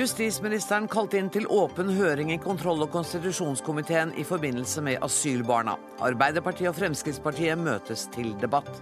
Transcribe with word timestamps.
Justisministeren 0.00 0.86
kalte 0.88 1.18
inn 1.20 1.26
til 1.28 1.44
åpen 1.52 1.90
høring 1.92 2.30
i 2.32 2.38
kontroll- 2.40 2.80
og 2.86 2.88
konstitusjonskomiteen 2.94 4.14
i 4.16 4.24
forbindelse 4.24 4.80
med 4.86 5.02
asylbarna. 5.04 5.74
Arbeiderpartiet 6.00 6.70
og 6.70 6.78
Fremskrittspartiet 6.78 7.60
møtes 7.60 8.06
til 8.14 8.30
debatt. 8.40 8.80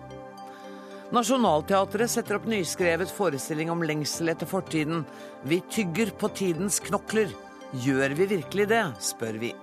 Nationaltheatret 1.11 2.13
setter 2.13 2.39
opp 2.39 2.47
nyskrevet 2.47 3.11
forestilling 3.11 3.73
om 3.73 3.83
lengsel 3.83 4.31
etter 4.31 4.47
fortiden. 4.47 5.03
Vi 5.43 5.59
tygger 5.67 6.15
på 6.21 6.31
tidens 6.39 6.79
knokler. 6.87 7.35
Gjør 7.83 8.15
vi 8.15 8.31
virkelig 8.37 8.69
det, 8.71 8.85
spør 9.03 9.43
vi. 9.43 9.57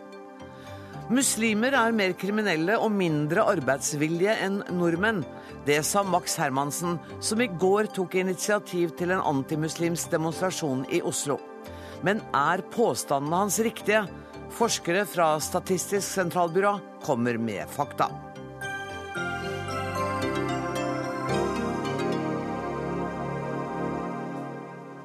Muslimer 1.06 1.76
er 1.78 1.94
mer 1.94 2.16
kriminelle 2.18 2.80
og 2.82 2.90
mindre 2.90 3.44
arbeidsvillige 3.46 4.34
enn 4.42 4.64
nordmenn. 4.74 5.20
Det 5.68 5.78
sa 5.86 6.02
Max 6.02 6.34
Hermansen, 6.42 6.98
som 7.22 7.44
i 7.46 7.50
går 7.62 7.92
tok 7.94 8.18
initiativ 8.18 8.96
til 8.98 9.14
en 9.14 9.22
antimuslimsk 9.22 10.10
demonstrasjon 10.16 10.82
i 10.90 11.04
Oslo. 11.06 11.38
Men 12.02 12.24
er 12.34 12.66
påstandene 12.74 13.44
hans 13.44 13.62
riktige? 13.62 14.02
Forskere 14.58 15.06
fra 15.06 15.36
Statistisk 15.38 16.08
sentralbyrå 16.10 16.80
kommer 17.06 17.38
med 17.38 17.70
fakta. 17.70 18.10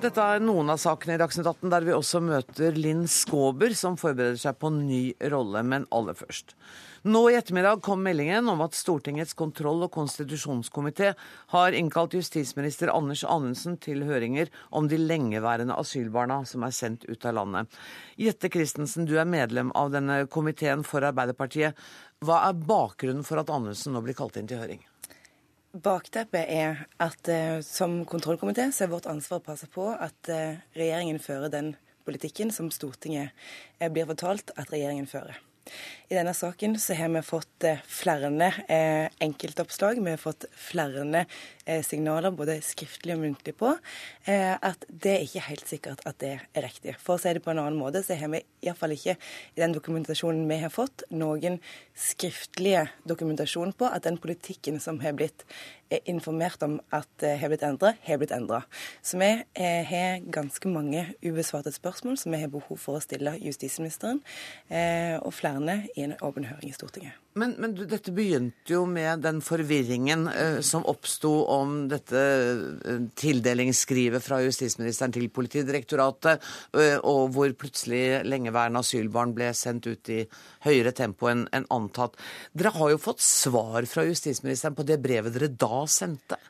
Dette 0.01 0.23
er 0.25 0.41
noen 0.41 0.71
av 0.73 0.79
sakene 0.81 1.19
i 1.19 1.21
Dagsnytt 1.21 1.45
18 1.45 1.73
der 1.75 1.85
vi 1.85 1.93
også 1.93 2.23
møter 2.25 2.73
Linn 2.73 3.03
Skåber, 3.05 3.75
som 3.77 3.99
forbereder 4.01 4.39
seg 4.41 4.57
på 4.57 4.71
ny 4.73 5.01
rolle. 5.29 5.61
Men 5.61 5.85
aller 5.93 6.17
først. 6.17 6.55
Nå 7.05 7.21
i 7.29 7.35
ettermiddag 7.37 7.83
kom 7.85 8.01
meldingen 8.07 8.49
om 8.49 8.63
at 8.65 8.79
Stortingets 8.79 9.37
kontroll- 9.37 9.85
og 9.85 9.93
konstitusjonskomité 9.93 11.11
har 11.53 11.77
innkalt 11.77 12.17
justisminister 12.17 12.89
Anders 12.95 13.27
Anundsen 13.29 13.77
til 13.77 14.07
høringer 14.09 14.49
om 14.73 14.89
de 14.89 14.97
lengeværende 15.01 15.77
asylbarna 15.77 16.43
som 16.49 16.65
er 16.65 16.77
sendt 16.77 17.05
ut 17.05 17.27
av 17.29 17.37
landet. 17.37 17.81
Jette 18.17 18.49
Christensen, 18.53 19.05
du 19.05 19.19
er 19.21 19.29
medlem 19.29 19.69
av 19.77 19.93
denne 19.93 20.23
komiteen 20.33 20.81
for 20.81 21.05
Arbeiderpartiet. 21.05 21.77
Hva 22.25 22.47
er 22.49 22.65
bakgrunnen 22.73 23.25
for 23.29 23.45
at 23.45 23.53
Anundsen 23.53 23.93
nå 23.93 24.01
blir 24.05 24.17
kalt 24.17 24.41
inn 24.41 24.49
til 24.49 24.65
høring? 24.65 24.81
Bakteppet 25.71 26.49
er 26.51 26.81
at 26.99 27.29
eh, 27.31 27.61
som 27.63 28.01
kontrollkomité 28.03 28.65
så 28.75 28.85
er 28.85 28.91
vårt 28.91 29.07
ansvar 29.07 29.39
å 29.39 29.45
passe 29.53 29.69
på 29.71 29.85
at 29.95 30.31
eh, 30.33 30.59
regjeringen 30.75 31.23
fører 31.23 31.53
den 31.53 31.69
politikken 32.09 32.51
som 32.51 32.73
Stortinget 32.75 33.31
eh, 33.79 33.87
blir 33.87 34.09
fortalt 34.11 34.51
at 34.59 34.73
regjeringen 34.75 35.07
fører. 35.07 35.39
I 36.11 36.17
denne 36.19 36.35
saken 36.35 36.75
så 36.83 36.97
har 36.99 37.11
vi 37.15 37.23
fått 37.23 37.67
flere 37.87 38.51
enkeltoppslag. 39.23 40.01
Vi 40.03 40.11
har 40.11 40.21
fått 40.21 40.47
flere 40.55 41.25
signaler, 41.87 42.35
både 42.35 42.59
skriftlig 42.67 43.15
og 43.15 43.23
muntlig, 43.23 43.55
på 43.59 43.71
at 44.27 44.87
det 44.91 45.13
er 45.13 45.27
ikke 45.27 45.45
helt 45.47 45.71
sikkert 45.71 46.03
at 46.09 46.19
det 46.23 46.33
er 46.41 46.67
riktig. 46.67 46.97
For 46.99 47.15
å 47.15 47.23
si 47.23 47.35
det 47.37 47.45
på 47.45 47.53
en 47.53 47.63
annen 47.63 47.79
måte, 47.79 48.03
så 48.03 48.19
har 48.19 48.33
vi 48.33 48.43
iallfall 48.67 48.97
ikke 48.97 49.15
i 49.15 49.63
den 49.63 49.77
dokumentasjonen 49.77 50.49
vi 50.51 50.59
har 50.65 50.75
fått, 50.75 51.07
noen 51.15 51.61
skriftlige 51.95 52.89
dokumentasjon 53.07 53.77
på 53.79 53.87
at 53.87 54.09
den 54.09 54.19
politikken 54.21 54.81
som 54.83 54.99
har 55.05 55.15
blitt 55.19 55.47
informert 56.11 56.63
om 56.67 56.79
at 56.95 57.25
har 57.41 57.51
blitt 57.51 57.65
endra, 57.67 57.95
har 58.07 58.21
blitt 58.21 58.35
endra. 58.35 58.63
Så 59.03 59.19
vi 59.21 59.31
har 59.57 60.23
ganske 60.33 60.71
mange 60.71 61.07
ubesvarte 61.25 61.73
spørsmål 61.75 62.19
som 62.21 62.33
vi 62.35 62.43
har 62.43 62.53
behov 62.53 62.79
for 62.79 62.99
å 62.99 63.05
stille 63.05 63.37
justisministeren, 63.43 64.23
og 65.25 65.35
flere 65.35 65.83
i 65.97 66.07
en 66.07 66.17
åpen 66.23 66.47
høring 66.51 66.71
i 66.71 66.77
Stortinget. 66.77 67.19
Men, 67.39 67.53
men 67.63 67.77
dette 67.79 68.11
begynte 68.11 68.73
jo 68.73 68.81
med 68.91 69.23
den 69.23 69.39
forvirringen 69.45 70.27
eh, 70.33 70.57
som 70.67 70.83
oppsto 70.91 71.31
om 71.53 71.85
dette 71.91 72.19
eh, 72.19 73.05
tildelingsskrivet 73.23 74.25
fra 74.25 74.41
justisministeren 74.43 75.15
til 75.15 75.29
Politidirektoratet, 75.31 76.43
eh, 76.75 76.97
og 77.07 77.31
hvor 77.37 77.55
plutselig 77.55 78.25
lengeværende 78.27 78.83
asylbarn 78.83 79.35
ble 79.37 79.53
sendt 79.55 79.87
ut 79.87 80.11
i 80.11 80.25
høyere 80.67 80.91
tempo 80.97 81.31
enn 81.31 81.47
en 81.55 81.69
antatt. 81.71 82.19
Dere 82.51 82.75
har 82.75 82.97
jo 82.97 83.05
fått 83.05 83.23
svar 83.23 83.87
fra 83.87 84.09
justisministeren 84.09 84.75
på 84.75 84.89
det 84.89 84.99
brevet 85.05 85.37
dere 85.37 85.53
da 85.55 85.85
sendte? 85.87 86.41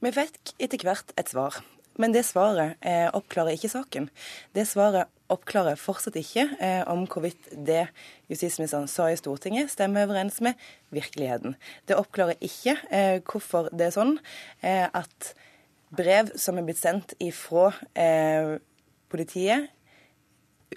Vi 0.00 0.14
fikk 0.16 0.54
etter 0.56 0.88
hvert 0.88 1.12
et 1.20 1.36
svar. 1.36 1.60
Men 2.00 2.14
det 2.14 2.24
svaret 2.24 2.80
eh, 2.80 3.08
oppklarer 3.12 3.56
ikke 3.56 3.72
saken. 3.72 4.08
Det 4.56 4.64
svaret 4.68 5.10
oppklarer 5.30 5.78
fortsatt 5.78 6.16
ikke 6.18 6.46
eh, 6.62 6.80
om 6.90 7.04
hvorvidt 7.10 7.50
det 7.66 7.84
justisministeren 8.30 8.88
sa 8.90 9.10
i 9.10 9.18
Stortinget, 9.20 9.70
stemmer 9.72 10.08
overens 10.08 10.40
med 10.44 10.58
virkeligheten. 10.94 11.58
Det 11.86 11.98
oppklarer 12.00 12.40
ikke 12.40 12.78
eh, 12.88 13.18
hvorfor 13.20 13.68
det 13.74 13.90
er 13.90 13.96
sånn 13.98 14.16
eh, 14.64 14.86
at 14.88 15.32
brev 15.94 16.32
som 16.40 16.58
er 16.58 16.66
blitt 16.66 16.80
sendt 16.80 17.14
ifra 17.20 17.68
eh, 17.98 18.56
politiet 19.10 19.68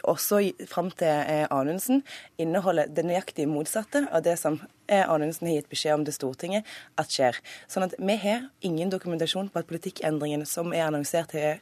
også 0.02 0.42
fram 0.70 0.90
til 0.98 1.08
eh, 1.08 1.46
Anundsen, 1.54 2.04
inneholder 2.42 2.90
det 2.90 3.06
nøyaktige 3.06 3.50
motsatte 3.50 4.06
av 4.12 4.24
det 4.26 4.38
som 4.42 4.60
eh, 4.88 5.04
Anundsen 5.04 5.48
har 5.50 5.60
gitt 5.60 5.70
beskjed 5.72 6.00
om 6.00 6.08
til 6.08 6.18
Stortinget 6.18 6.74
at 7.00 7.14
skjer. 7.14 7.38
Sånn 7.72 7.88
at 7.88 7.94
vi 8.00 8.18
har 8.24 8.50
ingen 8.66 8.92
dokumentasjon 8.94 9.52
på 9.54 9.62
at 9.62 9.70
politikkendringen 9.70 10.48
som 10.50 10.74
er 10.74 10.88
annonsert, 10.88 11.38
har 11.38 11.62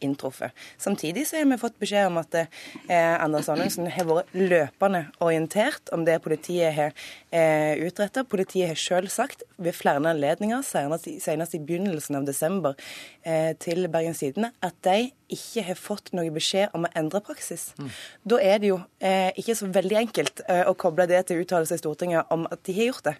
inntruffet. 0.00 0.50
Samtidig 0.76 1.26
så 1.28 1.36
har 1.36 1.44
vi 1.44 1.58
fått 1.58 1.78
beskjed 1.78 2.08
om 2.10 2.18
at 2.20 2.34
eh, 2.34 3.14
Anders 3.22 3.48
Anundsen 3.52 3.88
har 3.92 4.08
vært 4.08 4.32
løpende 4.34 5.04
orientert 5.24 5.92
om 5.94 6.04
det 6.06 6.18
politiet 6.24 6.74
har 6.76 6.96
eh, 7.30 7.78
utretta. 7.86 8.24
Politiet 8.28 8.72
har 8.72 8.80
selv 8.80 9.12
sagt 9.14 9.44
ved 9.56 9.76
flere 9.76 10.02
anledninger, 10.02 10.64
senest, 10.66 11.08
senest 11.22 11.54
i 11.54 11.62
begynnelsen 11.62 12.18
av 12.18 12.26
desember, 12.28 12.74
eh, 13.22 13.54
til 13.60 13.86
Bergens 13.92 14.22
Tidende, 14.24 14.52
at 14.62 14.76
de 14.86 15.12
ikke 15.32 15.64
har 15.68 15.78
fått 15.78 16.12
noe 16.16 16.30
beskjed 16.32 16.74
om 16.76 16.86
å 16.88 16.92
endre 16.98 17.20
praksis. 17.24 17.70
Mm. 17.78 17.90
Da 18.32 18.38
er 18.44 18.62
det 18.62 18.70
jo 18.70 18.78
eh, 19.04 19.30
ikke 19.40 19.56
så 19.58 19.68
veldig 19.74 19.98
enkelt 20.00 20.42
eh, 20.46 20.64
å 20.68 20.76
koble 20.78 21.08
det 21.10 21.20
til 21.28 21.42
uttalelser 21.42 21.78
i 21.78 21.82
Stortinget 21.82 22.32
om 22.34 22.46
at 22.48 22.62
de 22.66 22.76
har 22.78 22.90
gjort 22.90 23.10
det. 23.10 23.16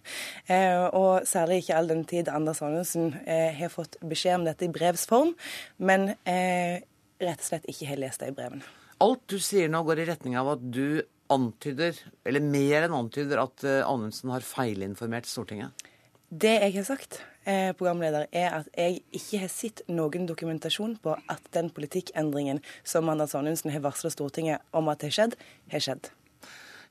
Eh, 0.49 0.87
og 0.97 1.29
særlig 1.29 1.63
ikke 1.63 1.79
all 1.79 1.93
den 1.93 2.05
tid 2.09 2.31
Anders 2.33 2.63
Anundsen 2.65 3.13
eh, 3.27 3.53
har 3.59 3.73
fått 3.73 4.01
beskjed 4.01 4.41
om 4.41 4.49
dette 4.49 4.67
i 4.67 4.73
brevs 4.73 5.07
form, 5.11 5.35
men 5.79 6.11
eh, 6.29 6.81
rett 7.21 7.45
og 7.45 7.49
slett 7.51 7.69
ikke 7.71 7.91
har 7.93 8.01
lest 8.01 8.25
det 8.25 8.33
i 8.33 8.37
brevene. 8.37 8.67
Alt 9.05 9.29
du 9.31 9.39
sier 9.43 9.71
nå 9.71 9.85
går 9.87 10.03
i 10.03 10.09
retning 10.09 10.35
av 10.41 10.57
at 10.57 10.65
du 10.65 11.03
antyder, 11.33 11.97
eller 12.27 12.43
mer 12.43 12.87
enn 12.87 12.97
antyder, 12.97 13.43
at 13.43 13.65
eh, 13.67 13.85
Anundsen 13.87 14.33
har 14.33 14.47
feilinformert 14.47 15.29
Stortinget? 15.29 15.88
Det 16.29 16.59
jeg 16.61 16.75
har 16.75 16.85
sagt, 16.85 17.23
eh, 17.47 17.73
programleder, 17.73 18.27
er 18.33 18.51
at 18.61 18.67
jeg 18.77 19.01
ikke 19.17 19.39
har 19.41 19.49
sett 19.49 19.81
noen 19.89 20.27
dokumentasjon 20.29 20.99
på 21.01 21.15
at 21.17 21.41
den 21.57 21.71
politikkendringen 21.71 22.61
som 22.85 23.09
Anders 23.09 23.35
Anundsen 23.35 23.73
har 23.73 23.81
varsla 23.81 24.11
Stortinget 24.13 24.61
om 24.77 24.89
at 24.89 25.01
det 25.01 25.09
har 25.09 25.17
skjedd, 25.17 25.37
har 25.73 25.81
skjedd. 25.81 26.11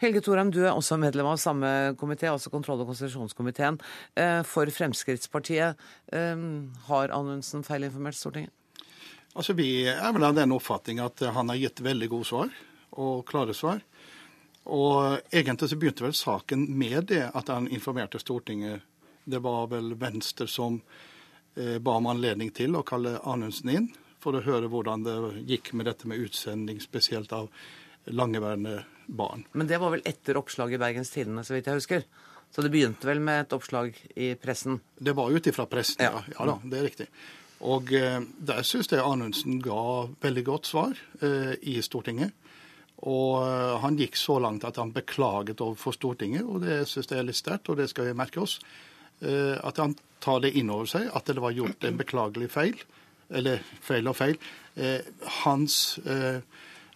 Helge 0.01 0.21
Thorheim, 0.21 0.49
du 0.51 0.63
er 0.65 0.73
også 0.73 0.97
medlem 0.97 1.25
av 1.25 1.37
samme 1.37 1.93
komité, 1.97 2.25
altså 2.31 2.49
kontroll- 2.49 2.81
og 2.81 2.87
konstitusjonskomiteen. 2.87 3.79
Eh, 4.15 4.41
for 4.41 4.65
Fremskrittspartiet, 4.65 5.75
eh, 6.11 6.35
har 6.87 7.09
Anundsen 7.09 7.61
feilinformert 7.61 8.15
Stortinget? 8.15 8.49
Altså, 9.35 9.53
Vi 9.53 9.85
er 9.85 10.13
vel 10.13 10.23
av 10.23 10.33
den 10.33 10.51
oppfatning 10.51 10.99
at 10.99 11.19
han 11.19 11.49
har 11.49 11.57
gitt 11.57 11.79
veldig 11.79 12.09
gode 12.09 12.25
svar, 12.25 12.49
og 12.93 13.25
klare 13.25 13.53
svar. 13.53 13.81
Og 14.65 15.21
egentlig 15.31 15.69
så 15.69 15.77
begynte 15.77 16.01
vel 16.01 16.13
saken 16.13 16.67
med 16.69 17.05
det 17.07 17.31
at 17.35 17.47
han 17.47 17.67
informerte 17.67 18.19
Stortinget 18.19 18.81
det 19.27 19.41
var 19.43 19.67
vel 19.71 19.93
Venstre 19.99 20.47
som 20.47 20.79
eh, 21.55 21.77
ba 21.83 21.97
om 21.99 22.07
anledning 22.07 22.53
til 22.55 22.77
å 22.79 22.85
kalle 22.88 23.17
Anundsen 23.27 23.73
inn 23.73 23.89
for 24.23 24.38
å 24.38 24.43
høre 24.45 24.69
hvordan 24.71 25.03
det 25.05 25.17
gikk 25.49 25.73
med 25.77 25.89
dette 25.89 26.07
med 26.09 26.23
utsending, 26.23 26.79
spesielt 26.81 27.33
av 27.35 27.51
langeværende 28.07 28.79
barn. 29.07 29.43
Men 29.51 29.67
det 29.67 29.79
var 29.83 29.93
vel 29.93 30.05
etter 30.07 30.39
oppslaget 30.39 30.79
i 30.79 30.81
Bergens 30.81 31.11
Tidende, 31.13 31.43
så 31.47 31.55
vidt 31.55 31.67
jeg 31.69 31.81
husker? 31.81 32.07
Så 32.51 32.63
det 32.63 32.71
begynte 32.71 33.07
vel 33.09 33.19
med 33.19 33.44
et 33.44 33.53
oppslag 33.56 33.95
i 34.15 34.31
pressen? 34.39 34.79
Det 34.95 35.13
var 35.18 35.31
ut 35.31 35.47
ifra 35.51 35.68
pressen, 35.68 36.06
ja. 36.07 36.24
ja. 36.31 36.47
da, 36.47 36.57
det 36.63 36.79
er 36.79 36.88
riktig. 36.88 37.07
Og 37.68 37.91
eh, 37.97 38.19
der 38.21 38.65
syns 38.68 38.91
jeg 38.91 39.03
Anundsen 39.03 39.59
ga 39.63 40.07
veldig 40.24 40.44
godt 40.47 40.69
svar 40.69 41.00
eh, 41.19 41.56
i 41.68 41.79
Stortinget. 41.83 42.35
Og 43.06 43.44
eh, 43.44 43.75
han 43.83 43.97
gikk 44.00 44.18
så 44.18 44.38
langt 44.41 44.65
at 44.68 44.79
han 44.81 44.94
beklaget 44.95 45.62
overfor 45.62 45.95
Stortinget, 45.97 46.45
og 46.45 46.63
det 46.65 46.83
syns 46.89 47.12
jeg 47.12 47.19
er 47.19 47.27
litt 47.27 47.39
sterkt, 47.39 47.69
og 47.69 47.81
det 47.81 47.89
skal 47.91 48.09
vi 48.09 48.18
merke 48.18 48.41
oss. 48.44 48.59
Eh, 49.25 49.57
at 49.65 49.81
han 49.81 49.95
tar 50.23 50.41
det 50.43 50.53
inn 50.59 50.71
over 50.73 50.89
seg, 50.89 51.09
at 51.15 51.29
det 51.29 51.41
var 51.41 51.55
gjort 51.55 51.83
en 51.87 51.99
beklagelig 51.99 52.51
feil. 52.53 52.77
Eller 53.33 53.61
feil 53.83 54.07
og 54.09 54.17
feil. 54.17 54.37
Eh, 54.77 55.01
hans 55.43 55.97
eh, 56.05 56.39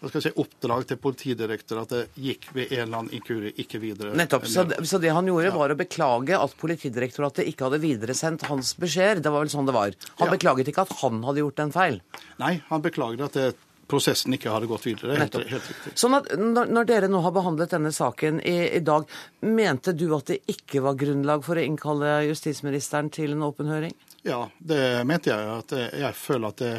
hva 0.01 0.09
skal 0.09 0.17
jeg 0.17 0.31
si, 0.31 0.41
oppdrag 0.41 0.85
til 0.89 0.97
Politidirektoratet 0.97 2.15
gikk 2.17 2.47
ved 2.55 2.71
en 2.73 2.79
eller 2.87 3.01
annen 3.03 3.13
inkurie 3.13 3.51
ikke 3.61 3.77
videre. 3.83 4.15
Nettopp. 4.17 4.47
Så, 4.49 4.63
så, 4.81 4.97
det 5.01 5.11
han 5.13 5.27
gjorde, 5.29 5.51
var 5.53 5.73
å 5.73 5.77
beklage 5.77 6.39
at 6.41 6.55
Politidirektoratet 6.57 7.45
ikke 7.51 7.67
hadde 7.67 7.83
videresendt 7.83 8.47
hans 8.49 8.73
beskjeder. 8.81 9.21
Det 9.21 9.33
var 9.33 9.45
vel 9.45 9.53
sånn 9.53 9.69
det 9.69 9.75
var. 9.77 9.93
Han 10.23 10.31
ja. 10.31 10.33
beklaget 10.33 10.71
ikke 10.73 10.87
at 10.87 10.95
han 11.03 11.21
hadde 11.27 11.43
gjort 11.43 11.61
en 11.61 11.75
feil? 11.75 11.99
Nei, 12.41 12.55
han 12.71 12.81
beklaget 12.81 13.27
at 13.27 13.37
det 13.37 13.45
prosessen 13.91 14.37
ikke 14.37 14.53
hadde 14.53 14.69
gått 14.71 14.87
videre. 14.87 15.19
Helt, 15.19 15.35
helt 15.35 15.67
riktig. 15.73 15.93
Sånn 15.99 16.15
at 16.17 16.31
når, 16.39 16.87
dere 16.89 17.11
nå 17.11 17.21
har 17.25 17.35
behandlet 17.35 17.75
denne 17.75 17.91
saken 17.95 18.39
i, 18.39 18.57
i, 18.79 18.81
dag, 18.87 19.05
mente 19.43 19.93
du 19.93 20.07
at 20.17 20.31
det 20.31 20.41
ikke 20.51 20.83
var 20.87 20.97
grunnlag 20.99 21.43
for 21.45 21.59
å 21.59 21.67
innkalle 21.67 22.21
justisministeren 22.29 23.11
til 23.13 23.35
en 23.35 23.45
åpen 23.51 23.69
høring? 23.71 23.95
Ja, 24.23 24.45
det 24.57 24.81
mente 25.09 25.33
jeg. 25.33 25.55
at 25.61 25.73
Jeg 25.75 26.13
føler 26.17 26.53
at 26.53 26.61
det 26.61 26.75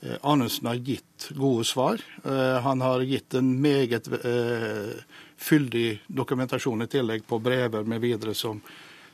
Eh, 0.00 0.16
Anundsen 0.20 0.66
har 0.66 0.74
gitt 0.74 1.28
gode 1.30 1.64
svar. 1.64 2.00
Eh, 2.24 2.60
han 2.60 2.80
har 2.80 3.00
gitt 3.00 3.34
en 3.34 3.60
meget 3.60 4.08
eh, 4.24 4.96
fyldig 5.36 6.02
dokumentasjon 6.06 6.82
i 6.82 6.86
tillegg 6.86 7.26
på 7.26 7.38
brever 7.38 7.84
med 7.84 8.00
videre 8.00 8.34
som, 8.34 8.62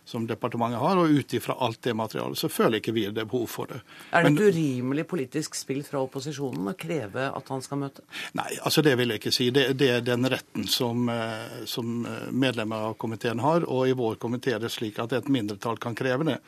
som 0.06 0.26
departementet 0.26 0.78
har, 0.78 0.96
og 1.02 1.10
ut 1.10 1.34
ifra 1.34 1.56
alt 1.66 1.80
det 1.82 1.92
materialet 1.98 2.38
så 2.38 2.48
føler 2.52 2.78
ikke 2.78 2.94
vi 2.94 3.02
det 3.10 3.24
er 3.24 3.28
behov 3.28 3.48
for 3.50 3.66
det. 3.66 3.80
Er 4.14 4.22
det 4.22 4.30
Men- 4.32 4.38
et 4.38 4.54
urimelig 4.54 5.04
politisk 5.10 5.56
spill 5.58 5.82
fra 5.82 5.98
opposisjonen 5.98 6.70
å 6.70 6.76
kreve 6.78 7.26
at 7.34 7.48
han 7.50 7.60
skal 7.62 7.78
møte? 7.80 8.04
Nei, 8.38 8.52
altså 8.62 8.82
det 8.86 8.96
vil 8.98 9.08
jeg 9.10 9.20
ikke 9.20 9.32
si. 9.34 9.50
Det, 9.50 9.66
det 9.76 9.90
er 9.90 10.00
den 10.06 10.22
retten 10.30 10.68
som, 10.70 11.08
eh, 11.10 11.64
som 11.66 12.06
eh, 12.06 12.30
medlemmer 12.30 12.90
av 12.92 12.96
komiteen 13.02 13.40
har. 13.42 13.66
Og 13.66 13.88
i 13.88 13.96
vår 13.98 14.16
komité 14.22 14.54
er 14.54 14.62
det 14.62 14.70
slik 14.70 14.98
at 15.02 15.12
et 15.12 15.28
mindretall 15.28 15.76
kan 15.82 15.94
kreve 15.98 16.24
det. 16.24 16.38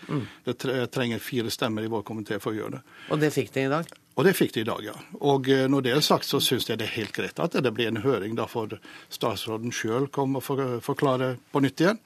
Det 0.44 0.58
trenger 0.94 1.18
fire 1.18 1.50
stemmer 1.50 1.82
i 1.82 1.90
vår 1.90 2.02
komité 2.06 2.38
for 2.40 2.52
å 2.54 2.60
gjøre 2.60 2.78
det. 2.78 2.82
Og 3.10 3.20
det 3.20 3.32
fikk 3.34 3.52
de 3.52 3.66
i 3.66 3.72
dag? 3.74 3.90
Og 4.18 4.24
det 4.26 4.34
fikk 4.34 4.52
de 4.56 4.60
i 4.60 4.66
dag, 4.66 4.80
ja. 4.82 4.94
Og 5.20 5.48
eh, 5.48 5.66
når 5.70 5.82
det 5.82 5.92
er 5.96 6.00
sagt, 6.00 6.26
så 6.26 6.40
syns 6.42 6.66
jeg 6.70 6.78
det 6.78 6.88
er 6.88 6.96
helt 6.96 7.12
greit 7.14 7.38
at 7.42 7.58
det 7.58 7.74
blir 7.74 7.90
en 7.90 8.02
høring. 8.02 8.34
Da 8.38 8.46
får 8.50 8.78
statsråden 9.14 9.70
sjøl 9.74 10.08
komme 10.14 10.38
og 10.42 10.82
forklare 10.82 11.36
på 11.52 11.62
nytt 11.62 11.82
igjen. 11.84 11.98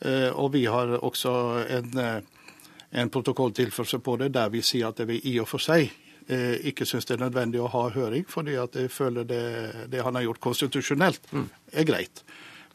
Eh, 0.00 0.30
Og 0.34 0.52
vi 0.52 0.64
har 0.66 0.98
også 0.98 1.32
en, 1.68 1.98
eh, 1.98 2.20
en 2.92 3.10
protokolltilførsel 3.10 4.00
på 4.00 4.16
det 4.16 4.32
der 4.34 4.48
vi 4.48 4.62
sier 4.62 4.88
at 4.88 5.00
vi 5.08 5.20
i 5.24 5.38
og 5.40 5.48
for 5.48 5.58
seg 5.58 5.90
eh, 6.28 6.58
ikke 6.70 6.86
syns 6.86 7.04
det 7.04 7.14
er 7.16 7.24
nødvendig 7.24 7.60
å 7.60 7.68
ha 7.68 7.88
høring, 7.90 8.24
fordi 8.28 8.54
at 8.56 8.74
jeg 8.74 8.90
føler 8.90 9.24
det, 9.24 9.42
det 9.90 10.02
han 10.02 10.14
har 10.14 10.22
gjort 10.22 10.40
konstitusjonelt, 10.40 11.20
er 11.72 11.84
greit. 11.84 12.22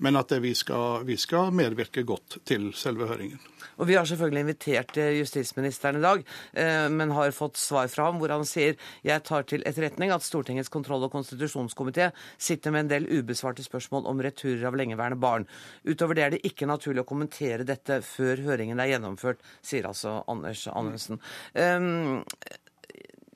Men 0.03 0.19
at 0.19 0.31
vi, 0.41 0.53
skal, 0.55 1.05
vi 1.07 1.17
skal 1.17 1.53
medvirke 1.55 2.03
godt 2.07 2.39
til 2.45 2.71
selve 2.77 3.07
høringen. 3.09 3.39
Og 3.77 3.88
Vi 3.88 3.95
har 3.97 4.05
selvfølgelig 4.09 4.41
invitert 4.41 4.97
eh, 4.97 5.19
justisministeren 5.19 5.99
i 5.99 6.01
dag, 6.01 6.23
eh, 6.57 6.88
men 6.89 7.13
har 7.13 7.33
fått 7.35 7.59
svar 7.61 7.89
fra 7.94 8.07
ham 8.07 8.17
hvor 8.21 8.33
han 8.33 8.45
sier 8.47 8.77
jeg 9.05 9.25
tar 9.27 9.45
til 9.49 9.65
etterretning 9.69 10.13
at 10.13 10.25
Stortingets 10.25 10.71
kontroll- 10.73 11.05
og 11.05 11.13
konstitusjonskomité 11.13 12.09
sitter 12.41 12.73
med 12.73 12.85
en 12.85 12.91
del 12.95 13.09
ubesvarte 13.19 13.65
spørsmål 13.65 14.09
om 14.09 14.23
returer 14.25 14.65
av 14.69 14.77
lengeværende 14.79 15.21
barn. 15.21 15.45
Utover 15.85 16.17
det 16.17 16.25
er 16.25 16.35
det 16.35 16.44
ikke 16.49 16.69
naturlig 16.69 17.05
å 17.05 17.09
kommentere 17.09 17.67
dette 17.67 18.01
før 18.05 18.41
høringen 18.49 18.81
er 18.81 18.95
gjennomført, 18.95 19.45
sier 19.61 19.89
altså 19.89 20.21
Anders 20.27 20.65
Anundsen. 20.73 21.21
Um, 21.53 22.23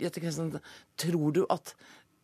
Jette 0.01 0.61
tror 0.97 1.33
du 1.35 1.43
at 1.53 1.75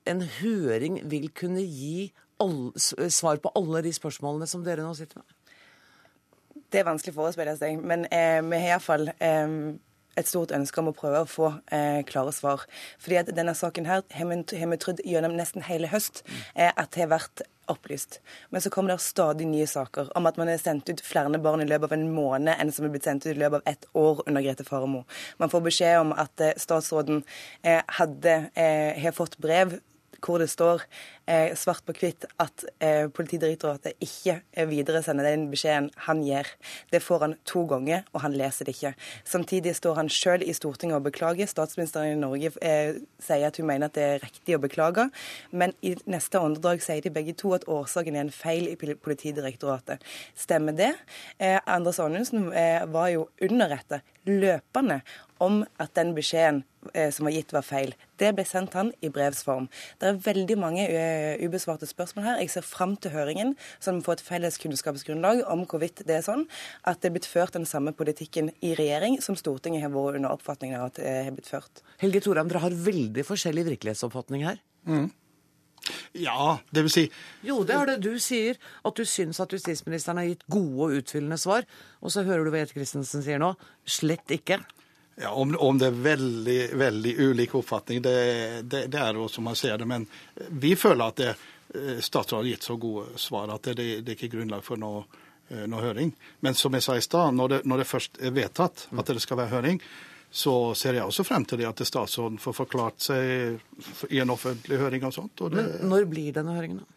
en 0.09 0.23
høring 0.39 1.01
vil 1.11 1.29
kunne 1.35 1.61
gi 1.61 2.09
all, 2.43 2.71
svar 2.77 3.41
på 3.43 3.51
alle 3.55 3.83
de 3.85 3.93
spørsmålene 3.95 4.47
som 4.49 4.63
dere 4.65 4.85
nå 4.85 4.93
sitter 4.97 5.21
med? 5.21 5.35
Det 6.67 6.81
er 6.81 6.87
vanskelig 6.87 7.13
å 7.15 7.21
forespille 7.21 7.53
seg, 7.55 7.79
men 7.79 8.05
eh, 8.11 8.41
vi 8.43 8.59
har 8.59 8.75
iallfall 8.75 9.07
eh, 9.23 9.51
et 10.17 10.29
stort 10.29 10.53
ønske 10.55 10.81
om 10.81 10.91
å 10.91 10.95
prøve 10.97 11.21
å 11.23 11.29
få 11.29 11.51
eh, 11.73 12.01
klare 12.07 12.33
svar. 12.35 12.65
Fordi 13.01 13.19
at 13.21 13.29
denne 13.37 13.53
saken 13.57 13.87
her 13.89 14.03
har 14.17 14.31
vi 14.73 14.79
trodd 14.81 15.03
gjennom 15.05 15.37
nesten 15.37 15.65
hele 15.67 15.91
høst 15.91 16.23
eh, 16.55 16.71
at 16.71 16.91
det 16.95 17.05
har 17.05 17.13
vært 17.13 17.45
opplyst. 17.67 18.19
Men 18.49 18.63
så 18.63 18.71
kommer 18.73 18.93
det 18.93 19.03
stadig 19.03 19.47
nye 19.47 19.67
saker 19.67 20.13
om 20.17 20.29
at 20.29 20.37
man 20.39 20.49
har 20.51 20.59
sendt 20.61 20.89
ut 20.89 21.03
flere 21.03 21.41
barn 21.43 21.61
i 21.61 21.67
løpet 21.67 21.91
av 21.91 21.97
en 21.97 22.07
måned 22.15 22.55
enn 22.55 22.71
som 22.73 22.87
er 22.87 22.93
blitt 22.93 23.07
sendt 23.07 23.27
ut 23.27 23.33
i 23.33 23.39
løpet 23.39 23.59
av 23.59 23.73
ett 23.73 23.89
år 23.99 24.23
under 24.25 24.45
Grete 24.45 24.65
Faremo. 24.67 25.03
Man 25.41 25.51
får 25.53 25.65
beskjed 25.67 25.99
om 26.01 26.15
at 26.15 26.43
eh, 26.43 26.55
statsråden 26.57 27.21
eh, 27.61 27.83
hadde, 27.99 28.39
eh, 28.55 28.97
har 29.03 29.15
fått 29.15 29.37
brev 29.43 29.77
hvor 30.23 30.41
det 30.41 30.49
står 30.51 30.83
eh, 31.27 31.53
svart 31.57 31.85
på 31.87 31.95
hvitt 31.97 32.25
at 32.41 32.65
eh, 32.83 33.07
Politidirektoratet 33.13 33.97
ikke 34.03 34.39
eh, 34.53 34.67
videresender 34.69 35.27
den 35.27 35.47
beskjeden 35.51 35.89
han 36.07 36.23
gir. 36.25 36.49
Det 36.91 37.01
får 37.03 37.25
han 37.25 37.35
to 37.47 37.65
ganger, 37.69 38.05
og 38.13 38.23
han 38.25 38.35
leser 38.37 38.67
det 38.67 38.77
ikke. 38.77 38.93
Samtidig 39.27 39.75
står 39.77 39.99
han 40.01 40.11
sjøl 40.11 40.45
i 40.45 40.55
Stortinget 40.55 40.99
og 40.99 41.07
beklager. 41.09 41.49
Statsministeren 41.49 42.15
i 42.15 42.19
Norge 42.19 42.53
eh, 42.61 42.99
sier 43.23 43.47
at 43.49 43.59
hun 43.59 43.69
mener 43.69 43.91
at 43.91 43.97
det 43.97 44.07
er 44.07 44.25
riktig 44.25 44.57
å 44.57 44.63
beklage, 44.63 45.07
men 45.51 45.75
i 45.85 45.95
neste 46.09 46.41
åndedrag 46.41 46.83
sier 46.85 47.03
de 47.03 47.13
begge 47.13 47.35
to 47.37 47.53
at 47.57 47.67
årsaken 47.71 48.17
er 48.17 48.27
en 48.27 48.33
feil 48.33 48.69
i 48.71 48.77
Politidirektoratet. 48.77 50.03
Stemmer 50.37 50.75
det? 50.77 50.93
Eh, 51.37 51.59
Anders 51.65 51.99
Anundsen 52.03 52.51
eh, 52.53 52.85
var 52.91 53.11
jo 53.13 53.27
underrettet 53.43 54.05
løpende 54.27 55.01
om 55.43 55.61
at 55.81 55.93
den 55.97 56.13
beskjeden 56.17 56.63
eh, 56.93 57.09
som 57.13 57.27
var 57.27 57.35
gitt, 57.35 57.53
var 57.55 57.65
feil. 57.65 57.93
Det 58.19 58.31
ble 58.35 58.45
sendt 58.47 58.77
han 58.77 58.91
i 59.03 59.11
brevsform. 59.13 59.67
Det 60.01 60.09
er 60.09 60.21
veldig 60.25 60.57
mange 60.59 60.85
eh, 60.87 61.37
ubesvarte 61.43 61.89
spørsmål 61.89 62.25
her. 62.25 62.41
Jeg 62.43 62.53
ser 62.55 62.67
fram 62.67 62.95
til 63.01 63.13
høringen, 63.15 63.53
så 63.79 63.93
vi 63.95 64.03
får 64.05 64.19
et 64.19 64.25
felles 64.29 64.59
kunnskapsgrunnlag 64.63 65.43
om 65.51 65.65
hvorvidt 65.69 66.03
det 66.07 66.19
er 66.19 66.25
sånn 66.25 66.47
at 66.87 67.01
det 67.01 67.11
er 67.11 67.17
blitt 67.19 67.29
ført 67.29 67.57
den 67.57 67.67
samme 67.69 67.93
politikken 67.97 68.51
i 68.65 68.73
regjering 68.79 69.19
som 69.23 69.37
Stortinget 69.39 69.85
har 69.85 69.93
vært 69.93 70.21
under 70.21 70.33
oppfatningen 70.33 70.79
av 70.79 70.91
at 70.91 70.99
det 71.01 71.15
har 71.29 71.37
blitt 71.37 71.51
ført. 71.51 71.85
Helge 72.01 72.23
Thorheim, 72.25 72.49
dere 72.51 72.65
har 72.65 72.83
veldig 72.89 73.25
forskjellig 73.27 73.69
virkelighetsoppfatning 73.73 74.47
her. 74.47 74.61
Ja, 76.17 76.57
det 76.73 76.83
vil 76.87 76.91
si 76.91 77.03
Jo, 77.45 77.61
det 77.67 77.75
er 77.75 77.91
det 77.91 77.97
du 78.03 78.17
sier, 78.21 78.57
at 78.85 78.97
du 78.97 79.05
syns 79.07 79.39
at 79.43 79.53
justisministeren 79.53 80.19
har 80.21 80.29
gitt 80.31 80.45
gode 80.51 80.87
og 80.87 80.97
utfyllende 81.01 81.37
svar. 81.39 81.67
Og 82.01 82.13
så 82.13 82.25
hører 82.27 82.45
du 82.45 82.51
hva 82.51 82.63
Jette 82.63 82.77
Christensen 82.77 83.23
sier 83.25 83.41
nå. 83.41 83.53
Slett 83.87 84.33
ikke. 84.33 84.59
Ja, 85.21 85.31
om, 85.31 85.55
om 85.59 85.77
det 85.77 85.87
er 85.89 86.01
veldig 86.05 86.57
veldig 86.77 87.13
ulik 87.19 87.55
oppfatning, 87.57 88.01
det, 88.05 88.17
det, 88.69 88.83
det 88.93 88.99
er 89.01 89.17
jo 89.17 89.25
som 89.27 89.47
man 89.49 89.55
ser 89.57 89.79
det. 89.81 89.87
Men 89.89 90.05
vi 90.49 90.75
føler 90.77 91.07
at 91.07 91.17
det, 91.17 91.31
eh, 91.73 91.97
statsråden 92.05 92.43
har 92.43 92.51
gitt 92.51 92.67
så 92.67 92.75
gode 92.77 93.17
svar 93.17 93.49
at 93.55 93.71
det, 93.71 93.87
det, 94.05 94.11
er 94.11 94.13
ikke 94.13 94.29
grunnlag 94.35 94.61
for 94.65 94.77
noe, 94.77 95.07
eh, 95.49 95.63
noe 95.65 95.81
høring. 95.81 96.11
Men 96.45 96.53
som 96.53 96.77
jeg 96.77 96.85
sa 96.85 96.97
i 96.97 97.01
stad, 97.01 97.33
når, 97.33 97.63
når 97.65 97.81
det 97.81 97.89
først 97.89 98.21
er 98.21 98.35
vedtatt 98.35 98.85
at 98.93 99.09
det 99.09 99.23
skal 99.25 99.41
være 99.41 99.55
høring, 99.55 99.81
så 100.29 100.53
ser 100.77 100.99
jeg 100.99 101.09
også 101.09 101.25
frem 101.25 101.47
til 101.49 101.63
det 101.63 101.69
at 101.71 101.81
statsråden 101.87 102.37
får 102.43 102.53
forklart 102.59 103.01
seg 103.09 104.11
i 104.13 104.21
en 104.21 104.35
offentlig 104.35 104.77
høring 104.77 105.07
og 105.07 105.17
sånt. 105.17 105.41
Og 105.41 105.55
det, 105.55 105.65
Når 105.81 106.05
blir 106.11 106.35
denne 106.35 106.53
høringen? 106.59 106.83
da? 106.83 106.96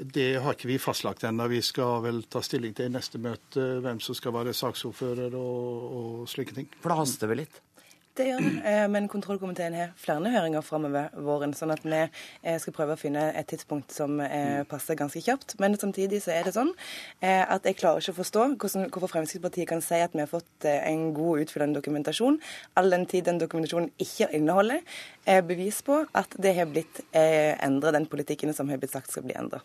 Det 0.00 0.40
har 0.42 0.56
ikke 0.56 0.70
vi 0.70 0.78
fastlagt 0.80 1.24
ennå. 1.28 1.48
Vi 1.52 1.62
skal 1.64 2.02
vel 2.04 2.22
ta 2.30 2.42
stilling 2.44 2.76
til 2.76 2.90
i 2.90 2.94
neste 2.94 3.20
møte 3.22 3.66
hvem 3.84 4.00
som 4.02 4.16
skal 4.16 4.34
være 4.36 4.56
saksordfører 4.56 5.34
og, 5.38 5.90
og 6.00 6.30
slike 6.30 6.56
ting. 6.56 6.70
For 6.80 6.92
det 6.92 7.00
haster 7.02 7.30
vel 7.30 7.44
litt? 7.44 7.60
Det 8.18 8.24
gjør 8.26 8.40
det, 8.42 8.50
eh, 8.66 8.86
men 8.90 9.06
kontrollkomiteen 9.08 9.74
har 9.78 9.92
flere 9.96 10.32
høringer 10.34 10.64
framover 10.66 11.12
våren, 11.24 11.54
sånn 11.54 11.70
at 11.70 11.84
vi 11.86 12.00
eh, 12.02 12.58
skal 12.58 12.74
prøve 12.74 12.96
å 12.96 13.00
finne 13.00 13.28
et 13.38 13.48
tidspunkt 13.48 13.94
som 13.94 14.18
eh, 14.24 14.66
passer 14.68 14.98
ganske 14.98 15.22
kjapt. 15.22 15.54
Men 15.62 15.78
samtidig 15.78 16.18
så 16.24 16.34
er 16.34 16.48
det 16.48 16.56
sånn 16.56 16.74
eh, 17.22 17.46
at 17.46 17.64
jeg 17.64 17.78
klarer 17.78 18.02
ikke 18.02 18.16
å 18.16 18.18
forstå 18.18 18.46
hvorfor 18.58 19.14
Fremskrittspartiet 19.14 19.70
kan 19.70 19.84
si 19.84 20.02
at 20.02 20.16
vi 20.16 20.24
har 20.24 20.30
fått 20.30 20.68
en 20.68 21.10
god 21.16 21.46
utfyllende 21.46 21.78
dokumentasjon, 21.78 22.40
all 22.74 22.90
den 22.92 23.06
tid 23.08 23.30
den 23.30 23.40
dokumentasjonen 23.40 23.92
ikke 24.02 24.32
inneholder 24.36 24.82
eh, 25.24 25.40
bevis 25.46 25.80
på 25.86 26.02
at 26.10 26.34
det 26.36 26.58
har 26.58 26.68
blitt 26.68 27.04
endra, 27.14 27.94
den 27.94 28.10
politikken 28.10 28.52
som 28.56 28.68
har 28.68 28.82
blitt 28.82 28.98
sagt 28.98 29.14
skal 29.14 29.24
bli 29.24 29.38
endra. 29.38 29.62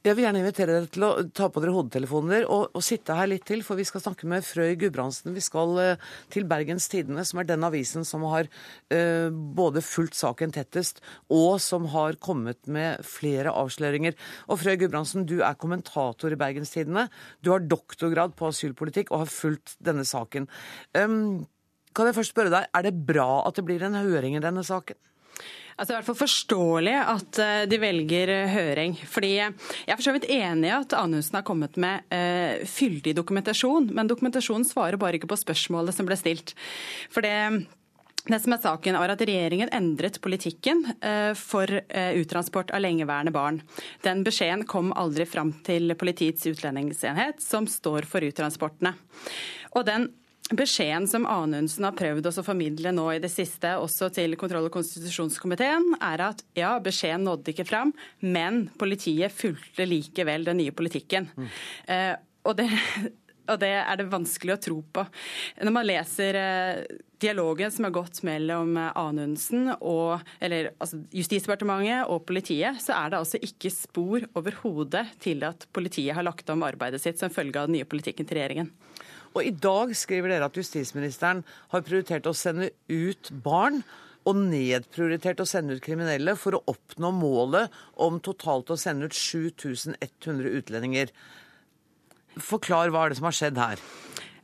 Jeg 0.00 0.16
vil 0.16 0.24
gjerne 0.24 0.40
invitere 0.40 0.72
dere 0.72 0.88
til 0.88 1.02
å 1.04 1.08
ta 1.36 1.50
på 1.52 1.60
dere 1.60 1.74
hodetelefoner 1.74 2.46
og, 2.46 2.70
og 2.72 2.84
sitte 2.84 3.12
her 3.18 3.26
litt 3.28 3.42
til, 3.44 3.60
for 3.60 3.76
vi 3.76 3.84
skal 3.84 4.00
snakke 4.00 4.24
med 4.32 4.46
Frøy 4.48 4.72
Gudbrandsen. 4.80 5.34
Vi 5.36 5.42
skal 5.44 5.76
eh, 5.82 6.06
til 6.32 6.46
Bergens 6.48 6.86
Tidende, 6.88 7.20
som 7.28 7.42
er 7.42 7.48
den 7.50 7.66
avisen 7.68 8.06
som 8.08 8.24
har 8.30 8.48
eh, 8.88 9.28
både 9.28 9.82
fulgt 9.84 10.16
saken 10.16 10.54
tettest, 10.56 11.02
og 11.28 11.60
som 11.60 11.90
har 11.92 12.16
kommet 12.16 12.64
med 12.64 13.04
flere 13.04 13.52
avsløringer. 13.52 14.16
Og 14.48 14.62
Frøy 14.62 14.78
Gudbrandsen, 14.80 15.28
du 15.28 15.42
er 15.44 15.60
kommentator 15.60 16.32
i 16.32 16.40
Bergens 16.46 16.72
Tidende. 16.72 17.10
Du 17.44 17.52
har 17.52 17.68
doktorgrad 17.68 18.32
på 18.40 18.48
asylpolitikk 18.54 19.12
og 19.12 19.26
har 19.26 19.34
fulgt 19.34 19.76
denne 19.84 20.08
saken. 20.08 20.48
Um, 20.96 21.44
kan 21.92 22.08
jeg 22.08 22.16
først 22.16 22.32
spørre 22.32 22.56
deg, 22.56 22.72
Er 22.72 22.88
det 22.88 22.96
bra 23.04 23.42
at 23.44 23.60
det 23.60 23.68
blir 23.68 23.84
en 23.84 24.00
høring 24.00 24.40
i 24.40 24.44
denne 24.48 24.64
saken? 24.64 24.96
Altså, 25.80 25.88
det 25.88 25.94
er 25.94 25.96
i 25.96 26.00
hvert 26.02 26.08
fall 26.10 26.20
forståelig 26.20 26.94
at 27.08 27.38
eh, 27.40 27.62
de 27.70 27.78
velger 27.80 28.32
eh, 28.34 28.52
høring. 28.52 28.98
fordi 29.08 29.32
Jeg 29.38 29.54
er 29.88 29.96
for 29.96 30.04
så 30.04 30.12
vidt 30.12 30.28
enig 30.28 30.68
i 30.68 30.76
at 30.76 30.92
Anundsen 30.92 31.38
har 31.38 31.46
kommet 31.46 31.78
med 31.80 32.04
uh, 32.12 32.66
fyldig 32.68 33.14
dokumentasjon, 33.16 33.88
men 33.96 34.10
dokumentasjonen 34.10 34.68
svarer 34.68 35.00
bare 35.00 35.16
ikke 35.16 35.30
på 35.30 35.40
spørsmålet 35.40 35.96
som 35.96 36.08
ble 36.08 36.18
stilt. 36.20 36.52
For 37.12 37.24
det 37.24 37.66
det 38.28 38.36
som 38.44 38.52
er 38.52 38.60
saken 38.60 38.98
var 39.00 39.08
at 39.08 39.22
Regjeringen 39.24 39.70
endret 39.72 40.18
politikken 40.20 40.82
for 41.40 41.72
uttransport 42.20 42.68
av 42.76 42.82
lengeværende 42.84 43.32
barn. 43.32 43.62
Den 44.04 44.20
beskjeden 44.26 44.66
kom 44.68 44.92
aldri 44.92 45.24
fram 45.26 45.54
til 45.64 45.96
Politiets 45.98 46.44
utlendingsenhet, 46.46 47.40
som 47.40 47.64
står 47.64 48.04
for 48.06 48.28
uttransportene. 48.28 48.92
Og 49.72 49.88
den 49.88 50.10
Beskjeden 50.50 51.06
som 51.06 51.26
Anundsen 51.30 51.86
har 51.86 51.94
prøvd 51.94 52.26
å 52.26 52.42
formidle 52.42 52.90
nå 52.94 53.04
i 53.14 53.20
det 53.22 53.30
siste, 53.30 53.76
også 53.78 54.08
til 54.16 54.34
kontroll- 54.38 54.66
og 54.66 54.74
konstitusjonskomiteen, 54.74 55.92
er 56.02 56.24
at 56.26 56.42
ja, 56.58 56.72
beskjeden 56.82 57.28
nådde 57.28 57.52
ikke 57.52 57.68
fram, 57.68 57.92
men 58.18 58.64
politiet 58.80 59.30
fulgte 59.30 59.86
likevel 59.86 60.48
den 60.48 60.58
nye 60.58 60.74
politikken. 60.74 61.30
Eh, 61.86 62.16
og 62.42 62.56
det, 62.58 62.66
og 63.52 63.60
det 63.62 63.70
er 63.78 64.00
det 64.00 64.08
vanskelig 64.10 64.56
å 64.56 64.64
tro 64.66 64.80
på. 64.90 65.06
Når 65.62 65.76
man 65.76 65.86
leser 65.86 66.40
eh, 66.40 66.98
dialogen 67.22 67.70
som 67.70 67.86
har 67.86 67.94
gått 67.94 68.18
mellom 68.26 68.74
Anundsen 68.90 69.70
og 69.76 70.18
eller, 70.42 70.72
altså 70.82 70.98
Justisdepartementet 71.14 72.10
og 72.10 72.24
politiet, 72.26 72.82
så 72.82 72.96
er 72.98 73.12
det 73.12 73.22
altså 73.22 73.38
ikke 73.38 73.70
spor 73.70 74.26
overhodet 74.34 75.06
til 75.22 75.46
at 75.46 75.68
politiet 75.70 76.16
har 76.18 76.26
lagt 76.26 76.50
om 76.50 76.66
arbeidet 76.66 77.04
sitt 77.04 77.22
som 77.22 77.30
følge 77.30 77.60
av 77.60 77.70
den 77.70 77.78
nye 77.78 77.86
politikken 77.86 78.26
til 78.26 78.40
regjeringen. 78.40 78.74
Og 79.36 79.46
i 79.46 79.54
dag 79.54 79.92
skriver 79.96 80.32
dere 80.32 80.48
at 80.50 80.56
justisministeren 80.58 81.44
har 81.70 81.84
prioritert 81.86 82.26
å 82.26 82.36
sende 82.36 82.72
ut 82.90 83.30
barn 83.44 83.82
og 84.28 84.36
nedprioritert 84.36 85.40
å 85.40 85.48
sende 85.48 85.76
ut 85.76 85.84
kriminelle 85.84 86.34
for 86.38 86.58
å 86.58 86.64
oppnå 86.70 87.12
målet 87.16 87.72
om 88.02 88.18
totalt 88.22 88.72
å 88.72 88.78
sende 88.80 89.08
ut 89.08 89.16
7100 89.16 90.50
utlendinger. 90.60 91.14
Forklar 92.40 92.92
hva 92.92 93.06
er 93.06 93.12
det 93.12 93.20
som 93.20 93.30
har 93.30 93.38
skjedd 93.38 93.60
her? 93.60 93.82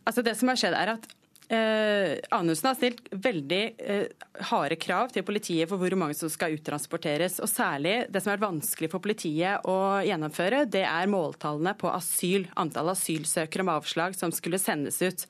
Altså 0.06 0.22
Det 0.22 0.36
som 0.38 0.50
har 0.50 0.58
skjedd 0.60 0.76
er 0.78 0.94
at 0.96 1.06
Eh, 1.48 2.18
Anundsen 2.34 2.66
har 2.66 2.74
stilt 2.74 3.04
veldig 3.12 3.60
eh, 3.78 4.24
harde 4.48 4.76
krav 4.82 5.12
til 5.14 5.22
politiet 5.26 5.70
for 5.70 5.78
hvor 5.78 5.94
mange 5.98 6.16
som 6.18 6.30
skal 6.32 6.56
uttransporteres. 6.56 7.38
og 7.38 7.50
Særlig 7.50 7.94
det 8.10 8.22
som 8.24 8.32
er 8.34 8.42
vanskelig 8.42 8.90
for 8.90 9.04
politiet 9.04 9.68
å 9.70 9.76
gjennomføre, 10.02 10.64
det 10.66 10.82
er 10.88 11.10
måltallene 11.12 11.76
på 11.78 11.92
asyl. 11.94 12.48
Antall 12.58 12.90
asylsøkere 12.96 13.66
med 13.66 13.78
avslag 13.78 14.18
som 14.18 14.34
skulle 14.34 14.58
sendes 14.62 14.98
ut. 15.04 15.26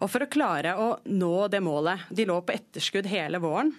Og 0.00 0.08
For 0.08 0.24
å 0.24 0.32
klare 0.32 0.76
å 0.80 0.88
nå 1.12 1.34
det 1.52 1.60
målet, 1.64 2.08
de 2.08 2.24
lå 2.28 2.40
på 2.40 2.56
etterskudd 2.56 3.08
hele 3.12 3.40
våren, 3.44 3.74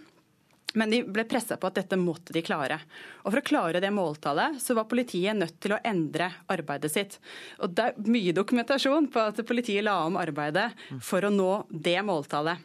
men 0.76 0.92
de 0.92 1.02
ble 1.08 1.26
pressa 1.30 1.58
på 1.58 1.70
at 1.70 1.80
dette 1.80 1.98
måtte 2.00 2.36
de 2.36 2.44
klare. 2.46 2.78
Og 3.24 3.32
For 3.32 3.42
å 3.42 3.46
klare 3.48 3.82
det 3.84 3.92
måltallet 3.96 4.60
så 4.62 4.76
var 4.78 4.90
politiet 4.92 5.38
nødt 5.38 5.58
til 5.64 5.76
å 5.76 5.82
endre 5.84 6.32
arbeidet 6.52 6.92
sitt. 6.94 7.20
Og 7.64 7.74
Det 7.76 7.90
er 7.90 8.12
mye 8.12 8.36
dokumentasjon 8.36 9.10
på 9.12 9.26
at 9.32 9.42
politiet 9.48 9.86
la 9.86 10.02
om 10.06 10.20
arbeidet 10.20 10.72
for 11.04 11.26
å 11.26 11.34
nå 11.34 11.52
det 11.70 11.98
måltallet. 12.06 12.60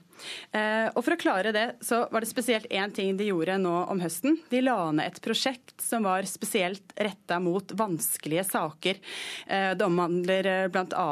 Eh, 0.53 0.89
og 0.95 1.05
For 1.05 1.15
å 1.15 1.21
klare 1.21 1.53
det 1.55 1.67
så 1.85 2.03
var 2.11 2.25
det 2.25 2.31
spesielt 2.31 2.69
én 2.71 2.93
ting 2.95 3.17
de 3.19 3.31
gjorde 3.31 3.59
nå 3.61 3.75
om 3.91 4.03
høsten. 4.03 4.39
De 4.50 4.62
la 4.65 4.77
ned 4.95 5.07
et 5.07 5.21
prosjekt 5.25 5.77
som 5.83 6.07
var 6.07 6.27
spesielt 6.29 6.95
retta 6.97 7.41
mot 7.43 7.73
vanskelige 7.77 8.45
saker. 8.49 9.00
Eh, 9.47 9.73
det 9.79 9.87
omhandler 9.87 10.50
eh, 10.50 10.69
bl.a. 10.73 11.09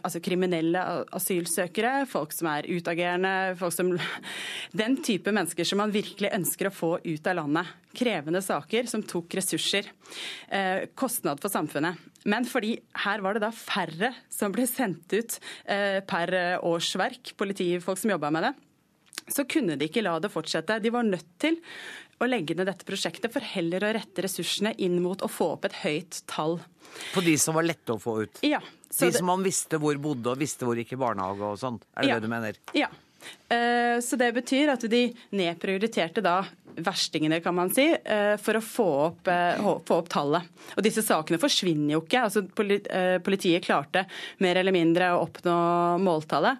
Altså 0.00 0.22
kriminelle 0.24 0.84
asylsøkere, 1.16 2.04
folk 2.10 2.34
som 2.36 2.50
er 2.52 2.68
utagerende, 2.70 3.34
folk 3.60 3.76
som 3.76 3.94
Den 4.80 5.00
type 5.04 5.32
mennesker 5.34 5.66
som 5.66 5.80
man 5.82 5.92
virkelig 5.94 6.32
ønsker 6.36 6.68
å 6.68 6.74
få 6.74 6.96
ut 7.04 7.30
av 7.30 7.40
landet. 7.42 7.76
Krevende 7.96 8.42
saker 8.44 8.86
som 8.90 9.02
tok 9.02 9.34
ressurser. 9.34 9.88
Kostnad 10.94 11.40
for 11.42 11.50
samfunnet. 11.50 11.98
Men 12.30 12.46
fordi 12.46 12.76
her 13.02 13.22
var 13.24 13.34
det 13.34 13.42
da 13.42 13.50
færre 13.54 14.12
som 14.30 14.52
ble 14.54 14.66
sendt 14.68 15.10
ut 15.10 15.38
eh, 15.64 15.98
per 16.06 16.34
årsverk, 16.66 17.32
politifolk 17.40 17.98
som 17.98 18.12
jobba 18.12 18.30
med 18.34 18.46
det, 18.46 18.52
så 19.30 19.44
kunne 19.48 19.76
de 19.78 19.88
ikke 19.88 20.04
la 20.04 20.16
det 20.22 20.30
fortsette. 20.32 20.78
De 20.82 20.92
var 20.92 21.06
nødt 21.06 21.28
til 21.42 21.58
å 22.20 22.28
legge 22.28 22.56
ned 22.56 22.68
dette 22.68 22.86
prosjektet 22.88 23.32
for 23.32 23.44
heller 23.54 23.86
å 23.86 23.92
rette 23.96 24.24
ressursene 24.24 24.74
inn 24.84 24.98
mot 25.02 25.22
å 25.24 25.30
få 25.30 25.54
opp 25.54 25.68
et 25.70 25.78
høyt 25.84 26.22
tall. 26.30 26.58
På 27.14 27.22
de 27.24 27.36
som 27.40 27.56
var 27.56 27.66
lette 27.68 27.94
å 27.94 28.00
få 28.02 28.20
ut? 28.24 28.42
Ja. 28.44 28.60
de 28.60 29.06
det... 29.06 29.14
som 29.16 29.30
man 29.30 29.44
visste 29.46 29.80
hvor 29.80 29.96
bodde 30.02 30.34
og 30.34 30.40
visste 30.40 30.68
hvor 30.68 30.78
gikk 30.78 30.96
i 30.96 31.00
barnehage 31.00 31.54
og 31.54 31.60
sånn? 31.60 31.80
Er 31.94 32.04
det 32.04 32.12
ja. 32.12 32.18
det 32.18 32.28
du 32.28 32.34
mener? 32.34 32.60
Ja. 32.76 32.90
Eh, 33.52 33.96
så 34.04 34.16
det 34.20 34.30
betyr 34.36 34.74
at 34.74 34.84
de 34.90 35.02
nedprioriterte 35.36 36.24
da 36.24 36.40
verstingene, 36.76 37.40
kan 37.42 37.54
man 37.54 37.70
si, 37.74 37.88
eh, 37.92 38.36
for 38.36 38.58
å 38.58 38.62
få 38.62 38.88
opp, 39.06 39.28
eh, 39.28 39.56
få 39.58 39.98
opp, 39.98 40.08
tallet. 40.08 40.42
Og 40.76 40.82
disse 40.82 41.02
sakene 41.02 41.40
forsvinner 41.40 41.94
jo 41.96 42.02
ikke. 42.02 42.22
Altså, 42.22 42.44
politiet 43.22 43.64
klarte 43.64 44.06
mer 44.38 44.56
eller 44.56 44.72
mindre 44.72 45.12
å 45.14 45.26
oppnå 45.26 45.56
måltallet. 46.00 46.58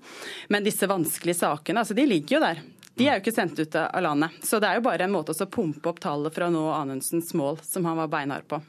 Men 0.49 0.65
disse 0.65 0.89
vanskelige 0.91 1.43
sakene, 1.43 1.85
altså, 1.85 1.95
de 1.95 2.07
ligger 2.07 2.39
jo 2.39 2.41
der. 2.41 2.63
De 2.97 3.07
er 3.09 3.17
jo 3.17 3.23
ikke 3.23 3.35
sendt 3.35 3.59
ut 3.59 3.77
av 3.81 4.03
landet. 4.03 4.43
Så 4.45 4.61
det 4.61 4.69
er 4.69 4.77
jo 4.77 4.85
bare 4.85 5.07
en 5.07 5.15
måte 5.15 5.33
å 5.33 5.51
pumpe 5.51 5.89
opp 5.89 6.01
tallet 6.01 6.35
for 6.35 6.45
å 6.45 6.53
nå 6.53 6.67
Anundsens 6.75 7.33
mål, 7.35 7.63
som 7.65 7.85
han 7.89 7.97
var 7.97 8.09
beinhard 8.13 8.47
på. 8.49 8.61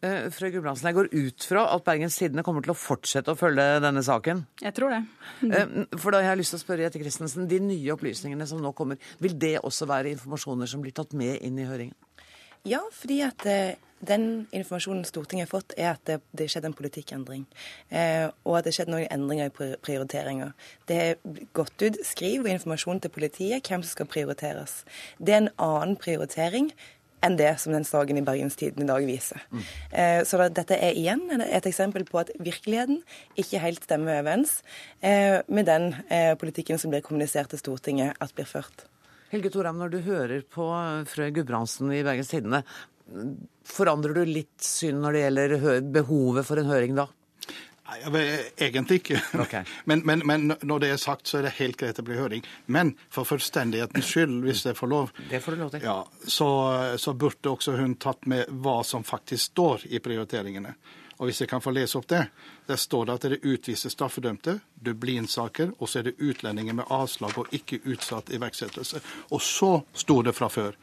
Eh, 0.00 0.30
Frøy 0.32 0.48
Gulbrandsen, 0.54 0.88
jeg 0.88 0.96
går 0.96 1.10
ut 1.12 1.44
fra 1.44 1.66
at 1.74 1.84
Bergens 1.84 2.14
Tidende 2.16 2.44
kommer 2.46 2.64
til 2.64 2.72
å 2.72 2.78
fortsette 2.78 3.34
å 3.34 3.36
følge 3.36 3.66
denne 3.84 4.00
saken? 4.04 4.46
Jeg 4.64 4.72
tror 4.76 4.94
det. 4.94 5.00
Mm. 5.44 5.90
For 6.00 6.14
da 6.14 6.22
har 6.22 6.32
jeg 6.32 6.40
lyst 6.40 6.54
til 6.54 6.60
å 6.60 6.62
spørre 6.62 6.86
Jette 6.86 7.02
Christensen, 7.02 7.48
De 7.50 7.58
nye 7.60 7.92
opplysningene 7.92 8.46
som 8.48 8.62
nå 8.64 8.72
kommer, 8.76 8.96
vil 9.20 9.36
det 9.36 9.58
også 9.60 9.88
være 9.90 10.14
informasjoner 10.14 10.70
som 10.70 10.80
blir 10.80 10.96
tatt 10.96 11.12
med 11.12 11.44
inn 11.44 11.60
i 11.60 11.68
høringen? 11.68 11.98
Ja, 12.64 12.80
fordi 12.92 13.18
at 13.24 13.44
eh, 13.48 13.76
den 14.04 14.46
informasjonen 14.56 15.04
Stortinget 15.04 15.48
har 15.48 15.52
fått, 15.52 15.74
er 15.76 15.90
at 15.94 16.02
det, 16.08 16.18
det 16.36 16.46
skjedde 16.52 16.70
en 16.70 16.76
politikkendring. 16.76 17.44
Eh, 17.88 18.28
og 18.44 18.56
at 18.58 18.68
det 18.68 18.74
skjedde 18.76 18.94
noen 18.94 19.08
endringer 19.12 19.50
i 19.50 19.74
prioriteringer. 19.84 20.54
Det 20.88 20.96
er 20.96 21.44
gått 21.56 21.76
ut 21.84 22.00
skriv 22.08 22.46
og 22.46 22.52
informasjon 22.52 23.00
til 23.04 23.12
politiet 23.12 23.68
hvem 23.68 23.84
som 23.84 23.92
skal 23.92 24.08
prioriteres. 24.08 24.80
Det 25.20 25.36
er 25.36 25.42
en 25.42 25.52
annen 25.60 26.00
prioritering 26.00 26.72
enn 27.24 27.36
det 27.38 27.52
som 27.60 27.74
den 27.74 27.86
saken 27.86 28.20
i 28.20 28.24
Bergenstiden 28.24 28.84
i 28.84 28.88
dag 28.88 29.06
viser. 29.08 29.42
Mm. 29.52 29.64
Eh, 29.90 30.20
så 30.28 30.40
dette 30.48 30.76
er 30.76 30.96
igjen 30.96 31.42
et 31.44 31.66
eksempel 31.68 32.06
på 32.08 32.22
at 32.22 32.32
virkeligheten 32.40 33.02
ikke 33.40 33.62
helt 33.62 33.84
stemmer 33.84 34.20
overens 34.20 34.60
eh, 35.00 35.40
med 35.48 35.68
den 35.68 35.92
eh, 36.08 36.32
politikken 36.40 36.80
som 36.80 36.92
blir 36.92 37.04
kommunisert 37.04 37.52
til 37.52 37.60
Stortinget 37.62 38.16
at 38.20 38.34
blir 38.36 38.48
ført. 38.48 38.86
Helge 39.30 39.52
Thorheim, 39.52 39.78
når 39.78 39.92
du 39.92 40.00
hører 40.02 40.40
på 40.42 40.66
Frøy 41.06 41.30
Gudbrandsen 41.36 41.92
i 41.94 42.02
Bergens 42.02 42.32
Tidende, 42.32 42.64
forandrer 43.66 44.16
du 44.16 44.24
litt 44.26 44.58
syn 44.64 44.98
når 45.02 45.14
det 45.14 45.22
gjelder 45.22 45.54
behovet 45.94 46.46
for 46.46 46.58
en 46.58 46.70
høring 46.70 46.96
da? 46.98 47.06
Nei, 47.90 48.28
Egentlig 48.56 49.00
ikke. 49.00 49.20
Okay. 49.44 49.64
Men, 49.84 50.02
men, 50.04 50.22
men, 50.26 50.54
når 50.62 50.78
det 50.78 50.90
er 50.94 51.00
sagt, 51.00 51.28
så 51.28 51.38
er 51.38 51.48
det 51.48 51.56
helt 51.58 51.78
greit 51.80 51.98
å 51.98 52.04
bli 52.06 52.16
høring. 52.18 52.44
Men 52.66 52.92
for 53.10 53.26
fullstendighetens 53.26 54.06
skyld, 54.06 54.36
hvis 54.44 54.62
jeg 54.66 54.78
får 54.78 54.90
lov, 54.90 55.12
det 55.30 55.40
får 55.42 55.56
du 55.56 55.62
lov 55.64 55.74
til. 55.74 55.84
Ja, 55.84 55.98
så, 56.22 56.48
så 57.00 57.14
burde 57.18 57.50
også 57.50 57.74
hun 57.78 57.96
tatt 58.00 58.28
med 58.30 58.50
hva 58.62 58.80
som 58.86 59.04
faktisk 59.06 59.52
står 59.52 59.86
i 59.90 60.02
prioriteringene. 60.02 60.74
Og 61.20 61.28
hvis 61.28 61.42
jeg 61.42 61.50
kan 61.50 61.60
få 61.60 61.72
lese 61.76 61.98
opp 61.98 62.06
det, 62.08 62.22
der 62.68 62.78
står 62.80 63.06
det 63.06 63.14
at 63.14 63.24
det 63.26 63.36
er 63.36 63.50
utviste 63.52 63.90
straffedømte, 63.92 64.54
Dublin-saker, 64.80 65.74
og 65.76 65.90
så 65.90 66.00
er 66.00 66.08
det 66.08 66.16
utlendinger 66.16 66.78
med 66.78 66.88
avslag 66.88 67.36
og 67.42 67.52
ikke 67.56 67.82
utsatt 67.92 68.32
iverksettelse. 68.32 69.02
Og 69.28 69.42
så 69.44 69.74
sto 69.92 70.22
det 70.24 70.32
fra 70.36 70.48
før 70.48 70.78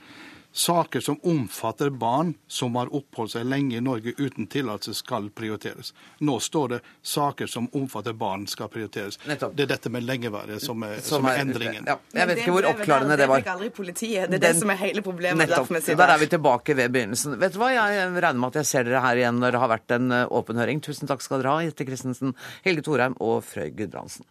Saker 0.58 1.00
som 1.06 1.20
omfatter 1.24 1.90
barn 1.90 2.34
som 2.48 2.76
har 2.76 2.90
oppholdt 2.96 3.36
seg 3.36 3.44
lenge 3.46 3.78
i 3.78 3.82
Norge 3.84 4.16
uten 4.18 4.48
tillatelse, 4.50 4.96
skal 4.98 5.28
prioriteres. 5.30 5.92
Nå 6.26 6.40
står 6.42 6.72
det 6.72 6.80
saker 7.06 7.46
som 7.52 7.68
omfatter 7.78 8.16
barn, 8.18 8.48
skal 8.50 8.72
prioriteres. 8.74 9.20
Nettopp. 9.30 9.54
Det 9.54 9.68
er 9.68 9.70
dette 9.76 9.92
med 9.94 10.08
lengeværet 10.08 10.64
som 10.64 10.82
er, 10.88 10.96
som 11.06 11.22
som 11.22 11.30
er 11.30 11.44
endringen. 11.44 11.86
Ja. 11.86 12.00
Jeg 12.10 12.30
vet 12.32 12.42
ikke 12.42 12.56
hvor 12.56 12.70
oppklarende 12.72 13.20
det 13.22 13.28
var. 13.30 13.44
Det 13.46 13.54
aldri 13.54 13.70
politiet. 13.70 14.32
Det 14.32 14.40
er 14.40 14.46
det 14.48 14.52
som 14.64 14.74
er 14.74 14.82
hele 14.82 15.06
problemet. 15.06 15.46
Nettopp. 15.46 15.70
Der 15.92 16.16
er 16.16 16.18
vi 16.24 16.32
tilbake 16.34 16.78
ved 16.82 16.98
begynnelsen. 16.98 17.38
Vet 17.38 17.54
du 17.54 17.62
hva, 17.62 17.70
Jeg 17.78 18.10
regner 18.18 18.42
med 18.42 18.50
at 18.50 18.60
jeg 18.64 18.72
ser 18.72 18.90
dere 18.90 19.06
her 19.06 19.22
igjen 19.22 19.38
når 19.44 19.54
det 19.54 19.62
har 19.62 19.74
vært 19.76 19.98
en 20.00 20.10
eh, 20.24 20.26
åpen 20.42 20.58
høring. 20.58 20.82
Tusen 20.82 21.06
takk 21.06 21.22
skal 21.22 21.46
dere 21.46 21.54
ha, 21.54 21.70
Jette 21.70 21.86
Christensen, 21.86 22.34
Helge 22.66 22.88
Thorheim 22.90 23.14
og 23.22 23.46
Frøy 23.46 23.70
Gudbrandsen. 23.78 24.26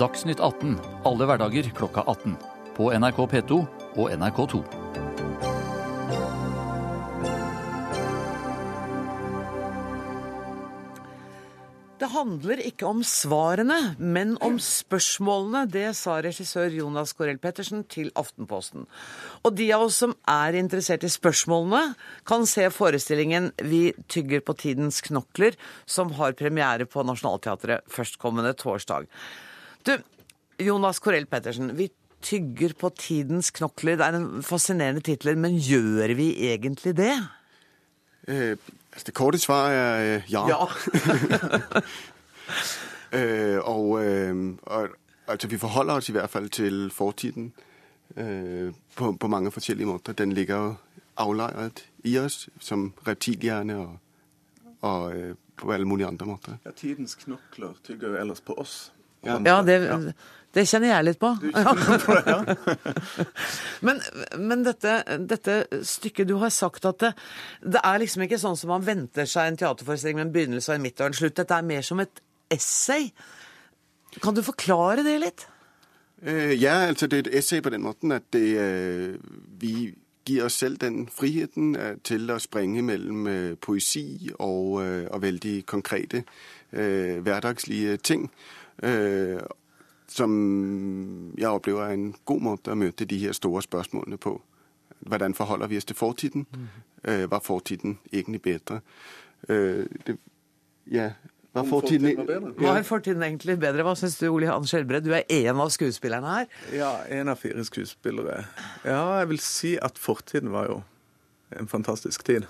Dagsnytt 0.00 0.40
18 0.40 0.80
alle 1.04 1.28
hverdager 1.28 1.68
klokka 1.76 2.08
18 2.08 2.53
på 2.76 2.90
NRK 2.94 3.26
P2 3.34 3.60
og 3.96 4.10
NRK2. 4.10 4.64
Det 12.04 12.10
handler 12.12 12.60
ikke 12.60 12.84
om 12.84 12.98
svarene, 13.06 13.94
men 13.96 14.34
om 14.44 14.58
spørsmålene. 14.60 15.62
Det 15.72 15.86
sa 15.96 16.18
regissør 16.20 16.74
Jonas 16.74 17.14
Corell 17.16 17.38
Pettersen 17.40 17.84
til 17.88 18.10
Aftenposten. 18.18 18.84
Og 19.40 19.54
de 19.56 19.70
av 19.72 19.86
oss 19.86 20.02
som 20.02 20.12
er 20.28 20.58
interessert 20.58 21.06
i 21.06 21.12
spørsmålene, 21.12 21.94
kan 22.28 22.44
se 22.50 22.66
forestillingen 22.68 23.52
Vi 23.62 23.94
tygger 24.10 24.44
på 24.44 24.56
tidens 24.58 25.00
knokler, 25.06 25.56
som 25.86 26.12
har 26.18 26.36
premiere 26.36 26.84
på 26.84 27.06
Nationaltheatret 27.08 27.88
førstkommende 27.88 28.52
torsdag. 28.58 29.08
Du, 29.88 29.96
Jonas 30.60 31.00
Corell 31.00 31.30
Pettersen, 31.30 31.72
Vi 31.78 31.88
tygger 32.24 32.72
på 32.80 32.90
tidens 32.98 33.50
knokler. 33.54 33.98
Det 34.00 34.06
er 34.06 34.18
en 34.18 34.42
fascinerende 34.42 35.04
tittel, 35.04 35.38
men 35.38 35.58
gjør 35.60 36.14
vi 36.18 36.30
egentlig 36.48 36.96
det? 36.98 37.14
Eh, 38.28 38.56
altså 38.92 39.06
det 39.06 39.14
korte 39.14 39.38
svar 39.38 39.70
er 39.70 40.16
eh, 40.16 40.32
ja. 40.32 40.46
ja. 40.48 40.66
eh, 43.12 43.58
og, 43.74 43.90
og, 44.62 44.88
altså 45.26 45.48
vi 45.48 45.58
forholder 45.58 46.00
oss 46.00 46.08
i 46.08 46.16
hvert 46.16 46.30
fall 46.30 46.48
til 46.48 46.90
fortiden 46.90 47.52
på, 48.94 49.12
på, 49.12 49.28
mange 49.28 49.50
forskjellige 49.50 49.86
måter. 49.86 50.12
Den 50.12 50.32
ligger 50.32 50.74
avleiret 51.16 51.86
i 52.04 52.18
oss 52.18 52.48
som 52.60 52.92
reptilhjerne 53.06 53.76
og, 53.78 53.96
og 54.80 55.36
på 55.56 55.72
alle 55.72 55.88
mulige 55.88 56.06
andre 56.06 56.26
måter. 56.26 56.58
Ja, 56.64 56.70
tidens 56.76 57.14
knokler 57.14 57.74
tygger 57.84 58.08
jo 58.14 58.20
ellers 58.20 58.40
på 58.40 58.54
oss. 58.60 58.92
Ja, 59.24 59.62
det, 59.66 60.14
det 60.54 60.66
kjenner 60.70 60.92
jeg 60.92 61.06
litt 61.08 61.20
på. 61.22 61.30
men, 63.86 64.02
men 64.38 64.62
dette, 64.66 64.92
dette, 65.18 65.56
stykket 65.86 66.30
Du 66.30 66.36
har 66.42 66.52
sagt 66.54 66.86
at 66.86 67.00
det, 67.02 67.12
det, 67.62 67.80
er 67.82 68.02
liksom 68.02 68.26
ikke 68.26 68.38
sånn 68.40 68.58
som 68.58 68.70
man 68.74 68.86
venter 68.86 69.26
seg 69.30 69.50
en 69.50 69.58
teaterforestilling 69.64 70.20
med 70.20 70.28
en 70.28 70.36
begynnelse 70.36 70.70
og 70.70 70.78
en 70.78 70.86
midt 70.86 71.02
og 71.02 71.10
en 71.10 71.18
slutt. 71.18 71.38
Dette 71.40 71.58
er 71.58 71.66
mer 71.66 71.82
som 71.86 72.02
et 72.04 72.22
essay. 72.54 73.10
Kan 74.22 74.36
du 74.36 74.42
forklare 74.46 75.02
det 75.06 75.16
litt? 75.22 75.48
Uh, 76.22 76.54
ja, 76.54 76.86
altså 76.88 77.10
det 77.10 77.18
er 77.18 77.26
et 77.26 77.34
essay 77.42 77.60
på 77.60 77.74
den 77.74 77.84
måten 77.84 78.14
at 78.14 78.30
det, 78.32 78.46
uh, 78.54 79.18
vi 79.60 79.90
gir 80.24 80.46
oss 80.46 80.56
selv 80.62 80.78
den 80.80 81.08
friheten 81.12 81.74
uh, 81.76 81.98
til 82.06 82.30
å 82.30 82.38
sprenge 82.40 82.84
mellom 82.86 83.26
poesi 83.60 84.30
og, 84.38 84.78
og 85.10 85.22
veldig 85.22 85.64
konkrete 85.66 86.22
hverdagslige 86.74 87.96
ting. 88.02 88.24
Som 90.08 91.32
jeg 91.38 91.48
opplever 91.48 91.86
er 91.86 91.94
en 91.96 92.14
god 92.24 92.40
måte 92.40 92.72
å 92.72 92.78
møte 92.78 93.06
de 93.08 93.18
her 93.18 93.32
store 93.36 93.62
spørsmålene 93.64 94.18
på. 94.20 94.36
Hvordan 95.04 95.34
forholder 95.34 95.68
vi 95.68 95.78
oss 95.80 95.88
til 95.88 95.96
fortiden? 95.96 96.46
Mm. 96.50 97.30
var 97.30 97.40
fortiden 97.44 97.98
egentlig 98.12 98.42
bedre? 98.42 98.80
Øh, 99.48 99.84
det, 100.06 100.16
ja, 100.90 101.10
var 101.54 101.64
fortiden, 101.64 102.00
fortiden 102.00 102.16
var 102.16 102.26
bedre? 102.26 102.52
Hva 102.58 102.78
er 102.78 102.82
fortiden 102.82 103.22
egentlig 103.22 103.54
bedre? 103.62 103.84
Hva 103.86 103.92
syns 103.94 104.16
du, 104.18 104.24
Ole 104.26 104.48
Johan 104.48 104.64
Skjelbred? 104.66 105.04
Du 105.06 105.12
er 105.14 105.22
en 105.30 105.60
av 105.62 105.68
skuespillerne 105.70 106.32
her. 106.32 106.48
Ja, 106.74 106.88
en 107.14 107.30
av 107.30 107.38
fire 107.38 107.62
skuespillere. 107.68 108.40
Ja, 108.82 109.02
jeg 109.20 109.28
vil 109.30 109.42
si 109.44 109.76
at 109.78 110.00
fortiden 110.00 110.50
var 110.50 110.66
jo 110.66 110.80
en 111.54 111.70
fantastisk 111.70 112.24
tid. 112.26 112.48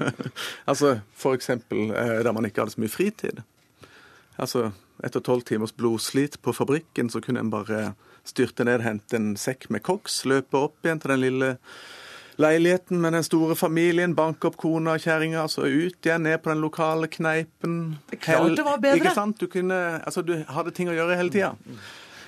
altså 0.70 0.98
for 1.16 1.38
eksempel 1.38 1.94
eh, 1.96 2.20
da 2.26 2.34
man 2.36 2.44
ikke 2.44 2.60
hadde 2.60 2.74
så 2.74 2.82
mye 2.84 2.92
fritid. 2.92 3.40
Altså 4.36 4.68
etter 5.02 5.22
tolv 5.24 5.42
timers 5.48 5.74
blodslit 5.74 6.38
på 6.42 6.54
fabrikken, 6.54 7.10
så 7.10 7.22
kunne 7.24 7.42
en 7.42 7.52
bare 7.52 7.94
styrte 8.24 8.64
ned, 8.64 8.84
hente 8.84 9.18
en 9.18 9.34
sekk 9.40 9.68
med 9.74 9.84
koks, 9.84 10.22
løpe 10.30 10.60
opp 10.68 10.86
igjen 10.86 11.02
til 11.02 11.14
den 11.14 11.24
lille 11.24 11.50
leiligheten 12.40 12.98
med 13.00 13.14
den 13.14 13.26
store 13.26 13.54
familien, 13.58 14.14
banke 14.18 14.48
opp 14.48 14.56
kona 14.58 14.96
og 14.96 15.04
kjerringa, 15.04 15.44
så 15.50 15.68
ut 15.68 16.06
igjen, 16.06 16.24
ned 16.26 16.40
på 16.42 16.50
den 16.50 16.64
lokale 16.64 17.10
kneipen. 17.10 17.76
Det 18.10 18.22
klart 18.24 18.56
det 18.58 18.66
var 18.66 18.80
bedre. 18.82 19.02
Ikke 19.02 19.14
sant? 19.14 19.38
Du, 19.38 19.50
kunne, 19.50 20.00
altså, 20.02 20.24
du 20.26 20.36
hadde 20.50 20.74
ting 20.74 20.90
å 20.90 20.96
gjøre 20.96 21.18
hele 21.20 21.34
tida. 21.34 21.52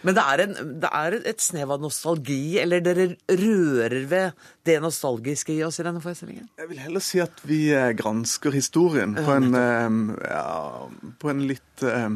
Men 0.06 0.14
det 0.14 0.23
er, 0.23 0.42
en, 0.44 0.73
det 0.85 0.90
er 0.94 1.16
et 1.32 1.42
snev 1.42 1.73
av 1.75 1.82
nostalgi, 1.82 2.58
eller 2.62 2.85
dere 2.85 3.08
rører 3.26 4.04
ved 4.06 4.46
det 4.68 4.76
nostalgiske 4.85 5.56
i 5.56 5.64
oss 5.66 5.80
i 5.80 5.87
denne 5.87 6.02
forestillingen? 6.04 6.46
Jeg 6.61 6.70
vil 6.70 6.82
heller 6.85 7.02
si 7.02 7.18
at 7.25 7.42
vi 7.49 7.61
eh, 7.75 7.90
gransker 7.99 8.54
historien 8.54 9.16
på 9.16 9.35
en, 9.35 9.49
eh, 9.58 9.99
ja, 10.30 10.87
på 11.18 11.32
en 11.32 11.42
litt 11.49 11.82
eh, 11.82 12.06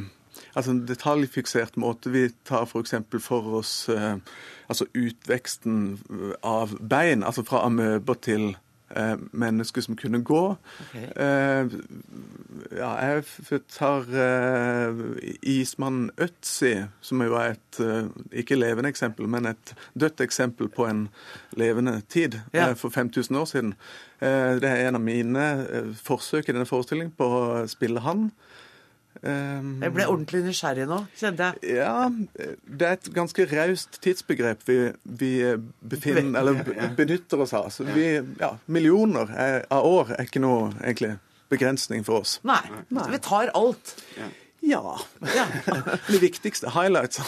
altså 0.55 0.71
en 0.75 0.85
detaljfiksert 0.89 1.77
måte. 1.81 2.11
Vi 2.15 2.29
tar 2.49 2.67
f.eks. 2.67 2.95
For, 3.11 3.19
for 3.21 3.53
oss 3.61 3.75
eh, 3.89 4.17
altså 4.71 4.87
utveksten 4.95 5.99
av 6.47 6.77
bein, 6.81 7.23
altså 7.27 7.43
fra 7.47 7.65
amøber 7.67 8.15
til 8.23 8.53
eh, 8.97 9.17
mennesker 9.33 9.83
som 9.87 9.97
kunne 9.99 10.23
gå. 10.27 10.43
Eh, 10.95 11.71
ja, 12.77 12.91
jeg 13.03 13.61
tar 13.71 14.07
eh, 14.15 15.01
ismannen 15.43 16.11
Øtzi, 16.23 16.75
som 17.03 17.23
jo 17.25 17.35
er 17.39 17.57
et 17.57 17.81
eh, 17.83 18.07
ikke 18.43 18.59
levende 18.59 18.91
eksempel, 18.93 19.27
men 19.31 19.51
et 19.51 19.75
dødt 19.99 20.21
eksempel 20.27 20.69
på 20.73 20.87
en 20.91 21.07
levende 21.59 22.01
tid 22.11 22.39
Ja. 22.55 22.69
eh, 22.71 22.77
for 22.79 22.91
5000 22.95 23.37
år 23.43 23.45
siden. 23.51 23.75
Eh, 24.21 24.55
det 24.63 24.71
er 24.71 24.89
en 24.89 24.99
av 25.01 25.05
mine 25.07 25.49
forsøk 26.03 26.49
i 26.49 26.53
denne 26.55 26.67
forestillingen 26.69 27.15
på 27.19 27.27
å 27.41 27.45
spille 27.71 28.03
han. 28.07 28.31
Eh, 29.21 29.63
Jeg 29.85 29.93
ble 29.93 30.07
ordentlig 30.09 30.41
nysgjerrig 30.47 30.87
nå, 30.89 31.01
kjente 31.19 31.51
jeg. 31.51 31.77
ja, 31.81 32.09
det 32.65 32.87
er 32.89 32.93
et 32.97 33.09
ganske 33.17 33.45
raust 33.51 33.99
tidsbegrep 34.05 34.63
vi, 34.69 34.77
vi 35.05 35.33
befinner, 35.83 36.39
eller 36.41 36.63
be- 36.65 36.91
benytter 36.97 37.43
oss 37.45 37.53
av. 37.59 37.69
Så 37.75 37.85
vi, 37.91 38.07
ja, 38.41 38.53
millioner 38.67 39.33
er, 39.37 39.67
av 39.71 39.85
år 39.85 40.15
er 40.17 40.25
ikke 40.31 40.41
noe 40.45 40.71
egentlig 40.81 41.17
begrensning 41.51 42.05
for 42.07 42.23
oss. 42.23 42.39
Nei, 42.47 42.63
vi 42.89 43.19
tar 43.27 43.51
alt. 43.59 43.97
Ja. 44.17 44.31
Ja. 44.63 44.95
De 46.13 46.19
viktigste 46.21 46.69
highlights. 46.75 47.19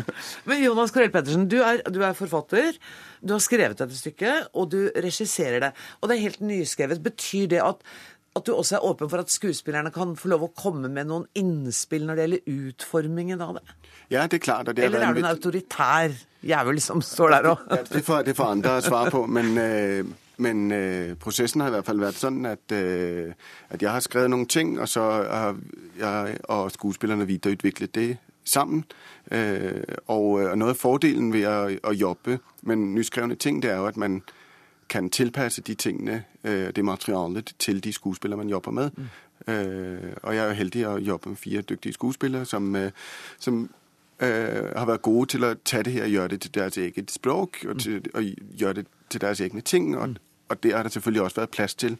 Men 0.48 0.60
Jonas 0.62 0.92
Karel 0.92 1.08
Pettersen, 1.10 1.46
du 1.48 1.56
er, 1.64 1.80
du 1.88 2.02
er 2.04 2.12
forfatter. 2.16 2.76
Du 3.24 3.32
har 3.32 3.40
skrevet 3.40 3.78
dette 3.80 3.96
stykket, 3.96 4.50
og 4.52 4.68
du 4.74 4.90
regisserer 4.94 5.60
det. 5.64 5.70
Og 6.02 6.08
det 6.10 6.18
er 6.18 6.24
helt 6.26 6.42
nyskrevet. 6.44 7.00
Betyr 7.04 7.48
det 7.54 7.62
at, 7.64 7.80
at 8.32 8.46
du 8.46 8.54
også 8.54 8.78
er 8.78 8.84
åpen 8.88 9.10
for 9.12 9.20
at 9.20 9.30
skuespillerne 9.30 9.92
kan 9.92 10.14
få 10.16 10.30
lov 10.32 10.46
å 10.46 10.52
komme 10.56 10.88
med 10.88 11.10
noen 11.10 11.26
innspill 11.36 12.06
når 12.08 12.16
det 12.16 12.24
gjelder 12.24 12.68
utformingen 12.68 13.44
av 13.44 13.58
det? 13.58 13.64
Ja, 14.12 14.24
det 14.26 14.40
er 14.40 14.44
klart. 14.44 14.66
Det 14.76 14.84
Eller 14.84 15.04
er 15.04 15.12
du 15.12 15.20
en 15.20 15.30
autoritær 15.30 16.16
jævel 16.42 16.80
som 16.80 17.02
står 17.02 17.30
der 17.30 17.50
og 17.52 17.58
Det 17.92 18.04
får, 18.04 18.22
det 18.22 18.36
får 18.36 18.44
andre 18.44 18.82
svare 18.82 19.10
på, 19.10 19.26
men, 19.26 19.58
øh, 19.58 20.04
men 20.36 20.72
øh, 20.72 21.14
prosessen 21.16 21.60
har 21.60 21.68
i 21.68 21.76
hvert 21.76 21.86
fall 21.86 22.00
vært 22.00 22.20
sånn 22.20 22.46
at, 22.46 22.72
øh, 22.72 23.32
at 23.70 23.82
jeg 23.82 23.90
har 23.90 24.00
skrevet 24.00 24.32
noen 24.32 24.48
ting, 24.48 24.78
og 24.80 24.88
så 24.88 25.00
har 25.28 25.56
jeg 26.00 26.38
og 26.48 26.72
skuespillerne 26.72 27.26
videreutviklet 27.26 27.94
det 27.94 28.16
sammen. 28.44 28.84
Og, 30.06 30.32
og 30.32 30.58
noe 30.58 30.72
av 30.72 30.76
fordelen 30.76 31.32
ved 31.32 31.46
å, 31.46 31.68
å 31.88 31.92
jobbe 31.94 32.40
med 32.66 32.80
nyskrevne 32.96 33.36
ting, 33.36 33.62
det 33.62 33.70
er 33.70 33.76
jo 33.76 33.86
at 33.86 33.96
man 33.96 34.22
kan 34.92 35.10
tilpasse 35.10 35.62
de 35.62 35.74
tingene, 35.74 36.24
øh, 36.44 36.72
det 36.76 36.84
materialet, 36.84 37.54
til 37.58 37.84
de 37.84 37.92
skuespillere 37.92 38.38
man 38.38 38.48
jobber 38.48 38.70
med. 38.70 38.90
Øh, 39.48 40.12
og 40.22 40.34
jeg 40.34 40.44
er 40.44 40.48
jo 40.48 40.54
heldig 40.54 40.86
å 40.86 40.96
jobbe 40.96 41.28
med 41.28 41.36
fire 41.36 41.62
dyktige 41.62 41.92
skuespillere 41.92 42.44
som, 42.44 42.76
øh, 42.76 42.90
som 43.38 43.70
har 44.20 44.86
vært 44.86 45.02
gode 45.02 45.26
til 45.26 45.44
å 45.44 45.54
ta 45.64 45.80
det 45.82 45.92
her 45.92 46.04
og 46.04 46.10
gjøre 46.10 46.28
det 46.28 46.40
til 46.40 46.54
deres 46.54 46.76
eget 46.78 47.10
språk, 47.10 47.56
og, 47.68 47.80
til, 47.80 48.04
og 48.14 48.22
gjøre 48.58 48.72
det 48.72 48.86
til 49.10 49.20
deres 49.20 49.40
egne 49.40 49.60
ting. 49.60 49.96
Og, 49.98 50.14
og 50.48 50.62
det 50.62 50.74
har 50.74 50.82
det 50.82 50.92
selvfølgelig 50.92 51.22
også 51.22 51.40
vært 51.40 51.50
plass 51.50 51.74
til. 51.74 51.96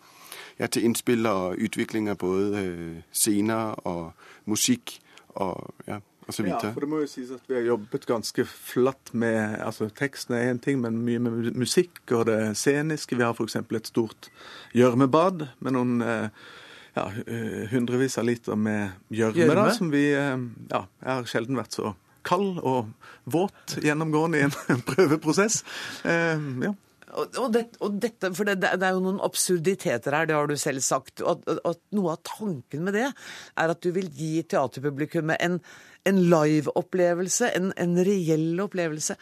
Ja, 0.59 0.66
til 0.66 0.85
innspill 0.85 1.26
og 1.26 1.59
utvikling 1.59 2.09
av 2.09 2.20
både 2.22 3.02
scener 3.12 3.74
og 3.88 4.12
musikk 4.46 5.00
og, 5.35 5.74
ja, 5.87 5.98
og 6.27 6.35
så 6.35 6.47
Ja, 6.47 6.59
for 6.71 6.85
det 6.85 6.89
må 6.91 7.01
jo 7.03 7.11
sies 7.11 7.33
at 7.35 7.49
vi 7.51 7.57
har 7.59 7.65
jobbet 7.67 8.07
ganske 8.07 8.45
flatt 8.47 9.13
med 9.13 9.59
altså 9.63 9.89
Teksten 9.91 10.37
er 10.37 10.53
én 10.53 10.61
ting, 10.63 10.81
men 10.83 11.01
mye 11.07 11.23
med 11.23 11.57
musikk 11.59 12.01
og 12.15 12.27
det 12.31 12.57
sceniske. 12.59 13.19
Vi 13.19 13.25
har 13.27 13.35
f.eks. 13.35 13.57
et 13.59 13.91
stort 13.91 14.31
gjørmebad 14.77 15.49
med 15.59 15.75
noen 15.75 16.05
eh, 16.07 16.29
ja, 16.95 17.09
eh, 17.27 17.67
hundrevis 17.73 18.19
av 18.21 18.29
liter 18.29 18.57
med 18.57 18.93
gjørme. 19.11 19.43
Gjørme? 19.43 19.59
da, 19.59 19.75
Som 19.75 19.91
vi 19.95 20.07
eh, 20.15 20.39
Ja, 20.71 20.87
jeg 21.03 21.11
har 21.11 21.29
sjelden 21.31 21.59
vært 21.59 21.75
så 21.79 21.95
kald 22.23 22.61
og 22.63 22.93
våt 23.25 23.77
gjennomgående 23.83 24.39
i 24.39 24.47
en 24.47 24.83
prøveprosess. 24.91 25.63
Eh, 26.07 26.49
ja. 26.69 26.75
Og, 27.12 27.37
og, 27.37 27.48
det, 27.53 27.62
og 27.85 27.98
dette, 28.01 28.31
for 28.37 28.48
det, 28.48 28.59
det 28.62 28.72
er 28.87 28.96
jo 28.96 29.03
noen 29.05 29.20
absurditeter 29.25 30.14
her, 30.16 30.27
det 30.31 30.37
har 30.38 30.48
du 30.48 30.57
selv 30.57 30.81
sagt. 30.85 31.20
Og 31.20 31.44
og, 31.53 31.79
noe 31.92 32.14
av 32.14 32.22
tanken 32.25 32.85
med 32.87 32.96
det 32.96 33.09
er 33.11 33.72
at 33.75 33.81
du 33.85 33.90
vil 33.92 34.09
gi 34.16 34.35
teaterpublikummet 34.48 35.40
en, 35.44 35.59
en 36.09 36.20
live-opplevelse, 36.33 37.53
en, 37.59 37.72
en 37.77 37.96
reell 38.09 38.61
opplevelse. 38.64 39.18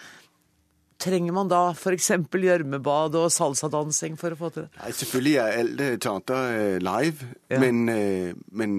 Trenger 1.00 1.33
man 1.33 1.48
da 1.48 1.70
f.eks. 1.72 2.11
gjørmebad 2.29 3.14
og 3.16 3.31
salsadansing 3.33 4.18
for 4.20 4.37
å 4.37 4.37
få 4.37 4.50
til 4.53 4.66
det? 4.66 4.72
Nei, 4.83 4.90
selvfølgelig 4.98 5.37
er 5.40 5.55
alt 5.62 5.85
teater 6.05 6.57
øh, 6.59 6.79
live, 6.85 7.31
Ja. 7.50 7.59
men, 7.59 7.88
øh, 7.88 8.35
men, 8.53 8.74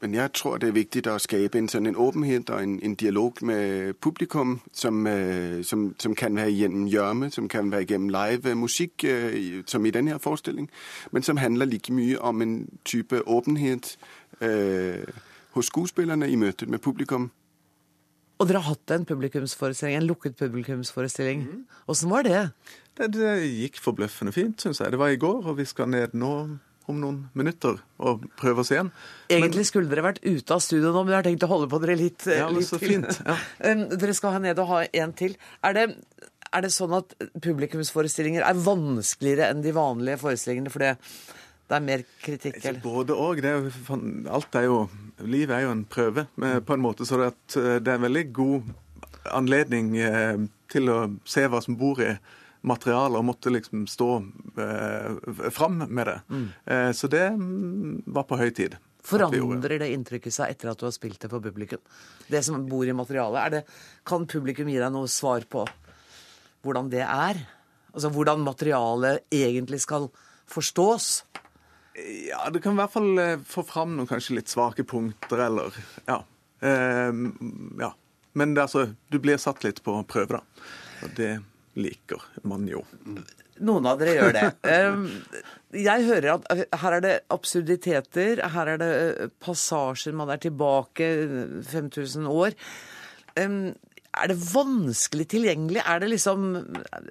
men 0.00 0.14
jeg 0.14 0.32
tror 0.32 0.58
det 0.58 0.68
er 0.68 0.76
viktig 0.76 1.02
å 1.08 1.18
skape 1.22 1.58
en, 1.58 1.68
sånn, 1.68 1.86
en 1.86 1.96
åpenhet 1.96 2.50
og 2.50 2.62
en, 2.62 2.76
en 2.82 2.94
dialog 2.94 3.40
med 3.42 3.94
publikum 4.02 4.58
som, 4.72 5.06
øh, 5.06 5.62
som, 5.64 5.94
som 5.98 6.14
kan 6.14 6.36
være 6.36 6.52
gjennom 6.52 6.86
gjørme, 6.90 7.30
som 7.30 7.48
kan 7.48 7.70
være 7.72 7.86
gjennom 7.92 8.12
live 8.12 8.50
øh, 8.50 8.56
musikk, 8.56 9.04
øh, 9.04 9.62
som 9.66 9.86
i 9.86 9.90
denne 9.90 10.10
her 10.14 10.18
forestilling, 10.18 10.70
men 11.12 11.22
som 11.22 11.36
handler 11.36 11.66
like 11.66 11.92
mye 11.92 12.20
om 12.20 12.42
en 12.42 12.68
type 12.84 13.22
åpenhet 13.28 13.96
øh, 14.40 15.04
hos 15.50 15.66
skuespillerne 15.66 16.30
i 16.30 16.36
møtet 16.36 16.68
med 16.68 16.78
publikum. 16.78 17.30
Og 18.38 18.48
dere 18.48 18.60
har 18.60 18.74
hatt 18.74 18.92
en 18.92 19.06
publikumsforestilling, 19.08 19.96
en 19.96 20.10
lukket 20.10 20.36
publikumsforestilling. 20.36 21.46
Åssen 21.88 22.10
var 22.10 22.26
det? 22.26 22.50
Det, 22.98 23.08
det 23.14 23.30
gikk 23.48 23.80
forbløffende 23.80 24.32
fint, 24.32 24.60
syns 24.60 24.80
jeg. 24.80 24.92
Det 24.92 25.00
var 25.00 25.08
i 25.08 25.20
går, 25.20 25.46
og 25.46 25.56
vi 25.56 25.64
skal 25.64 25.88
ned 25.88 26.12
nå 26.12 26.34
om 26.88 27.00
noen 27.02 27.18
minutter 27.34 27.78
og 27.98 28.24
prøve 28.38 28.62
oss 28.62 28.70
igjen. 28.74 28.90
Egentlig 29.32 29.66
skulle 29.68 29.90
dere 29.90 30.04
vært 30.06 30.20
ute 30.24 30.54
av 30.54 30.60
studio 30.62 30.92
nå, 30.94 31.02
men 31.04 31.14
jeg 31.14 31.18
har 31.20 31.26
tenkt 31.30 31.46
å 31.46 31.50
holde 31.50 31.68
på 31.72 31.80
dere 31.82 31.96
litt, 31.98 32.26
eh, 32.30 32.38
Ja, 32.42 32.48
litt 32.54 32.68
så 32.68 32.78
til. 32.78 32.94
fint, 32.94 33.20
ja. 33.26 33.36
Dere 34.00 34.14
skal 34.14 34.36
ha 34.36 34.42
ned 34.42 34.58
og 34.62 34.68
ha 34.70 34.84
en 34.92 35.12
til. 35.18 35.34
Er 35.66 35.74
det, 35.74 35.86
er 36.52 36.62
det 36.66 36.70
sånn 36.74 36.94
at 36.96 37.16
publikumsforestillinger 37.42 38.46
er 38.46 38.54
vanskeligere 38.66 39.50
enn 39.50 39.64
de 39.64 39.72
vanlige 39.76 40.20
forestillingene 40.22 40.70
for 40.72 40.84
det 40.86 40.94
er 41.74 41.82
mer 41.82 42.04
kritikk? 42.22 42.60
Eller? 42.62 42.80
Både. 42.84 43.16
Det 43.42 43.72
fan- 43.88 44.26
alt 44.30 44.54
er 44.54 44.68
jo 44.70 44.88
Livet 45.24 45.54
er 45.56 45.62
jo 45.64 45.70
en 45.72 45.84
prøve, 45.88 46.26
med, 46.36 46.58
på 46.68 46.74
en 46.74 46.82
måte, 46.84 47.06
så 47.08 47.16
det, 47.16 47.30
eh, 47.56 47.78
det 47.80 47.88
er 47.88 47.94
en 47.96 48.04
veldig 48.04 48.24
god 48.36 48.66
anledning 49.32 49.94
eh, 49.96 50.36
til 50.68 50.90
å 50.92 50.98
se 51.24 51.46
hva 51.48 51.62
som 51.64 51.74
bor 51.80 52.02
i 52.04 52.10
materialet, 52.66 53.18
og 53.20 53.26
måtte 53.28 53.52
liksom 53.52 53.86
stå 53.90 54.10
eh, 54.62 55.50
fram 55.54 55.78
med 55.86 56.10
det. 56.10 56.18
Eh, 56.66 56.90
så 56.96 57.10
det 57.10 57.24
mm, 57.36 58.04
var 58.06 58.26
på 58.28 58.38
høy 58.40 58.50
tid. 58.56 58.76
Forandrer 59.06 59.78
det 59.78 59.92
inntrykket 59.94 60.34
seg 60.34 60.50
etter 60.50 60.72
at 60.72 60.80
du 60.80 60.88
har 60.88 60.94
spilt 60.94 61.20
det 61.22 61.30
for 61.30 61.42
publikum? 61.42 61.82
Det 62.26 62.42
som 62.42 62.64
bor 62.66 62.86
i 62.88 62.94
materialet, 62.96 63.38
er 63.42 63.54
det, 63.54 63.62
kan 64.06 64.26
publikum 64.26 64.70
gi 64.70 64.80
deg 64.82 64.90
noe 64.94 65.10
svar 65.10 65.46
på 65.50 65.62
hvordan 66.66 66.90
det 66.90 67.04
er? 67.06 67.38
Altså 67.94 68.10
hvordan 68.12 68.42
materialet 68.44 69.22
egentlig 69.32 69.78
skal 69.84 70.08
forstås? 70.50 71.10
Ja, 71.96 72.48
det 72.52 72.60
kan 72.64 72.74
i 72.74 72.80
hvert 72.82 72.92
fall 72.92 73.12
eh, 73.22 73.44
få 73.46 73.62
fram 73.64 73.94
noen 73.96 74.10
kanskje 74.10 74.40
litt 74.40 74.52
svake 74.52 74.84
punkter, 74.84 75.46
eller 75.46 75.78
Ja. 76.08 76.24
Eh, 76.60 77.22
ja. 77.80 77.94
Men 78.36 78.52
det, 78.52 78.66
altså, 78.66 78.90
du 79.08 79.16
blir 79.22 79.38
satt 79.40 79.62
litt 79.64 79.78
på 79.84 79.94
prøve, 80.04 80.36
da. 80.36 80.66
Og 81.06 81.14
det 81.16 81.30
liker 81.76 82.22
man 82.48 82.66
jo. 82.70 82.82
Noen 83.64 83.86
av 83.88 83.98
dere 84.00 84.14
gjør 84.18 84.34
det. 84.36 84.46
Jeg 85.86 86.04
hører 86.08 86.30
at 86.34 86.46
uh, 86.52 86.62
her 86.82 86.96
er 86.98 87.04
det 87.04 87.14
absurditeter, 87.32 88.42
her 88.52 88.70
er 88.74 88.80
det 88.82 88.92
uh, 89.20 89.28
passasjer, 89.44 90.12
man 90.16 90.28
er 90.34 90.40
tilbake 90.44 91.08
uh, 91.24 91.60
5000 91.64 92.28
år. 92.28 92.56
Er 94.16 94.30
det 94.30 94.36
vanskelig 94.54 95.26
tilgjengelig? 95.28 95.82
Er 95.84 95.98
det 96.00 96.06
liksom 96.08 96.44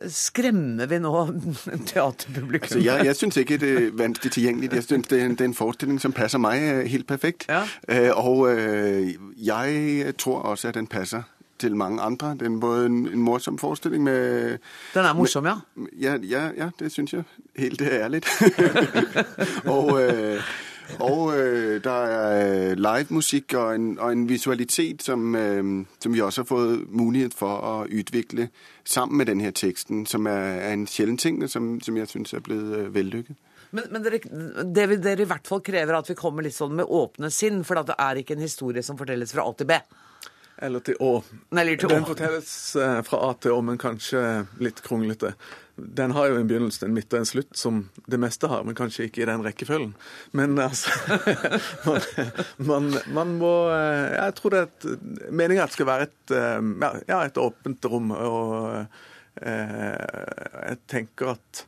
Skremmer 0.09 0.87
vi 0.89 0.97
nå 1.03 1.11
teaterpublikum? 1.91 2.65
Altså, 2.65 2.79
jeg 2.81 3.05
jeg 3.05 3.15
syns 3.19 3.37
ikke 3.37 3.59
det 3.61 3.69
er 3.77 3.91
vanskelig 3.99 4.31
tilgjengelig. 4.33 4.71
Jeg 4.73 4.83
synes 4.87 5.07
det, 5.11 5.19
er 5.21 5.25
en- 5.27 5.35
det 5.37 5.41
er 5.45 5.51
en 5.51 5.53
forestilling 5.59 6.01
som 6.01 6.13
passer 6.17 6.41
meg 6.41 6.63
øh, 6.65 6.81
helt 6.89 7.05
perfekt. 7.07 7.45
Ja. 7.49 7.61
Og 8.17 8.49
jeg 9.37 10.15
tror 10.17 10.41
også 10.55 10.67
at 10.73 10.79
den 10.81 10.87
passer 10.89 11.21
til 11.59 11.75
mange 11.75 12.01
andre. 12.01 12.35
Det 12.39 12.47
er 12.47 12.59
både 12.59 12.85
en, 12.85 13.07
en 13.07 13.21
morsom 13.21 13.57
forestilling 13.57 14.03
med 14.03 14.57
Den 14.93 15.05
er 15.05 15.13
morsom, 15.13 15.45
ja. 15.45 15.55
Ja, 16.01 16.17
ja, 16.23 16.49
ja 16.57 16.69
det 16.79 16.91
syns 16.91 17.13
jeg. 17.13 17.23
Helt 17.55 17.81
ærlig. 17.81 18.21
og 19.75 20.01
øh, 20.01 20.41
og 20.99 21.37
øh, 21.37 21.83
der 21.83 21.91
er 21.91 22.75
livemusikk 22.75 23.53
og 23.53 23.75
en, 23.75 23.99
og 23.99 24.11
en 24.11 24.29
visualitet 24.29 25.03
som, 25.03 25.35
øh, 25.35 25.85
som 25.99 26.13
vi 26.13 26.21
også 26.21 26.41
har 26.41 26.45
fått 26.45 26.93
mulighet 26.93 27.33
for 27.33 27.57
å 27.57 27.73
utvikle 27.89 28.49
sammen 28.85 29.17
med 29.17 29.25
denne 29.25 29.51
teksten, 29.51 30.05
som 30.05 30.25
er, 30.25 30.61
er 30.61 30.73
en 30.73 30.87
sjelden 30.87 31.17
ting, 31.17 31.49
som, 31.49 31.81
som 31.81 31.97
jeg 31.97 32.07
syns 32.07 32.33
er 32.33 32.45
blitt 32.45 32.77
øh, 32.77 32.93
vellykket. 32.93 33.35
Men, 33.75 33.83
men 33.91 34.05
dere, 34.05 34.19
det 34.75 34.89
vil 34.89 35.01
dere 35.03 35.25
i 35.25 35.29
hvert 35.29 35.47
fall 35.47 35.63
krever 35.65 35.97
at 35.97 36.09
vi 36.09 36.15
kommer 36.15 36.45
litt 36.45 36.55
sånn 36.55 36.77
med 36.77 36.87
åpne 36.87 37.31
sinn, 37.33 37.63
for 37.67 37.81
at 37.81 37.89
det 37.89 37.97
er 37.99 38.21
ikke 38.21 38.37
en 38.37 38.45
historie 38.45 38.83
som 38.85 38.99
fortelles 38.99 39.33
fra 39.35 39.43
A 39.43 39.55
til 39.57 39.67
B. 39.67 39.79
Eller 40.63 40.79
til 40.85 40.95
Å. 41.03 41.11
Nei, 41.55 41.65
til 41.75 41.91
Den 41.91 42.05
Å. 42.05 42.07
fortelles 42.07 42.49
eh, 42.79 42.99
fra 43.07 43.19
A 43.27 43.33
til 43.43 43.55
Å, 43.55 43.61
men 43.65 43.79
kanskje 43.81 44.21
litt 44.63 44.79
kronglete. 44.85 45.33
Den 45.75 46.13
har 46.15 46.29
jo 46.31 46.37
en 46.39 46.47
begynnelse, 46.47 46.85
en 46.87 46.95
midt 46.95 47.11
og 47.11 47.19
en 47.19 47.27
slutt, 47.27 47.51
som 47.59 47.81
det 48.07 48.19
meste 48.23 48.47
har, 48.47 48.63
men 48.63 48.77
kanskje 48.77 49.09
ikke 49.09 49.25
i 49.25 49.27
den 49.27 49.43
rekkefølgen. 49.43 49.91
Men 50.37 50.55
altså 50.67 50.91
man, 51.83 52.07
man, 52.69 52.91
man 53.17 53.35
må 53.41 53.53
eh, 53.73 54.15
Jeg 54.15 54.37
tror 54.39 54.55
det 54.55 54.61
er 54.61 54.71
et, 54.71 54.89
meningen 55.31 55.65
at 55.65 55.73
det 55.73 55.79
skal 55.79 55.91
være 55.91 56.07
et, 56.07 56.35
eh, 56.39 56.71
ja, 57.11 57.19
et 57.25 57.41
åpent 57.41 57.91
rom. 57.91 58.15
Og 58.15 58.85
jeg 59.35 60.77
tenker 60.87 61.33
at 61.33 61.65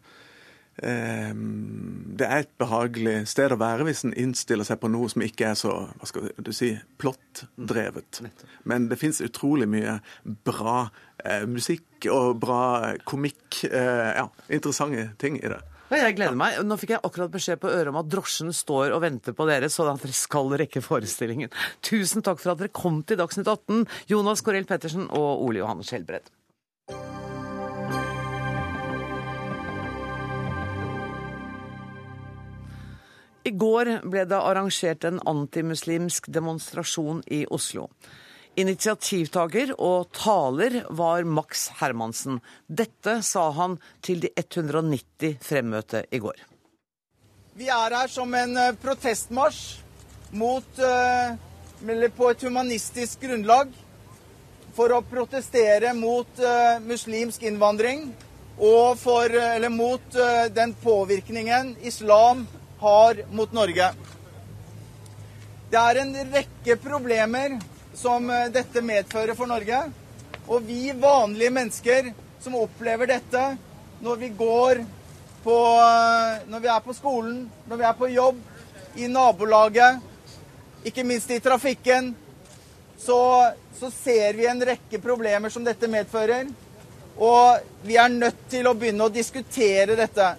det 0.78 2.26
er 2.28 2.44
et 2.44 2.52
behagelig 2.62 3.16
sted 3.32 3.54
å 3.54 3.58
være 3.58 3.88
hvis 3.88 4.04
en 4.06 4.14
innstiller 4.14 4.68
seg 4.68 4.78
på 4.82 4.92
noe 4.94 5.10
som 5.10 5.24
ikke 5.26 5.52
er 5.52 5.56
så 5.58 5.72
hva 5.98 6.10
skal 6.10 6.30
du 6.38 6.52
si, 6.54 6.76
plottdrevet. 7.02 8.22
Men 8.70 8.86
det 8.92 9.00
fins 9.02 9.24
utrolig 9.26 9.66
mye 9.72 9.98
bra 10.46 10.90
eh, 11.24 11.48
musikk 11.50 12.10
og 12.14 12.38
bra 12.44 12.94
komikk. 13.10 13.64
Eh, 13.72 14.12
ja, 14.20 14.28
interessante 14.54 15.10
ting 15.22 15.42
i 15.42 15.50
det. 15.50 15.64
Jeg 15.88 16.18
gleder 16.18 16.36
meg. 16.36 16.58
Nå 16.68 16.76
fikk 16.80 16.98
jeg 16.98 17.04
akkurat 17.08 17.32
beskjed 17.32 17.62
på 17.64 17.72
øret 17.72 17.94
om 17.94 18.00
at 18.02 18.10
drosjen 18.12 18.52
står 18.54 18.92
og 18.92 19.06
venter 19.06 19.36
på 19.36 19.48
dere, 19.48 19.70
sånn 19.72 19.94
at 19.94 20.04
dere 20.04 20.16
skal 20.16 20.52
rekke 20.60 20.84
forestillingen. 20.84 21.54
Tusen 21.86 22.26
takk 22.26 22.42
for 22.44 22.54
at 22.54 22.62
dere 22.62 22.76
kom 22.76 23.00
til 23.08 23.22
Dagsnytt 23.22 23.48
18, 23.48 23.86
Jonas 24.12 24.44
Korell 24.44 24.68
Pettersen 24.68 25.08
og 25.08 25.48
Ole 25.48 25.64
Johannes 25.64 25.88
Skjelbred. 25.90 26.28
I 33.48 33.52
går 33.56 33.90
ble 34.04 34.26
det 34.28 34.38
arrangert 34.44 35.06
en 35.08 35.22
antimuslimsk 35.24 36.26
demonstrasjon 36.36 37.22
i 37.32 37.46
Oslo. 37.48 37.86
Initiativtaker 38.60 39.72
og 39.78 40.10
taler 40.18 40.82
var 40.98 41.24
Max 41.24 41.68
Hermansen. 41.80 42.42
Dette 42.68 43.22
sa 43.24 43.46
han 43.56 43.78
til 44.04 44.26
de 44.26 44.34
190 44.36 45.38
fremmøtte 45.46 46.04
i 46.12 46.20
går. 46.20 46.42
Vi 47.58 47.70
er 47.72 47.96
her 48.02 48.12
som 48.12 48.34
en 48.36 48.58
eh, 48.60 48.76
protestmarsj 48.82 49.62
mot, 50.38 50.68
eh, 50.84 51.38
eller 51.88 52.12
på 52.18 52.28
et 52.34 52.44
humanistisk 52.50 53.24
grunnlag 53.24 53.72
for 54.76 54.92
å 54.94 55.04
protestere 55.08 55.96
mot 55.96 56.44
eh, 56.44 56.84
muslimsk 56.84 57.48
innvandring 57.48 58.10
og 58.58 58.98
for, 59.00 59.32
eh, 59.32 59.56
eller 59.56 59.74
mot 59.74 60.20
eh, 60.20 60.46
den 60.54 60.76
påvirkningen 60.84 61.78
islam 61.88 62.46
har 62.80 63.24
mot 63.32 63.52
Norge. 63.52 63.90
Det 65.70 65.80
er 65.80 66.02
en 66.02 66.14
rekke 66.32 66.78
problemer 66.80 67.58
som 67.98 68.30
eh, 68.30 68.50
dette 68.54 68.84
medfører 68.86 69.36
for 69.36 69.50
Norge. 69.50 69.82
Og 70.48 70.64
vi 70.64 70.92
vanlige 70.96 71.52
mennesker 71.52 72.12
som 72.40 72.56
opplever 72.56 73.10
dette 73.10 73.50
når 74.04 74.22
vi 74.22 74.30
går 74.38 74.84
på 75.44 75.58
eh, 75.80 76.46
Når 76.48 76.60
vi 76.60 76.70
er 76.72 76.86
på 76.86 76.94
skolen, 76.96 77.42
når 77.68 77.78
vi 77.78 77.88
er 77.88 77.98
på 77.98 78.08
jobb, 78.12 78.40
i 78.98 79.08
nabolaget, 79.08 80.00
ikke 80.84 81.04
minst 81.06 81.30
i 81.32 81.38
trafikken, 81.40 82.16
så, 82.98 83.52
så 83.78 83.92
ser 83.94 84.34
vi 84.34 84.48
en 84.50 84.64
rekke 84.66 85.00
problemer 85.00 85.54
som 85.54 85.64
dette 85.64 85.88
medfører. 85.92 86.50
Og 87.18 87.62
vi 87.86 87.98
er 88.02 88.10
nødt 88.10 88.40
til 88.50 88.68
å 88.68 88.74
begynne 88.78 89.06
å 89.06 89.14
diskutere 89.14 89.98
dette. 90.00 90.32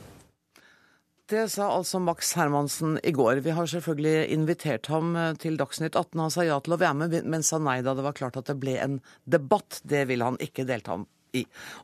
Det 1.28 1.42
sa 1.52 1.66
altså 1.68 1.98
Max 2.00 2.30
Hermansen 2.38 2.94
i 3.04 3.10
går. 3.12 3.42
Vi 3.44 3.52
har 3.52 3.66
selvfølgelig 3.68 4.30
invitert 4.32 4.86
ham 4.88 5.10
eh, 5.12 5.34
til 5.36 5.58
Dagsnytt 5.60 5.92
18. 5.92 6.22
Han 6.22 6.32
sa 6.32 6.46
ja 6.46 6.56
til 6.64 6.72
å 6.72 6.78
være 6.80 6.96
med, 7.02 7.16
men 7.28 7.44
sa 7.44 7.58
nei 7.60 7.82
da 7.84 7.92
det 7.92 8.06
var 8.06 8.16
klart 8.16 8.38
at 8.40 8.48
det 8.48 8.56
ble 8.62 8.78
en 8.80 8.94
debatt. 9.28 9.82
Det 9.84 10.06
vil 10.08 10.24
han 10.24 10.40
ikke 10.40 10.64
delta 10.64 10.96
i. 11.36 11.42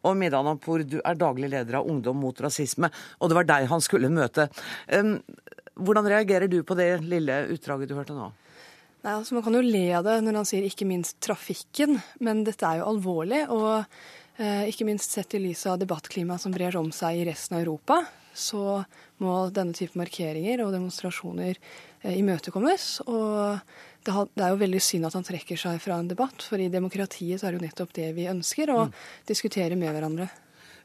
Og 0.08 0.16
Midan 0.16 0.48
Ampour, 0.48 0.86
du 0.88 0.96
er 1.02 1.20
daglig 1.20 1.52
leder 1.52 1.76
av 1.82 1.92
Ungdom 1.92 2.24
mot 2.24 2.40
rasisme, 2.40 2.88
og 3.20 3.28
det 3.28 3.36
var 3.36 3.50
deg 3.50 3.68
han 3.68 3.84
skulle 3.84 4.08
møte. 4.08 4.48
Hvordan 5.76 6.08
reagerer 6.08 6.48
du 6.48 6.62
på 6.64 6.78
det 6.80 6.88
lille 7.04 7.42
utdraget 7.52 7.92
du 7.92 7.96
hørte 7.98 8.16
nå? 8.16 8.30
Nei, 9.04 9.12
altså 9.12 9.36
Man 9.36 9.44
kan 9.44 9.60
jo 9.60 9.64
le 9.66 9.86
av 9.98 10.08
det 10.08 10.18
når 10.24 10.40
han 10.40 10.48
sier 10.48 10.64
ikke 10.64 10.88
minst 10.88 11.20
trafikken, 11.20 11.98
men 12.24 12.46
dette 12.48 12.64
er 12.64 12.80
jo 12.80 12.88
alvorlig. 12.94 13.44
Og 13.52 13.84
eh, 14.40 14.70
ikke 14.72 14.88
minst 14.88 15.12
sett 15.12 15.36
i 15.36 15.44
lys 15.44 15.68
av 15.68 15.76
debattklimaet 15.84 16.40
som 16.40 16.54
brer 16.54 16.80
om 16.80 16.88
seg 16.96 17.20
i 17.20 17.26
resten 17.28 17.58
av 17.58 17.66
Europa, 17.66 18.00
så 18.34 18.82
må 19.22 19.34
denne 19.54 19.76
type 19.76 19.98
markeringer 19.98 20.64
og 20.64 20.72
demonstrasjoner 20.74 21.56
eh, 21.56 22.14
imøtekommes. 22.18 22.88
Og 23.06 23.60
det, 24.04 24.14
er 24.14 24.54
jo 24.54 24.62
veldig 24.62 24.82
synd 24.82 25.08
at 25.08 25.18
han 25.18 25.26
trekker 25.26 25.60
seg 25.60 25.78
fra 25.82 25.98
en 26.00 26.10
debatt, 26.10 26.44
for 26.44 26.60
i 26.60 26.70
demokratiet 26.72 27.40
så 27.40 27.48
er 27.48 27.54
det 27.54 27.62
jo 27.62 27.68
nettopp 27.68 27.94
det 27.96 28.10
vi 28.18 28.30
ønsker, 28.30 28.74
å 28.74 28.88
diskutere 29.28 29.78
med 29.80 29.94
hverandre. 29.94 30.28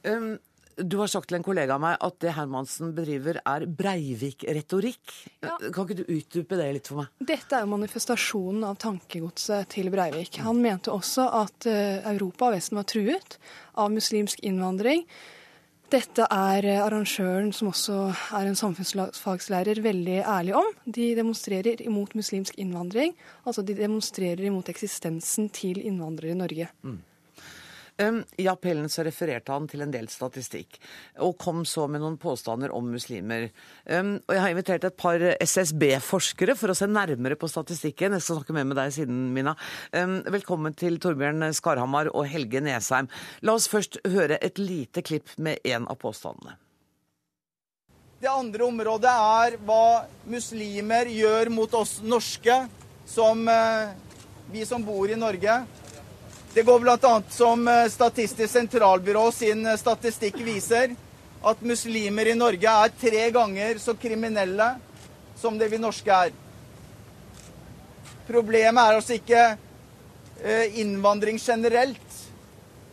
Um, 0.07 0.37
du 0.79 0.95
har 1.01 1.09
sagt 1.11 1.27
til 1.29 1.35
en 1.39 1.43
kollega 1.43 1.75
av 1.75 1.81
meg 1.83 1.97
at 2.05 2.19
det 2.23 2.33
Hermansen 2.37 2.93
bedriver 2.95 3.41
er 3.41 3.65
Breivik-retorikk. 3.67 5.15
Ja. 5.43 5.57
Kan 5.75 5.87
ikke 5.87 5.97
du 5.99 6.05
utdype 6.05 6.59
det 6.59 6.69
litt 6.77 6.91
for 6.91 7.01
meg? 7.01 7.09
Dette 7.19 7.57
er 7.57 7.65
jo 7.65 7.73
manifestasjonen 7.73 8.63
av 8.69 8.77
tankegodset 8.79 9.67
til 9.75 9.91
Breivik. 9.91 10.39
Han 10.45 10.61
mente 10.63 10.93
også 10.93 11.27
at 11.41 11.67
eh, 11.67 11.99
Europa 12.13 12.47
og 12.47 12.55
Vesten 12.55 12.79
var 12.79 12.87
truet 12.87 13.35
av 13.75 13.91
muslimsk 13.91 14.39
innvandring. 14.47 15.03
Dette 15.89 16.27
er 16.29 16.65
eh, 16.69 16.79
arrangøren, 16.83 17.49
som 17.55 17.71
også 17.71 17.95
er 18.37 18.45
en 18.45 18.57
samfunnsfagslærer, 18.57 19.81
veldig 19.81 20.19
ærlig 20.21 20.53
om. 20.59 20.67
De 20.85 21.07
demonstrerer 21.17 21.81
imot 21.81 22.13
muslimsk 22.13 22.59
innvandring. 22.61 23.15
Altså 23.41 23.63
de 23.65 23.73
demonstrerer 23.73 24.45
imot 24.51 24.69
eksistensen 24.69 25.49
til 25.49 25.81
innvandrere 25.81 26.35
i 26.35 26.37
Norge. 26.37 26.67
Um, 26.85 26.99
I 27.99 28.47
appellen 28.47 28.87
så 28.89 29.03
refererte 29.03 29.51
han 29.51 29.65
til 29.67 29.83
en 29.83 29.91
del 29.91 30.05
statistikk, 30.11 30.77
og 31.25 31.35
kom 31.41 31.65
så 31.67 31.83
med 31.91 31.99
noen 31.99 32.15
påstander 32.21 32.71
om 32.71 32.87
muslimer. 32.93 33.49
Og 33.89 34.31
Jeg 34.31 34.39
har 34.39 34.53
invitert 34.53 34.87
et 34.87 34.95
par 34.95 35.19
SSB-forskere 35.43 36.55
for 36.55 36.71
å 36.71 36.77
se 36.79 36.87
nærmere 36.87 37.35
på 37.35 37.49
statistikken. 37.51 38.15
Jeg 38.15 38.23
skal 38.23 38.39
snakke 38.39 38.55
mer 38.55 38.69
med 38.69 38.79
deg 38.79 38.95
siden, 38.95 39.19
Mina. 39.35 39.57
Velkommen 40.31 40.77
til 40.79 40.95
Torbjørn 41.03 41.49
Skarhamar 41.57 42.13
og 42.13 42.23
Helge 42.31 42.63
Nesheim. 42.63 43.11
La 43.43 43.57
oss 43.59 43.67
først 43.67 43.99
høre 44.07 44.39
et 44.39 44.63
lite 44.63 45.03
klipp 45.03 45.35
med 45.35 45.59
en 45.67 45.89
av 45.91 45.99
påstandene. 45.99 46.55
Det 48.19 48.27
andre 48.27 48.65
området 48.67 49.11
er 49.11 49.53
hva 49.63 50.05
muslimer 50.27 51.07
gjør 51.07 51.51
mot 51.55 51.75
oss 51.79 52.01
norske, 52.03 52.55
som 53.07 53.45
eh, 53.47 53.93
vi 54.51 54.65
som 54.67 54.83
bor 54.83 55.07
i 55.07 55.15
Norge. 55.15 55.53
Det 56.53 56.63
går 56.63 56.79
bl.a. 56.79 57.21
som 57.29 57.67
eh, 57.67 57.85
Statistisk 57.85 58.51
sentralbyrå 58.53 59.31
sin 59.31 59.65
eh, 59.65 59.77
statistikk 59.77 60.39
viser, 60.41 60.95
at 61.45 61.61
muslimer 61.61 62.27
i 62.27 62.33
Norge 62.35 62.71
er 62.85 62.95
tre 62.99 63.27
ganger 63.31 63.77
så 63.77 63.93
kriminelle 63.93 64.71
som 65.37 65.59
det 65.59 65.69
vi 65.69 65.77
norske 65.77 66.09
er. 66.09 66.33
Problemet 68.27 68.81
er 68.81 68.97
altså 68.97 69.19
ikke 69.19 69.43
eh, 70.41 70.81
innvandring 70.81 71.37
generelt. 71.37 72.17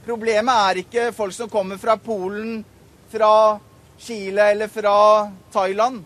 Problemet 0.04 0.68
er 0.68 0.82
ikke 0.84 1.08
folk 1.16 1.32
som 1.34 1.48
kommer 1.50 1.80
fra 1.80 1.96
Polen, 1.96 2.60
fra 3.08 3.56
Chile 3.98 4.50
eller 4.52 4.68
fra 4.68 4.98
Thailand. 5.52 6.04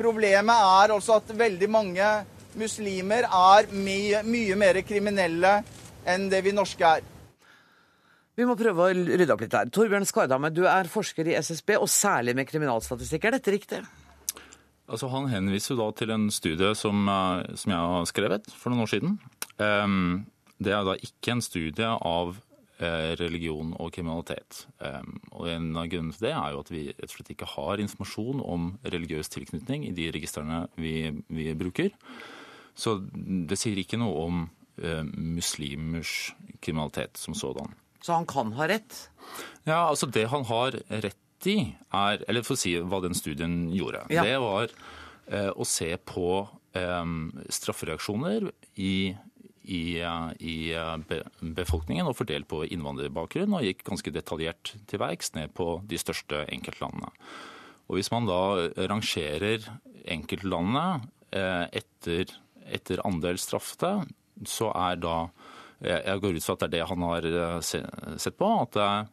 Problemet 0.00 0.64
er 0.80 0.96
altså 0.96 1.20
at 1.20 1.36
veldig 1.36 1.70
mange 1.70 2.10
muslimer 2.56 3.28
er 3.28 3.68
mye, 3.76 4.24
mye 4.24 4.56
mer 4.56 4.80
kriminelle 4.80 5.58
enn 6.06 6.30
det 6.32 6.42
vi 6.46 6.54
norske 6.54 6.94
er. 6.98 7.04
Vi 8.36 8.44
må 8.44 8.56
prøve 8.58 8.84
å 8.84 8.92
rydde 8.92 9.32
opp 9.32 9.42
litt 9.46 9.54
her. 9.56 9.68
Torbjørn 9.72 10.04
Skardamme, 10.08 10.50
du 10.52 10.66
er 10.68 10.90
forsker 10.92 11.30
i 11.30 11.38
SSB, 11.40 11.78
og 11.80 11.88
særlig 11.88 12.34
med 12.36 12.48
kriminalstatistikk. 12.50 13.24
Er 13.24 13.38
dette 13.38 13.54
riktig? 13.54 13.80
Altså, 14.86 15.08
han 15.10 15.30
henviser 15.32 15.74
jo 15.74 15.80
da 15.80 15.86
til 15.96 16.12
en 16.14 16.28
studie 16.30 16.74
som, 16.78 17.08
eh, 17.08 17.56
som 17.56 17.72
jeg 17.72 17.78
har 17.80 18.04
skrevet 18.06 18.50
for 18.52 18.70
noen 18.70 18.84
år 18.84 18.92
siden. 18.92 19.18
Ehm, 19.58 20.26
Det 20.58 20.72
er 20.72 20.84
da 20.84 20.94
ikke 20.96 21.32
en 21.32 21.42
studie 21.42 21.84
av 21.84 22.36
eh, 22.80 23.14
religion 23.16 23.74
og 23.78 23.92
kriminalitet. 23.92 24.66
Um, 24.80 25.20
og 25.32 25.48
En 25.48 25.76
av 25.76 25.86
grunnene 25.86 26.12
til 26.12 26.28
det 26.28 26.32
er 26.32 26.52
jo 26.52 26.60
at 26.60 26.70
vi 26.70 26.86
rett 26.88 27.04
og 27.04 27.10
slett 27.10 27.30
ikke 27.34 27.48
har 27.56 27.76
informasjon 27.76 28.40
om 28.40 28.78
religiøs 28.84 29.28
tilknytning 29.28 29.86
i 29.88 29.92
de 29.92 30.10
registrene 30.12 30.66
vi, 30.76 31.12
vi 31.28 31.52
bruker. 31.54 31.90
Så 32.74 33.00
det 33.48 33.58
sier 33.58 33.76
ikke 33.76 33.98
noe 33.98 34.16
om 34.26 34.50
muslimers 35.16 36.34
kriminalitet 36.60 37.16
som 37.16 37.34
sådan. 37.34 37.74
Så 38.02 38.12
han 38.12 38.26
kan 38.26 38.52
ha 38.54 38.68
rett? 38.68 38.96
Ja, 39.64 39.88
altså 39.88 40.06
det 40.06 40.28
han 40.30 40.44
har 40.46 40.76
rett 40.88 41.46
i, 41.46 41.74
er 41.94 42.22
Eller 42.28 42.44
for 42.46 42.56
å 42.56 42.60
si 42.60 42.74
hva 42.80 43.00
den 43.04 43.14
studien 43.14 43.66
gjorde. 43.74 44.04
Ja. 44.10 44.24
Det 44.24 44.36
var 44.42 44.70
eh, 45.26 45.50
å 45.50 45.66
se 45.68 45.90
på 45.98 46.46
eh, 46.76 47.14
straffereaksjoner 47.58 48.50
i 48.76 48.96
i, 49.66 49.98
i 49.98 50.56
be, 51.08 51.16
befolkningen 51.58 52.06
og 52.06 52.14
fordelt 52.20 52.46
på 52.46 52.60
innvandrerbakgrunn, 52.70 53.56
og 53.56 53.64
gikk 53.66 53.82
ganske 53.88 54.12
detaljert 54.14 54.76
til 54.86 55.00
verks 55.02 55.32
ned 55.34 55.54
på 55.58 55.80
de 55.90 55.98
største 55.98 56.44
enkeltlandene. 56.54 57.10
Og 57.90 57.98
Hvis 57.98 58.12
man 58.14 58.28
da 58.30 58.68
rangerer 58.90 59.66
enkeltlandene 60.06 61.08
eh, 61.34 61.66
etter, 61.82 62.30
etter 62.78 63.02
andel 63.06 63.40
straffede, 63.42 64.06
så 64.44 64.72
er 64.74 65.00
da 65.00 65.18
Jeg 65.80 66.20
går 66.22 66.36
ut 66.38 66.44
fra 66.44 66.54
at 66.56 66.62
det 66.62 66.66
er 66.66 66.72
det 66.72 66.86
han 66.88 67.02
har 67.04 67.26
eh, 67.28 67.58
sett 68.16 68.36
på. 68.40 68.48
at 68.62 68.72
det 68.72 68.82
er 68.82 69.08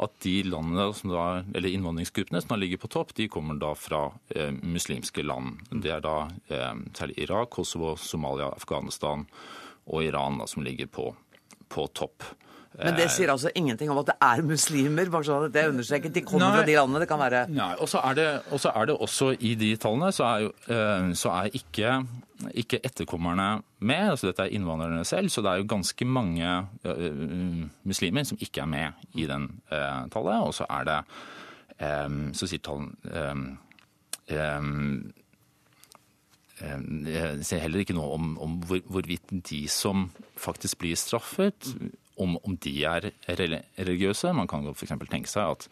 at 0.00 0.14
de 0.24 0.34
landene 0.48 0.88
da, 1.04 1.24
eller 1.54 1.72
innvandringsgruppene 1.72 2.40
som 2.40 2.54
da 2.54 2.58
ligger 2.60 2.80
på 2.80 2.90
topp, 2.92 3.14
de 3.16 3.28
kommer 3.32 3.58
da 3.60 3.72
fra 3.76 4.06
eh, 4.34 4.52
muslimske 4.52 5.24
land. 5.24 5.60
Det 5.70 5.92
er 5.92 6.04
da 6.04 6.16
eh, 6.48 6.72
særlig 6.96 7.18
Irak, 7.26 7.50
Kosovo, 7.52 7.94
Somalia, 8.00 8.50
Afghanistan 8.56 9.26
og 9.86 10.04
Iran 10.04 10.40
da, 10.40 10.48
som 10.48 10.64
ligger 10.64 10.88
på, 10.92 11.10
på 11.68 11.86
topp. 11.96 12.24
Men 12.78 12.96
det 12.96 13.08
sier 13.12 13.30
altså 13.32 13.50
ingenting 13.54 13.90
om 13.92 14.00
at 14.00 14.12
det 14.12 14.16
er 14.24 14.42
muslimer? 14.46 15.10
bare 15.12 15.26
sånn 15.28 15.46
at 15.48 15.54
det 15.54 15.62
er 15.62 15.72
understreket. 15.72 16.14
De 16.14 16.24
kommer 16.24 16.48
Nei. 16.48 16.56
fra 16.56 16.66
de 16.68 16.76
landene. 16.78 17.02
Det 17.02 17.08
kan 17.10 17.20
være 17.20 17.44
Nei, 17.52 17.70
Og 17.84 17.90
så 17.90 18.00
er, 18.00 18.20
er, 18.48 18.86
det 18.88 18.96
også 18.96 19.32
i 19.38 19.54
de 19.60 19.74
tallene 19.80 20.12
så 20.14 20.28
er, 20.28 20.46
jo, 20.46 20.52
så 21.18 21.34
er 21.36 21.58
ikke, 21.58 21.94
ikke, 22.64 22.80
etterkommerne 22.80 23.48
med. 23.80 24.10
altså 24.14 24.30
Dette 24.30 24.46
er 24.46 24.56
innvandrerne 24.56 25.04
selv. 25.08 25.28
Så 25.28 25.44
det 25.44 25.52
er 25.52 25.62
jo 25.62 25.70
ganske 25.74 26.08
mange 26.08 26.52
uh, 26.88 27.64
muslimer 27.84 28.28
som 28.28 28.40
ikke 28.40 28.64
er 28.64 28.70
med 28.72 29.08
i 29.14 29.28
den 29.28 29.50
uh, 29.72 30.08
tallet. 30.12 30.40
Og 30.40 30.54
så 30.56 30.68
er 30.70 30.88
det 30.88 31.00
um, 32.06 32.22
Så 32.34 32.48
sier 32.48 32.64
tallene 32.64 33.18
um, 33.36 33.50
um, 34.32 35.12
jeg 36.62 37.42
ser 37.42 37.62
heller 37.64 37.82
ikke 37.82 37.96
noe 37.96 38.12
om, 38.14 38.36
om 38.38 38.52
hvor, 38.66 38.78
hvorvidt 38.86 39.32
de 39.48 39.64
som 39.72 40.10
faktisk 40.38 40.78
blir 40.78 40.98
straffet, 40.98 41.72
om, 42.20 42.36
om 42.42 42.56
de 42.62 42.74
er 42.88 43.10
religiøse. 43.28 44.32
Man 44.36 44.50
kan 44.50 44.66
f.eks. 44.72 44.94
tenke 45.10 45.30
seg 45.30 45.56
at, 45.56 45.68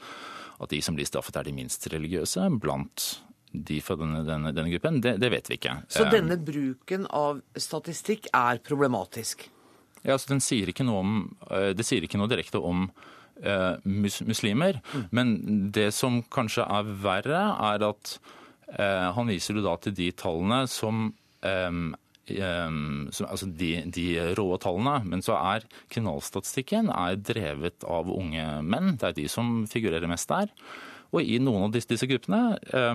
at, 0.59 0.71
de 0.73 0.81
som 0.85 0.97
blir 0.97 1.09
straffet, 1.09 1.37
er 1.37 1.49
de 1.49 1.57
minst 1.57 1.89
religiøse 1.93 2.47
blant 2.63 3.11
de 3.51 3.81
fra 3.83 3.97
denne, 3.99 4.23
denne, 4.27 4.53
denne 4.55 4.71
gruppen. 4.71 5.01
Det, 5.03 5.17
det, 5.21 5.31
vet 5.33 5.49
vi 5.51 5.59
ikke. 5.59 5.81
Så 5.91 6.07
denne 6.13 6.39
bruken 6.39 7.09
av 7.11 7.41
statistikk 7.59 8.31
er 8.37 8.61
problematisk? 8.63 9.49
Ja, 10.05 10.15
altså 10.15 10.33
den 10.33 10.45
sier 10.45 10.71
ikke 10.71 10.87
noe 10.87 11.01
om, 11.03 11.17
Det 11.77 11.85
sier 11.85 12.05
ikke 12.07 12.21
noe 12.21 12.31
direkte 12.31 12.63
om 12.63 12.87
uh, 13.45 13.75
mus, 13.85 14.21
muslimer. 14.23 14.79
Mm. 14.95 15.07
Men 15.11 15.33
det 15.75 15.91
som 15.97 16.23
kanskje 16.33 16.65
er 16.65 16.95
verre, 17.03 17.43
er 17.73 17.89
at 17.91 18.15
uh, 18.79 19.11
han 19.17 19.29
viser 19.31 19.61
da 19.61 19.75
til 19.83 19.97
de 19.99 20.11
tallene 20.17 20.63
som 20.71 21.11
um, 21.11 21.91
altså 22.39 23.49
de, 23.49 23.73
de 23.93 24.07
rå 24.39 24.47
tallene. 24.63 25.01
Men 25.09 25.25
så 25.25 25.37
er 25.39 25.67
kriminalstatistikken 25.91 26.93
er 26.95 27.19
drevet 27.19 27.85
av 27.89 28.11
unge 28.13 28.47
menn. 28.63 28.97
Det 29.01 29.11
er 29.11 29.19
de 29.19 29.27
som 29.33 29.67
figurerer 29.71 30.11
mest 30.11 30.31
der. 30.31 30.53
Og 31.11 31.27
i 31.27 31.41
noen 31.43 31.65
av 31.67 31.73
disse, 31.75 31.91
disse 31.91 32.07
gruppene, 32.07 32.55
eh, 32.71 32.95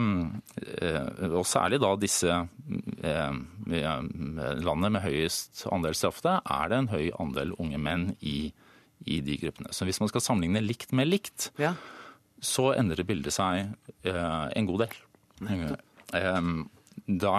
og 1.27 1.43
særlig 1.47 1.81
da 1.83 1.91
disse 1.99 2.37
landene 4.63 4.91
med 4.95 5.03
høyest 5.03 5.65
andel 5.67 5.97
straffede, 5.99 6.37
er 6.39 6.71
det 6.71 6.77
en 6.79 6.93
høy 6.93 7.09
andel 7.19 7.51
unge 7.59 7.81
menn 7.81 8.05
i, 8.21 8.53
i, 9.03 9.19
de 9.19 9.35
gruppene. 9.41 9.73
Så 9.75 9.87
hvis 9.87 9.99
man 9.99 10.11
skal 10.11 10.23
sammenligne 10.23 10.63
likt 10.63 10.95
med 10.95 11.11
likt, 11.11 11.49
ja. 11.59 11.73
så 12.39 12.71
endrer 12.77 13.03
bildet 13.07 13.35
seg 13.35 13.75
en 14.07 14.69
god 14.71 14.85
del. 14.85 14.95
Da 17.05 17.33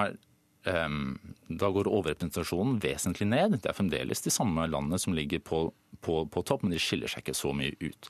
da 0.66 1.68
går 1.70 1.86
overrepresentasjonen 1.86 2.80
vesentlig 2.82 3.28
ned. 3.30 3.60
Det 3.62 3.70
er 3.70 3.76
fremdeles 3.76 4.24
de 4.24 4.32
samme 4.34 4.64
landene 4.66 4.98
som 4.98 5.14
ligger 5.14 5.38
på, 5.46 5.60
på, 6.02 6.16
på 6.32 6.42
topp, 6.46 6.64
men 6.64 6.74
de 6.74 6.80
skiller 6.82 7.10
seg 7.10 7.22
ikke 7.22 7.36
så 7.38 7.52
mye 7.54 7.76
ut. 7.78 8.08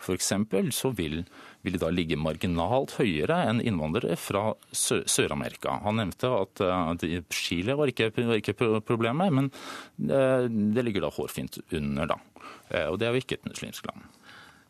F.eks. 0.00 0.32
så 0.76 0.92
vil, 0.96 1.20
vil, 1.66 1.76
de 1.76 1.82
da 1.82 1.90
ligge 1.92 2.18
marginalt 2.20 2.96
høyere 2.96 3.42
enn 3.50 3.60
innvandrere 3.60 4.16
fra 4.20 4.54
Sør-Amerika. 4.72 5.78
Han 5.84 6.00
nevnte 6.00 6.32
at, 6.32 6.64
at 6.64 7.06
Chile 7.34 7.76
var 7.78 7.92
ikke, 7.92 8.10
var 8.16 8.40
ikke, 8.40 8.56
problemet, 8.88 9.34
men 9.34 9.52
det, 9.96 10.48
det 10.76 10.86
ligger 10.86 11.06
da 11.06 11.12
hårfint 11.14 11.60
under, 11.68 12.14
da. 12.14 12.20
Eh, 12.72 12.88
og 12.88 12.98
det 13.00 13.08
er 13.08 13.14
jo 13.14 13.22
ikke 13.22 13.38
et 13.38 13.48
muslimsk 13.48 13.88
land. 13.88 14.08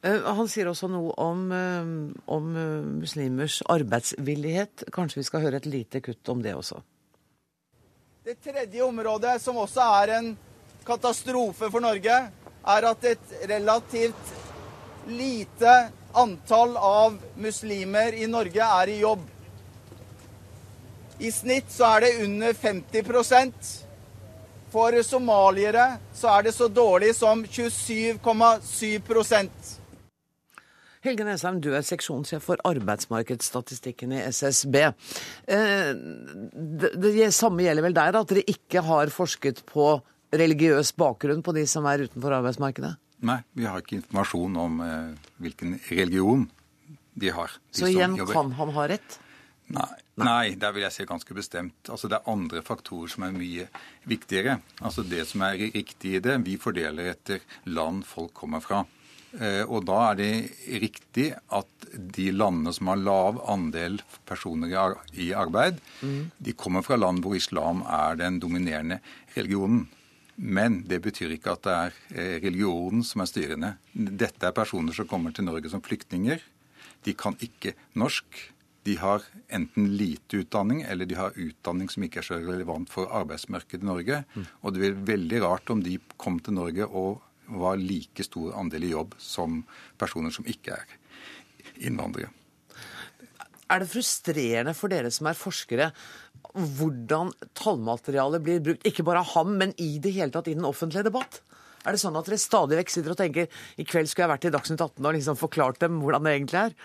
Eh, 0.07 0.23
han 0.23 0.51
sier 0.51 0.71
også 0.71 0.91
noe 0.91 1.15
om, 1.23 1.49
eh, 1.55 1.91
om 2.35 2.53
muslimers 2.99 3.63
arbeidsvillighet. 3.71 4.89
Kanskje 4.95 5.23
vi 5.23 5.29
skal 5.31 5.47
høre 5.47 5.63
et 5.63 5.71
lite 5.71 6.03
kutt 6.05 6.35
om 6.35 6.43
det 6.43 6.59
også. 6.59 6.83
Det 8.29 8.43
tredje 8.45 8.83
området, 8.83 9.41
som 9.41 9.57
også 9.57 9.81
er 9.81 10.11
en 10.19 10.27
katastrofe 10.85 11.71
for 11.73 11.81
Norge, 11.81 12.17
er 12.75 12.87
at 12.91 13.07
et 13.09 13.31
relativt 13.49 14.33
lite 15.09 15.73
antall 16.13 16.77
av 16.77 17.17
muslimer 17.41 18.13
i 18.13 18.29
Norge 18.29 18.69
er 18.83 18.93
i 18.93 18.99
jobb. 19.01 19.23
I 21.25 21.33
snitt 21.33 21.73
så 21.73 21.89
er 21.95 22.05
det 22.05 22.13
under 22.27 22.53
50% 22.53 23.73
For 24.77 25.01
somaliere 25.09 25.89
så 26.13 26.29
er 26.37 26.51
det 26.51 26.57
så 26.59 26.69
dårlig 26.69 27.15
som 27.17 27.47
27,7 27.49 29.78
Helge 31.07 31.27
Nesheim, 31.27 31.61
du 31.63 31.71
er 31.77 31.85
seksjonssjef 31.87 32.43
for 32.43 32.61
arbeidsmarkedsstatistikken 32.67 34.17
i 34.17 34.23
SSB. 34.33 34.79
Eh, 35.47 35.91
det, 35.95 36.93
det 36.99 37.29
samme 37.37 37.63
gjelder 37.63 37.87
vel 37.87 37.99
der, 37.99 38.19
at 38.19 38.33
dere 38.33 38.47
ikke 38.51 38.83
har 38.87 39.13
forsket 39.15 39.63
på 39.69 39.93
religiøs 40.35 40.93
bakgrunn 40.99 41.45
på 41.45 41.55
de 41.57 41.65
som 41.71 41.87
er 41.89 42.09
utenfor 42.09 42.35
arbeidsmarkedet? 42.41 42.97
Nei, 43.29 43.39
vi 43.59 43.67
har 43.67 43.81
ikke 43.83 43.99
informasjon 43.99 44.59
om 44.63 44.83
eh, 44.85 45.31
hvilken 45.43 45.79
religion 45.91 46.45
de 47.19 47.33
har. 47.35 47.55
De 47.71 47.81
Så 47.81 47.91
igjen, 47.91 48.19
kan 48.31 48.53
han 48.59 48.75
ha 48.75 48.91
rett? 48.91 49.19
Nei, 49.69 49.89
nei, 50.17 50.45
der 50.57 50.73
vil 50.73 50.87
jeg 50.87 50.95
si 50.95 51.07
ganske 51.09 51.35
bestemt. 51.37 51.91
Altså 51.93 52.09
Det 52.09 52.19
er 52.19 52.31
andre 52.33 52.63
faktorer 52.65 53.11
som 53.13 53.27
er 53.27 53.35
mye 53.37 53.67
viktigere. 54.09 54.59
Altså 54.81 55.05
Det 55.05 55.27
som 55.29 55.45
er 55.45 55.59
riktig 55.75 56.15
i 56.17 56.23
det, 56.25 56.39
vi 56.47 56.57
fordeler 56.61 57.13
etter 57.13 57.45
land 57.69 58.07
folk 58.09 58.33
kommer 58.39 58.65
fra. 58.65 58.85
Eh, 59.37 59.63
og 59.69 59.85
da 59.89 59.99
er 60.11 60.19
det 60.19 60.33
riktig 60.81 61.29
at 61.53 61.89
de 62.17 62.31
landene 62.33 62.73
som 62.77 62.91
har 62.93 63.01
lav 63.01 63.41
andel 63.49 64.01
personer 64.29 64.97
i 65.13 65.31
arbeid, 65.37 65.81
mm. 66.01 66.21
de 66.39 66.57
kommer 66.57 66.85
fra 66.87 66.97
land 66.97 67.23
hvor 67.25 67.37
islam 67.37 67.85
er 67.85 68.19
den 68.21 68.41
dominerende 68.41 69.01
religionen. 69.37 69.87
Men 70.39 70.85
det 70.87 71.01
betyr 71.03 71.35
ikke 71.35 71.57
at 71.57 71.65
det 71.67 71.75
er 71.75 71.97
eh, 72.15 72.37
religionen 72.45 73.03
som 73.05 73.25
er 73.25 73.31
styrende. 73.31 73.73
Dette 73.93 74.47
er 74.47 74.55
personer 74.57 74.95
som 74.95 75.09
kommer 75.11 75.35
til 75.35 75.49
Norge 75.49 75.73
som 75.73 75.83
flyktninger. 75.85 76.41
De 77.05 77.15
kan 77.19 77.37
ikke 77.43 77.75
norsk. 77.99 78.47
De 78.87 78.95
har 78.97 79.25
enten 79.53 79.91
lite 79.99 80.45
utdanning, 80.45 80.85
eller 80.87 81.09
de 81.11 81.19
har 81.19 81.35
utdanning 81.37 81.91
som 81.93 82.05
ikke 82.07 82.23
er 82.23 82.29
så 82.31 82.39
relevant 82.41 82.89
for 82.89 83.11
arbeidsmarkedet 83.13 83.83
i 83.83 83.89
Norge. 83.91 84.23
Mm. 84.33 84.47
Og 84.63 84.73
det 84.73 84.85
blir 84.85 85.03
veldig 85.11 85.43
rart 85.45 85.75
om 85.75 85.83
de 85.85 85.99
kom 86.17 86.39
til 86.41 86.57
Norge 86.57 86.87
og 86.87 87.19
var 87.49 87.81
like 87.81 88.25
stor 88.27 88.53
andel 88.59 88.85
i 88.85 88.93
jobb 88.93 89.15
som 89.19 89.63
personer 90.01 90.35
som 90.35 90.47
ikke 90.49 90.77
er 90.77 90.97
innvandrere. 91.89 92.33
Er 93.69 93.83
det 93.83 93.91
frustrerende 93.93 94.73
for 94.77 94.89
dere 94.93 95.11
som 95.13 95.29
er 95.29 95.37
forskere, 95.37 95.91
hvordan 96.79 97.35
tallmaterialet 97.59 98.45
blir 98.45 98.63
brukt? 98.65 98.87
Ikke 98.89 99.05
bare 99.05 99.21
av 99.21 99.35
ham, 99.35 99.53
men 99.61 99.75
i 99.77 99.99
det 100.01 100.15
hele 100.17 100.33
tatt 100.33 100.49
i 100.49 100.57
den 100.57 100.69
offentlige 100.69 101.05
debatt? 101.11 101.43
Er 101.85 101.95
det 101.95 102.01
sånn 102.03 102.17
at 102.19 102.27
dere 102.29 102.41
stadig 102.41 102.79
vekk 102.81 102.93
sitter 102.93 103.15
og 103.15 103.21
tenker 103.21 103.61
i 103.79 103.87
kveld 103.87 104.09
skulle 104.09 104.27
jeg 104.27 104.33
vært 104.33 104.49
i 104.49 104.55
Dagsnytt 104.57 104.83
18 104.83 105.05
og 105.05 105.15
liksom 105.17 105.39
forklart 105.41 105.81
dem 105.85 106.01
hvordan 106.03 106.25
det 106.27 106.35
egentlig 106.35 106.63
er? 106.63 106.77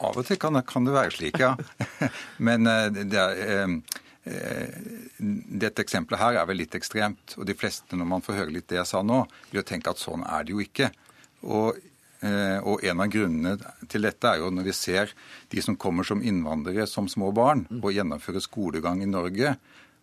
Av 0.00 0.16
og 0.16 0.24
til 0.24 0.40
kan 0.40 0.56
det, 0.56 0.64
kan 0.68 0.88
det 0.88 0.96
være 0.96 1.12
slik, 1.12 1.38
ja. 1.40 1.52
men 2.48 2.68
eh, 2.68 3.02
det 3.04 3.20
er... 3.20 3.76
Eh, 4.28 4.68
dette 5.18 5.80
eksempelet 5.80 6.20
her 6.20 6.40
er 6.40 6.48
vel 6.48 6.60
litt 6.60 6.74
ekstremt. 6.76 7.36
Og 7.38 7.46
de 7.48 7.56
fleste, 7.56 7.96
når 7.96 8.08
man 8.14 8.24
får 8.24 8.42
høre 8.42 8.56
litt 8.56 8.68
det 8.70 8.80
jeg 8.80 8.90
sa 8.92 9.04
nå, 9.06 9.22
vil 9.52 9.66
tenke 9.66 9.92
at 9.92 10.02
sånn 10.02 10.24
er 10.28 10.44
det 10.44 10.54
jo 10.54 10.60
ikke. 10.64 10.90
Og, 11.48 11.78
eh, 12.20 12.58
og 12.60 12.84
en 12.84 13.00
av 13.00 13.12
grunnene 13.12 13.56
til 13.88 14.04
dette 14.04 14.28
er 14.28 14.42
jo 14.42 14.50
når 14.52 14.68
vi 14.68 14.76
ser 14.76 15.14
de 15.48 15.64
som 15.64 15.78
kommer 15.80 16.04
som 16.04 16.22
innvandrere 16.22 16.86
som 16.86 17.08
små 17.08 17.32
barn 17.32 17.64
og 17.80 17.92
gjennomfører 17.94 18.44
skolegang 18.44 19.00
i 19.02 19.08
Norge 19.08 19.56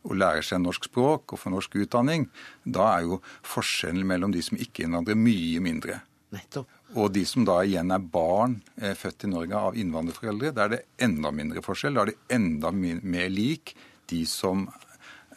og 0.07 0.15
lærer 0.17 0.45
seg 0.45 0.63
norsk 0.63 0.87
språk 0.87 1.33
og 1.33 1.41
får 1.41 1.53
norsk 1.53 1.75
utdanning, 1.83 2.29
da 2.63 2.93
er 2.95 3.07
jo 3.09 3.21
forskjellen 3.45 4.07
mellom 4.07 4.31
de 4.31 4.41
som 4.45 4.57
ikke 4.57 4.85
innvandrer, 4.85 5.19
mye 5.19 5.61
mindre. 5.61 6.01
Nettopp. 6.33 6.71
Og 6.95 7.11
de 7.11 7.23
som 7.27 7.43
da 7.47 7.59
igjen 7.67 7.91
er 7.91 7.99
barn 7.99 8.61
eh, 8.79 8.95
født 8.95 9.25
i 9.27 9.29
Norge 9.31 9.59
av 9.59 9.77
innvandrerforeldre, 9.77 10.53
da 10.55 10.65
er 10.65 10.73
det 10.73 10.83
enda 11.03 11.33
mindre 11.35 11.63
forskjell. 11.65 11.97
Da 11.97 12.05
er 12.05 12.13
det 12.13 12.35
enda 12.37 12.71
mer 12.71 13.29
lik 13.31 13.75
de 14.11 14.23
som 14.29 14.67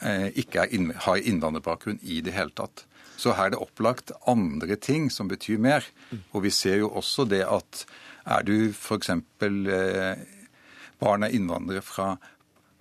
eh, 0.00 0.30
ikke 0.40 0.66
inn, 0.74 0.92
har 1.06 1.20
innvandrerbakgrunn 1.20 2.00
i 2.02 2.20
det 2.24 2.34
hele 2.36 2.54
tatt. 2.56 2.84
Så 3.20 3.34
her 3.36 3.50
er 3.50 3.54
det 3.54 3.60
opplagt 3.60 4.12
andre 4.30 4.76
ting 4.80 5.10
som 5.12 5.28
betyr 5.28 5.60
mer. 5.60 5.84
Og 6.32 6.46
vi 6.46 6.52
ser 6.54 6.80
jo 6.80 6.88
også 6.96 7.26
det 7.28 7.42
at 7.44 7.84
er 8.24 8.44
du 8.46 8.70
f.eks. 8.72 9.10
Eh, 9.10 10.22
barn 11.00 11.24
av 11.24 11.34
innvandrere 11.34 11.84
fra 11.84 12.14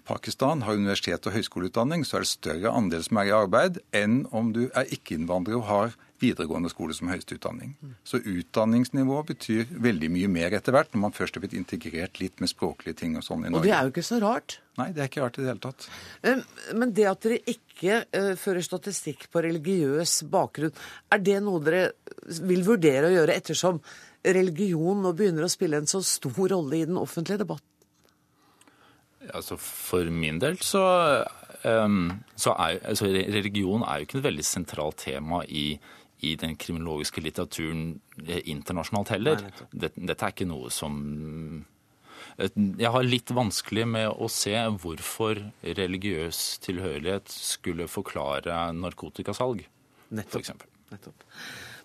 Pakistan 0.09 0.63
har 0.65 0.79
universitet- 0.79 1.27
og 1.29 1.35
høyskoleutdanning, 1.35 2.03
så 2.05 2.17
er 2.17 2.25
det 2.25 2.31
større 2.31 2.73
andel 2.73 3.03
som 3.05 3.19
er 3.21 3.29
i 3.29 3.35
arbeid, 3.35 3.77
enn 3.93 4.23
om 4.35 4.49
du 4.55 4.63
er 4.73 4.89
ikke-innvandrer 4.89 5.59
og 5.59 5.67
har 5.69 5.97
videregående 6.21 6.71
skole 6.71 6.95
som 6.95 7.11
høyeste 7.11 7.37
utdanning. 7.37 7.75
Så 8.07 8.19
utdanningsnivået 8.19 9.31
betyr 9.33 9.69
veldig 9.87 10.09
mye 10.13 10.31
mer 10.31 10.55
etter 10.57 10.75
hvert, 10.75 10.91
når 10.93 11.03
man 11.05 11.15
først 11.15 11.37
har 11.37 11.45
blitt 11.45 11.55
integrert 11.57 12.19
litt 12.21 12.43
med 12.43 12.51
språklige 12.51 13.01
ting 13.03 13.15
og 13.19 13.25
sånn 13.25 13.45
i 13.45 13.51
Norge. 13.51 13.61
Og 13.61 13.67
det 13.67 13.75
er 13.77 13.87
jo 13.87 13.93
ikke 13.93 14.05
så 14.09 14.19
rart. 14.23 14.59
Nei, 14.79 14.89
det 14.95 15.03
er 15.03 15.09
ikke 15.11 15.23
rart 15.23 15.39
i 15.39 15.43
det 15.43 15.49
hele 15.51 15.63
tatt. 15.63 15.87
Men 16.79 16.93
det 16.95 17.07
at 17.09 17.23
dere 17.25 17.39
ikke 17.55 18.03
uh, 18.05 18.33
fører 18.39 18.63
statistikk 18.65 19.27
på 19.33 19.43
religiøs 19.43 20.19
bakgrunn, 20.31 20.75
er 21.11 21.23
det 21.23 21.39
noe 21.43 21.63
dere 21.63 21.89
vil 22.47 22.63
vurdere 22.67 23.09
å 23.09 23.15
gjøre 23.17 23.35
ettersom 23.39 23.81
religion 24.23 25.03
nå 25.03 25.13
begynner 25.15 25.47
å 25.47 25.51
spille 25.51 25.79
en 25.79 25.89
så 25.89 26.01
stor 26.05 26.51
rolle 26.51 26.81
i 26.81 26.87
den 26.87 26.99
offentlige 26.99 27.43
debatten? 27.43 27.65
Altså 29.35 29.57
For 29.59 30.09
min 30.13 30.39
del 30.41 30.57
så, 30.63 30.81
um, 31.63 32.11
så 32.39 32.55
er 32.55 32.79
altså 32.87 33.09
religion 33.11 33.83
er 33.83 33.99
jo 33.99 34.07
ikke 34.07 34.19
et 34.21 34.27
veldig 34.29 34.45
sentralt 34.47 35.03
tema 35.03 35.43
i, 35.45 35.73
i 36.25 36.35
den 36.39 36.55
kriminologiske 36.59 37.23
litteraturen 37.23 37.99
eh, 38.25 38.41
internasjonalt 38.51 39.13
heller. 39.15 39.43
Dette, 39.71 39.93
dette 39.95 40.25
er 40.25 40.35
ikke 40.35 40.49
noe 40.49 40.71
som 40.73 40.97
Jeg 42.39 42.91
har 42.91 43.05
litt 43.07 43.31
vanskelig 43.35 43.85
med 43.87 44.09
å 44.11 44.27
se 44.31 44.55
hvorfor 44.83 45.39
religiøs 45.63 46.59
tilhørighet 46.63 47.31
skulle 47.31 47.87
forklare 47.91 48.69
narkotikasalg, 48.75 49.65
f.eks. 50.11 50.53
Nettopp. 50.89 51.25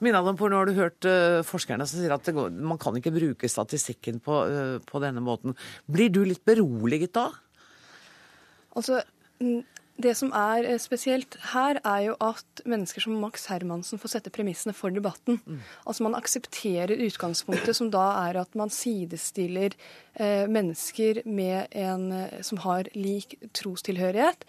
Nå 0.05 0.12
har 0.20 0.68
du 0.68 0.75
hørt 0.77 1.07
uh, 1.09 1.40
forskerne 1.47 1.87
som 1.88 2.01
sier 2.01 2.12
at 2.14 2.29
går, 2.35 2.51
man 2.51 2.81
kan 2.81 2.97
ikke 2.99 3.12
bruke 3.14 3.49
statistikken 3.49 4.20
på, 4.25 4.40
uh, 4.49 4.79
på, 4.85 5.01
denne 5.05 5.23
måten. 5.25 5.57
Blir 5.87 6.11
du 6.12 6.23
litt 6.27 6.44
beroliget 6.47 7.14
da? 7.16 7.29
Altså, 8.75 9.03
det 9.96 10.14
som 10.18 10.33
er 10.35 10.66
eh, 10.66 10.78
spesielt 10.83 11.37
her, 11.52 11.78
er 11.87 12.00
jo 12.09 12.14
at 12.24 12.62
mennesker 12.66 13.04
som 13.04 13.16
Max 13.22 13.46
Hermansen 13.50 14.00
får 14.02 14.16
sette 14.16 14.33
premissene 14.35 14.74
for 14.74 14.94
debatten. 14.94 15.38
Mm. 15.46 15.61
Altså 15.87 16.07
Man 16.07 16.18
aksepterer 16.18 16.96
utgangspunktet, 17.07 17.76
som 17.78 17.92
da 17.94 18.07
er 18.26 18.40
at 18.42 18.59
man 18.59 18.72
sidestiller 18.74 19.76
eh, 20.14 20.46
mennesker 20.50 21.22
en, 21.24 22.09
som 22.42 22.62
har 22.66 22.90
lik 22.94 23.38
trostilhørighet, 23.54 24.44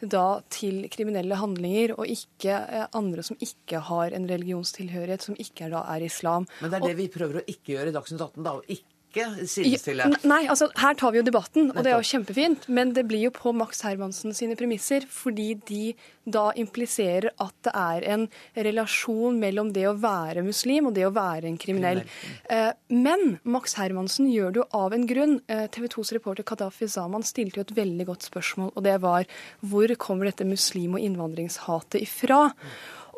da 0.00 0.40
til 0.52 0.86
kriminelle 0.92 1.36
handlinger, 1.36 1.94
og 1.98 2.08
ikke 2.08 2.52
eh, 2.52 2.86
andre 2.96 3.24
som 3.26 3.36
ikke 3.40 3.82
har 3.90 4.14
en 4.16 4.28
religionstilhørighet, 4.28 5.22
som 5.22 5.36
ikke 5.38 5.66
er, 5.66 5.74
da 5.74 5.84
er 5.94 6.06
islam. 6.06 6.46
Men 6.60 6.70
det 6.70 6.80
er 6.80 6.86
det 6.86 6.94
og, 6.94 7.00
vi 7.02 7.08
prøver 7.12 7.40
å 7.40 7.44
ikke 7.46 7.74
gjøre 7.74 7.92
i 7.92 7.96
Dagsnytt 7.96 8.24
18, 8.24 8.44
da. 8.46 8.54
å 8.56 8.64
ikke 8.64 8.89
sidestille. 9.14 10.06
Nei, 10.28 10.44
altså 10.50 10.70
her 10.80 10.96
tar 10.98 11.14
vi 11.14 11.20
jo 11.20 11.26
debatten, 11.26 11.70
og 11.74 11.82
det 11.84 11.92
er 11.92 11.98
jo 11.98 12.08
kjempefint. 12.10 12.68
Men 12.72 12.94
det 12.96 13.06
blir 13.10 13.26
jo 13.28 13.34
på 13.34 13.52
Max 13.56 13.82
Hermansen 13.86 14.34
sine 14.36 14.56
premisser, 14.58 15.06
fordi 15.10 15.54
de 15.68 15.92
da 16.30 16.50
impliserer 16.60 17.30
at 17.42 17.54
det 17.66 17.72
er 17.74 18.06
en 18.14 18.26
relasjon 18.54 19.38
mellom 19.40 19.72
det 19.74 19.86
å 19.88 19.96
være 19.98 20.44
muslim 20.46 20.90
og 20.90 20.94
det 20.98 21.06
å 21.08 21.14
være 21.14 21.48
en 21.50 21.58
kriminell. 21.60 22.02
Mm. 22.04 23.00
Men 23.06 23.24
Max 23.42 23.74
Hermansen 23.80 24.30
gjør 24.30 24.54
det 24.54 24.62
jo 24.62 24.68
av 24.78 24.94
en 24.94 25.06
grunn. 25.10 25.38
Eh, 25.50 25.66
TV 25.72 25.88
2s 25.90 26.14
reporter 26.16 26.46
Kadafi 26.46 26.88
Zaman 26.90 27.24
stilte 27.26 27.60
jo 27.60 27.66
et 27.66 27.76
veldig 27.80 28.08
godt 28.12 28.28
spørsmål, 28.28 28.74
og 28.74 28.86
det 28.86 28.96
var 29.02 29.26
hvor 29.60 29.94
kommer 30.00 30.30
dette 30.30 30.46
muslim- 30.48 30.98
og 30.98 31.04
innvandringshatet 31.04 32.04
ifra? 32.04 32.50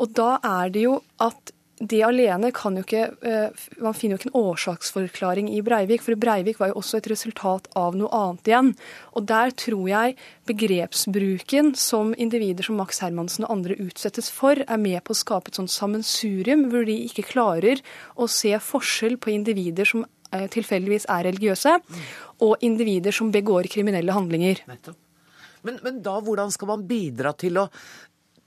Og 0.01 0.15
da 0.17 0.37
er 0.43 0.73
det 0.73 0.87
jo 0.87 1.01
at 1.21 1.53
det 1.83 1.99
alene 2.07 2.53
kan 2.55 2.77
jo 2.79 2.85
ikke 2.85 3.03
eh, 3.27 3.65
Man 3.83 3.97
finner 3.97 4.15
jo 4.15 4.21
ikke 4.21 4.31
en 4.31 4.39
årsaksforklaring 4.39 5.49
i 5.51 5.63
Breivik, 5.67 6.05
for 6.05 6.19
Breivik 6.21 6.61
var 6.61 6.71
jo 6.71 6.79
også 6.79 7.01
et 7.01 7.09
resultat 7.11 7.67
av 7.79 7.97
noe 7.99 8.11
annet 8.15 8.51
igjen. 8.51 8.71
Og 9.19 9.27
der 9.27 9.55
tror 9.59 9.89
jeg 9.91 10.17
begrepsbruken 10.49 11.73
som 11.79 12.15
individer 12.15 12.67
som 12.67 12.79
Max 12.79 13.03
Hermansen 13.03 13.49
og 13.49 13.57
andre 13.57 13.79
utsettes 13.83 14.31
for, 14.31 14.63
er 14.63 14.83
med 14.83 15.01
på 15.03 15.15
å 15.15 15.21
skape 15.23 15.51
et 15.51 15.59
sånt 15.59 15.75
sammensurium 15.75 16.69
hvor 16.71 16.87
de 16.87 17.01
ikke 17.09 17.27
klarer 17.33 17.83
å 18.15 18.31
se 18.31 18.55
forskjell 18.63 19.19
på 19.19 19.35
individer 19.35 19.89
som 19.89 20.07
eh, 20.07 20.47
tilfeldigvis 20.55 21.09
er 21.11 21.27
religiøse, 21.33 21.77
og 22.47 22.63
individer 22.63 23.15
som 23.15 23.35
begår 23.35 23.71
kriminelle 23.73 24.15
handlinger. 24.15 24.63
Men, 25.63 25.83
men 25.83 26.01
da, 26.03 26.17
hvordan 26.23 26.51
skal 26.55 26.75
man 26.77 26.87
bidra 26.87 27.35
til 27.39 27.59
å 27.59 27.69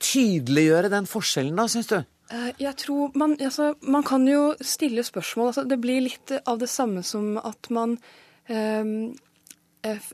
tydeliggjøre 0.04 0.91
den 0.91 1.08
forskjellen, 1.08 1.56
da, 1.56 1.67
syns 1.71 1.91
du? 1.91 2.00
Eh, 2.32 2.52
jeg 2.60 2.76
tror 2.82 3.12
man, 3.18 3.36
altså, 3.40 3.74
man 3.82 4.04
kan 4.04 4.28
jo 4.28 4.56
stille 4.62 5.04
spørsmål. 5.04 5.52
Altså, 5.52 5.66
det 5.70 5.80
blir 5.82 6.06
litt 6.08 6.34
av 6.46 6.60
det 6.62 6.70
samme 6.72 7.04
som 7.06 7.36
at 7.38 7.70
man 7.70 7.98
um, 8.50 9.14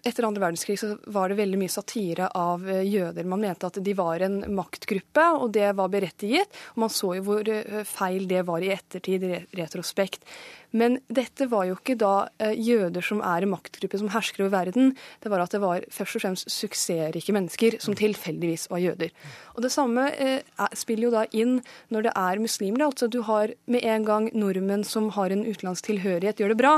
etter 0.04 0.28
andre 0.28 0.44
verdenskrig 0.44 0.78
så 0.80 0.94
var 1.14 1.32
det 1.32 1.40
veldig 1.40 1.60
mye 1.62 1.72
satire 1.72 2.30
av 2.38 2.66
jøder. 2.68 3.28
Man 3.28 3.44
mente 3.44 3.70
at 3.70 3.80
de 3.84 3.98
var 3.98 4.24
en 4.26 4.42
maktgruppe, 4.56 5.28
og 5.40 5.54
det 5.56 5.70
var 5.78 5.92
berettiget. 5.94 6.50
Og 6.76 6.86
man 6.86 6.94
så 6.94 7.16
jo 7.18 7.28
hvor 7.28 7.52
feil 7.88 8.28
det 8.30 8.44
var 8.48 8.64
i 8.64 8.74
ettertid, 8.76 9.24
i 9.24 9.44
retrospekt. 9.60 10.26
Men 10.72 11.00
dette 11.12 11.50
var 11.52 11.66
jo 11.68 11.76
ikke 11.76 11.98
da 12.00 12.30
jøder 12.56 13.04
som 13.04 13.20
er 13.26 13.44
en 13.44 13.52
maktgruppe 13.52 14.00
som 14.00 14.12
hersker 14.14 14.46
over 14.46 14.54
verden. 14.54 14.94
Det 15.24 15.32
var 15.32 15.44
at 15.44 15.52
det 15.52 15.60
var 15.64 15.84
først 15.92 16.18
og 16.18 16.24
fremst 16.24 16.52
suksessrike 16.52 17.36
mennesker 17.36 17.78
som 17.84 17.98
tilfeldigvis 17.98 18.70
var 18.72 18.84
jøder. 18.84 19.12
Og 19.56 19.66
Det 19.66 19.72
samme 19.74 20.08
eh, 20.16 20.40
spiller 20.78 21.10
jo 21.10 21.14
da 21.14 21.26
inn 21.36 21.60
når 21.92 22.08
det 22.08 22.16
er 22.16 22.42
muslimer. 22.44 22.86
Altså 22.88 23.12
du 23.12 23.22
har 23.28 23.54
med 23.68 23.84
en 23.84 24.08
gang 24.08 24.32
nordmenn 24.34 24.86
som 24.88 25.12
har 25.18 25.34
en 25.34 25.46
utenlandsk 25.46 25.92
tilhørighet, 25.92 26.40
gjør 26.40 26.56
det 26.56 26.62
bra. 26.62 26.76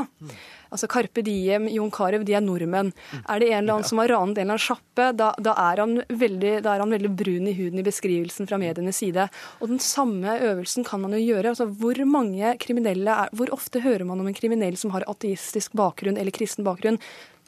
Altså 0.73 0.89
Carpe 0.91 1.23
Diem, 1.25 1.67
Jon 1.71 1.91
Carew, 1.93 2.25
de 2.25 2.36
er 2.38 2.43
nordmenn. 2.43 2.91
Er 3.23 3.41
det 3.41 3.51
en 3.51 3.62
eller 3.62 3.77
annen 3.77 3.88
som 3.88 4.01
har 4.01 4.12
ranet 4.12 4.39
en 4.39 4.47
eller 4.47 4.57
annen 4.57 4.65
sjappe, 4.65 5.09
da, 5.19 5.31
da, 5.38 5.55
er 5.69 5.83
veldig, 6.09 6.53
da, 6.65 6.75
er 6.75 6.83
han 6.83 6.95
veldig, 6.97 7.13
brun 7.23 7.49
i 7.49 7.55
huden 7.57 7.81
i 7.81 7.86
beskrivelsen 7.86 8.49
fra 8.49 8.59
medienes 8.62 8.99
side. 9.03 9.27
Og 9.62 9.71
den 9.71 9.81
samme 9.83 10.38
øvelsen 10.49 10.88
kan 10.88 11.03
man 11.03 11.15
jo 11.17 11.21
gjøre. 11.21 11.53
Altså 11.53 11.69
Hvor 11.69 12.03
mange 12.09 12.55
kriminelle 12.62 13.17
er, 13.25 13.33
Hvor 13.33 13.53
ofte 13.55 13.83
hører 13.83 14.05
man 14.09 14.19
om 14.19 14.29
en 14.29 14.38
kriminell 14.38 14.77
som 14.79 14.93
har 14.95 15.05
ateistisk 15.09 15.75
bakgrunn 15.77 16.17
eller 16.17 16.33
kristen 16.33 16.65
bakgrunn? 16.65 16.99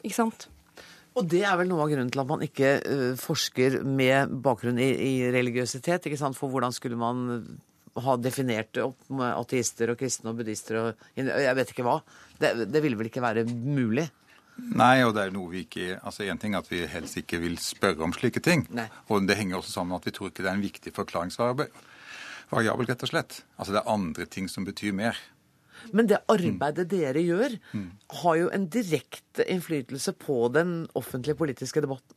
Ikke 0.04 0.20
sant? 0.22 0.48
Og 1.16 1.24
det 1.32 1.42
er 1.48 1.56
vel 1.56 1.70
noe 1.70 1.84
av 1.84 1.90
grunnen 1.90 2.10
til 2.12 2.20
at 2.20 2.28
man 2.28 2.42
ikke 2.44 2.72
uh, 2.84 3.12
forsker 3.18 3.80
med 3.88 4.34
bakgrunn 4.44 4.78
i, 4.78 4.90
i 4.92 5.14
religiøsitet. 5.32 6.06
ikke 6.06 6.20
sant? 6.20 6.36
For 6.36 6.52
hvordan 6.52 6.74
skulle 6.76 6.98
man 7.00 7.46
ha 8.04 8.16
definert 8.20 8.76
opp 8.82 9.08
med 9.08 9.32
ateister 9.32 9.92
og 9.92 9.98
kristne 10.00 10.32
og 10.32 10.40
buddhister 10.40 10.78
og 10.80 11.06
jeg 11.16 11.56
vet 11.58 11.72
ikke 11.72 11.86
hva. 11.86 11.98
Det, 12.36 12.52
det 12.68 12.82
ville 12.84 12.98
vel 13.00 13.10
ikke 13.10 13.24
være 13.24 13.46
mulig? 13.48 14.06
Nei, 14.56 15.04
og 15.04 15.12
det 15.16 15.26
er 15.26 15.34
noe 15.34 15.50
vi 15.52 15.66
ikke 15.66 15.98
altså 16.00 16.24
En 16.24 16.38
ting 16.40 16.54
er 16.54 16.62
at 16.62 16.70
vi 16.70 16.78
helst 16.88 17.18
ikke 17.20 17.42
vil 17.42 17.58
spørre 17.60 18.06
om 18.06 18.14
slike 18.16 18.40
ting. 18.44 18.64
Nei. 18.76 18.88
Og 19.12 19.26
det 19.28 19.36
henger 19.36 19.60
også 19.60 19.74
sammen 19.74 19.92
med 19.94 20.00
at 20.00 20.08
vi 20.08 20.16
tror 20.16 20.32
ikke 20.32 20.44
det 20.44 20.50
er 20.50 20.56
en 20.56 20.64
viktig 20.64 20.92
forklaringsvariabel, 20.96 22.88
rett 22.88 23.04
og 23.04 23.10
slett. 23.10 23.40
Altså 23.58 23.76
det 23.76 23.82
er 23.82 23.92
andre 23.92 24.28
ting 24.32 24.48
som 24.48 24.64
betyr 24.64 24.96
mer. 24.96 25.18
Men 25.92 26.08
det 26.08 26.22
arbeidet 26.32 26.86
mm. 26.86 26.90
dere 26.90 27.22
gjør, 27.22 27.56
mm. 27.76 27.88
har 28.22 28.38
jo 28.40 28.48
en 28.54 28.64
direkte 28.72 29.44
innflytelse 29.52 30.16
på 30.18 30.46
den 30.54 30.78
offentlige 30.98 31.38
politiske 31.38 31.82
debatten. 31.84 32.15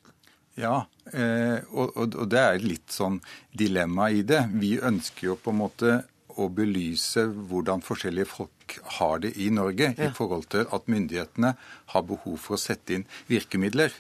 Ja, 0.60 0.76
eh, 1.14 1.60
og, 1.72 2.16
det 2.28 2.40
er 2.40 2.64
litt 2.64 2.92
sånn 2.92 3.22
dilemma 3.56 4.10
i 4.12 4.26
det. 4.28 4.44
Vi 4.60 4.76
ønsker 4.84 5.32
jo 5.32 5.38
på 5.40 5.54
en 5.54 5.62
måte 5.62 5.94
å 6.40 6.48
belyse 6.52 7.26
hvordan 7.28 7.84
forskjellige 7.84 8.30
folk 8.30 8.76
har 9.00 9.24
det 9.24 9.34
i 9.40 9.50
Norge 9.54 9.94
ja. 9.94 10.10
i 10.10 10.12
forhold 10.16 10.50
til 10.54 10.68
at 10.76 10.88
myndighetene 10.92 11.54
har 11.94 12.06
behov 12.08 12.38
for 12.44 12.58
å 12.58 12.62
sette 12.62 12.98
inn 12.98 13.08
virkemidler. 13.32 13.96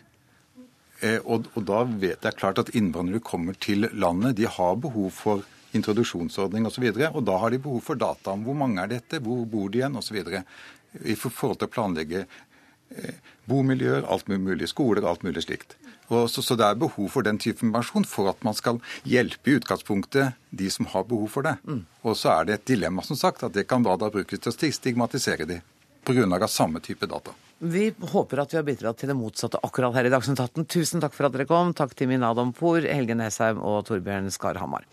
Eh, 0.99 1.20
og, 1.24 1.47
og, 1.55 1.64
da 1.68 1.84
vet 1.88 2.28
jeg 2.28 2.39
klart 2.39 2.60
at 2.62 2.74
innvandrere 2.76 3.24
kommer 3.24 3.55
til 3.55 3.88
landet. 3.95 4.36
De 4.39 4.49
har 4.49 4.80
behov 4.84 5.14
for 5.16 5.47
introduksjonsordning 5.78 6.68
osv. 6.68 6.89
Og, 6.89 6.99
så 6.99 7.12
og 7.14 7.24
da 7.30 7.38
har 7.39 7.55
de 7.55 7.62
behov 7.64 7.86
for 7.88 7.99
data 7.99 8.36
om 8.36 8.43
hvor 8.47 8.57
mange 8.57 8.84
er 8.84 8.91
dette, 8.97 9.22
hvor 9.24 9.45
bor 9.49 9.72
de 9.72 9.82
igjen 9.82 9.99
osv. 9.99 10.20
I 10.20 11.16
forhold 11.16 11.62
til 11.62 11.70
å 11.70 11.72
planlegge 11.72 12.26
eh, 12.26 13.32
bomiljøer, 13.49 14.07
alt 14.12 14.28
mulig, 14.32 14.68
skoler, 14.72 15.07
alt 15.07 15.24
mulig 15.24 15.45
slikt. 15.47 15.78
Så, 16.10 16.41
så, 16.41 16.55
det 16.57 16.66
er 16.66 16.80
behov 16.82 17.12
for 17.14 17.26
den 17.26 17.38
type 17.38 17.62
informasjon 17.62 18.07
for 18.10 18.32
at 18.32 18.39
man 18.45 18.57
skal 18.57 18.80
hjelpe 19.05 19.51
i 19.51 19.60
utgangspunktet 19.60 20.34
de 20.49 20.70
som 20.74 20.89
har 20.89 21.05
behov 21.05 21.30
for 21.36 21.45
det. 21.45 21.60
Mm. 21.70 21.84
Og 22.01 22.18
så 22.18 22.34
er 22.34 22.47
det 22.49 22.55
et 22.57 22.72
dilemma, 22.74 23.05
som 23.05 23.20
sagt, 23.20 23.45
at 23.45 23.53
det 23.53 23.68
kan 23.70 23.86
da, 23.86 23.93
da 23.99 24.10
brukes 24.14 24.41
til 24.41 24.49
å 24.49 24.74
stigmatisere 24.74 25.45
de 25.49 25.62
av 26.10 26.47
samme 26.47 26.80
type 26.80 27.05
data. 27.05 27.32
Vi 27.60 27.93
håper 27.99 28.39
at 28.39 28.53
vi 28.53 28.57
har 28.57 28.64
bidratt 28.64 28.97
til 28.97 29.12
det 29.12 29.18
motsatte 29.20 29.60
akkurat 29.62 29.93
her 29.93 30.07
i 30.07 30.10
Dagsnytt 30.10 30.39
18. 30.39 30.66
Tusen 30.66 31.03
takk 31.03 31.14
for 31.14 31.28
at 31.28 31.36
dere 31.36 31.45
kom. 31.45 31.74
Takk 31.74 31.93
til 31.93 32.07
Min 32.10 32.24
Adampour, 32.24 32.82
Helge 32.82 33.14
Nesheim 33.20 33.62
og 33.62 33.84
Torbjørn 33.86 34.32
Skarhamar. 34.34 34.88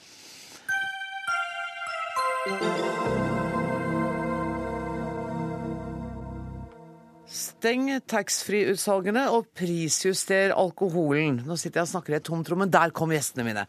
Steng 7.36 7.90
taxfree-utsalgene 8.08 9.26
og 9.34 9.50
prisjuster 9.56 10.54
alkoholen. 10.56 11.42
Nå 11.44 11.58
sitter 11.60 11.82
jeg 11.82 11.88
og 11.88 11.90
snakker 11.90 12.14
i 12.14 12.16
et 12.16 12.24
tomt 12.24 12.48
rom, 12.48 12.62
men 12.64 12.72
der 12.72 12.94
kom 12.96 13.12
gjestene 13.12 13.44
mine. 13.44 13.66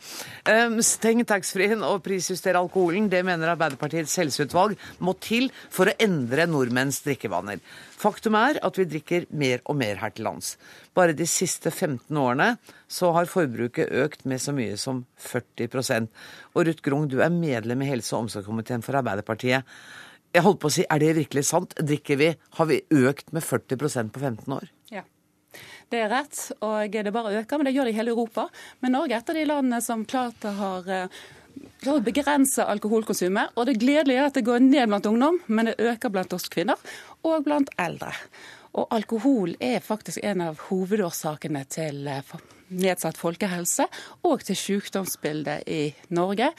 Um, 0.47 0.77
steng 0.85 1.25
taxfree-en 1.27 1.83
og 1.83 1.99
prisjuster 2.05 2.55
alkoholen. 2.55 3.09
Det 3.11 3.19
mener 3.27 3.51
Arbeiderpartiets 3.51 4.15
helseutvalg 4.21 4.77
må 5.03 5.17
til 5.19 5.49
for 5.73 5.91
å 5.91 5.97
endre 5.99 6.47
nordmenns 6.47 7.01
drikkevaner. 7.03 7.59
Faktum 7.97 8.37
er 8.39 8.61
at 8.63 8.79
vi 8.79 8.87
drikker 8.87 9.27
mer 9.35 9.59
og 9.65 9.75
mer 9.81 9.99
her 9.99 10.15
til 10.15 10.29
lands. 10.29 10.55
Bare 10.95 11.17
de 11.17 11.27
siste 11.27 11.67
15 11.73 12.07
årene 12.23 12.53
så 12.87 13.11
har 13.17 13.27
forbruket 13.27 13.91
økt 14.05 14.23
med 14.29 14.39
så 14.39 14.55
mye 14.55 14.79
som 14.79 15.03
40% 15.27 16.07
Og 16.55 16.67
Ruth 16.69 16.85
Grung, 16.85 17.09
du 17.09 17.19
er 17.21 17.33
medlem 17.33 17.83
i 17.83 17.89
helse- 17.91 18.15
og 18.15 18.27
omsorgskomiteen 18.27 18.85
for 18.85 18.95
Arbeiderpartiet. 19.01 19.67
Jeg 20.37 20.45
holdt 20.45 20.59
på 20.61 20.69
å 20.69 20.73
si, 20.73 20.85
Er 20.85 21.01
det 21.01 21.15
virkelig 21.17 21.47
sant? 21.49 21.73
Drikker 21.81 22.17
vi, 22.19 22.35
Har 22.59 22.69
vi 22.69 22.81
økt 22.93 23.31
med 23.33 23.41
40% 23.41 24.13
på 24.13 24.19
15 24.21 24.53
år? 24.53 24.67
Ja. 24.93 25.01
Det 25.89 26.03
er 26.03 26.11
rett, 26.11 26.51
og 26.61 26.91
det 26.91 27.13
bare 27.15 27.39
øker. 27.39 27.57
Men 27.57 27.65
det 27.65 27.73
gjør 27.73 27.89
det 27.89 27.93
i 27.95 27.97
hele 27.97 28.13
Europa. 28.13 28.49
Men 28.81 28.93
Norge 28.93 29.15
er 29.15 29.23
et 29.23 29.29
av 29.31 29.39
de 29.39 29.45
landene 29.47 29.81
som 29.81 30.03
klart 30.05 30.43
har 30.43 30.85
klart 31.81 31.95
å 31.95 32.03
begrense 32.05 32.65
alkoholkonsumet. 32.69 33.55
Og 33.57 33.65
det 33.69 33.79
gledelige 33.81 34.21
er 34.21 34.29
at 34.29 34.37
det 34.37 34.45
går 34.45 34.61
ned 34.61 34.91
blant 34.91 35.09
ungdom, 35.09 35.39
men 35.47 35.71
det 35.71 35.79
øker 35.79 36.13
blant 36.13 36.35
oss 36.37 36.49
kvinner 36.53 36.77
og 37.25 37.47
blant 37.47 37.71
eldre. 37.81 38.13
Og 38.77 38.93
alkohol 38.93 39.55
er 39.63 39.81
faktisk 39.81 40.21
en 40.21 40.43
av 40.49 40.67
hovedårsakene 40.67 41.65
til 41.71 42.05
nedsatt 42.69 43.17
folkehelse 43.19 43.85
og 44.27 44.43
til 44.47 44.57
sykdomsbildet 44.59 45.67
i 45.71 45.81
Norge. 46.15 46.49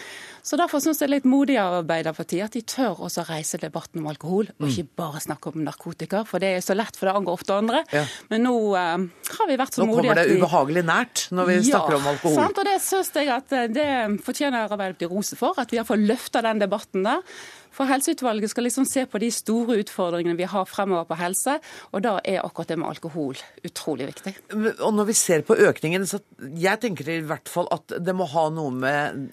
Så 0.43 0.59
Derfor 0.59 0.83
syns 0.83 1.03
jeg 1.03 1.09
det 1.09 1.09
er 1.09 1.15
litt 1.19 1.29
modig 1.29 1.59
av 1.61 1.79
Arbeiderpartiet 1.83 2.49
at 2.49 2.57
de 2.57 2.63
tør 2.67 3.03
også 3.07 3.25
reise 3.29 3.61
debatten 3.61 4.03
om 4.03 4.09
alkohol, 4.11 4.49
og 4.59 4.67
ikke 4.69 4.89
bare 4.99 5.23
snakke 5.23 5.53
om 5.53 5.63
narkotika. 5.67 6.25
For 6.29 6.43
det 6.43 6.55
er 6.57 6.65
så 6.65 6.77
lett, 6.77 6.97
for 6.97 7.09
det 7.09 7.15
angår 7.19 7.39
ofte 7.39 7.57
andre. 7.57 7.83
Ja. 7.95 8.05
Men 8.33 8.45
nå 8.49 8.55
uh, 8.75 9.07
har 9.39 9.51
vi 9.51 9.59
vært 9.61 9.79
så 9.79 9.85
modige 9.85 10.09
Nå 10.09 10.09
kommer 10.09 10.23
det 10.23 10.39
ubehagelig 10.39 10.85
nært 10.89 11.27
når 11.35 11.51
vi 11.53 11.57
ja, 11.61 11.67
snakker 11.71 11.99
om 12.01 12.11
alkohol. 12.15 12.41
Sant? 12.41 12.59
Og 12.59 12.69
det 12.69 12.77
syns 12.85 13.13
jeg 13.15 13.33
at 13.33 13.55
eh, 13.57 13.71
det 13.73 13.89
fortjener 14.27 14.67
Arbeiderpartiet 14.67 15.13
rose 15.13 15.39
for, 15.39 15.59
at 15.61 15.73
vi 15.73 15.81
har 15.81 15.89
fått 15.89 16.05
løfta 16.05 16.43
den 16.45 16.65
debatten 16.65 17.07
der. 17.07 17.39
For 17.79 17.87
Helseutvalget 17.87 18.51
skal 18.51 18.66
liksom 18.66 18.87
se 18.91 19.05
på 19.07 19.20
de 19.22 19.29
store 19.31 19.76
utfordringene 19.85 20.35
vi 20.39 20.49
har 20.51 20.66
fremover 20.66 21.07
på 21.07 21.18
helse, 21.20 21.59
og 21.95 22.03
da 22.03 22.16
er 22.26 22.43
akkurat 22.43 22.72
det 22.72 22.79
med 22.81 22.89
alkohol 22.91 23.39
utrolig 23.62 24.09
viktig. 24.11 24.35
Og 24.83 24.91
når 24.97 25.11
vi 25.12 25.16
ser 25.18 25.45
på 25.47 25.55
økningen, 25.68 26.07
så 26.11 26.18
jeg 26.59 26.83
tenker 26.83 27.12
i 27.14 27.20
hvert 27.29 27.51
fall 27.51 27.70
at 27.74 27.95
det 28.03 28.16
må 28.18 28.26
ha 28.33 28.49
noe 28.51 28.74
med 28.74 29.31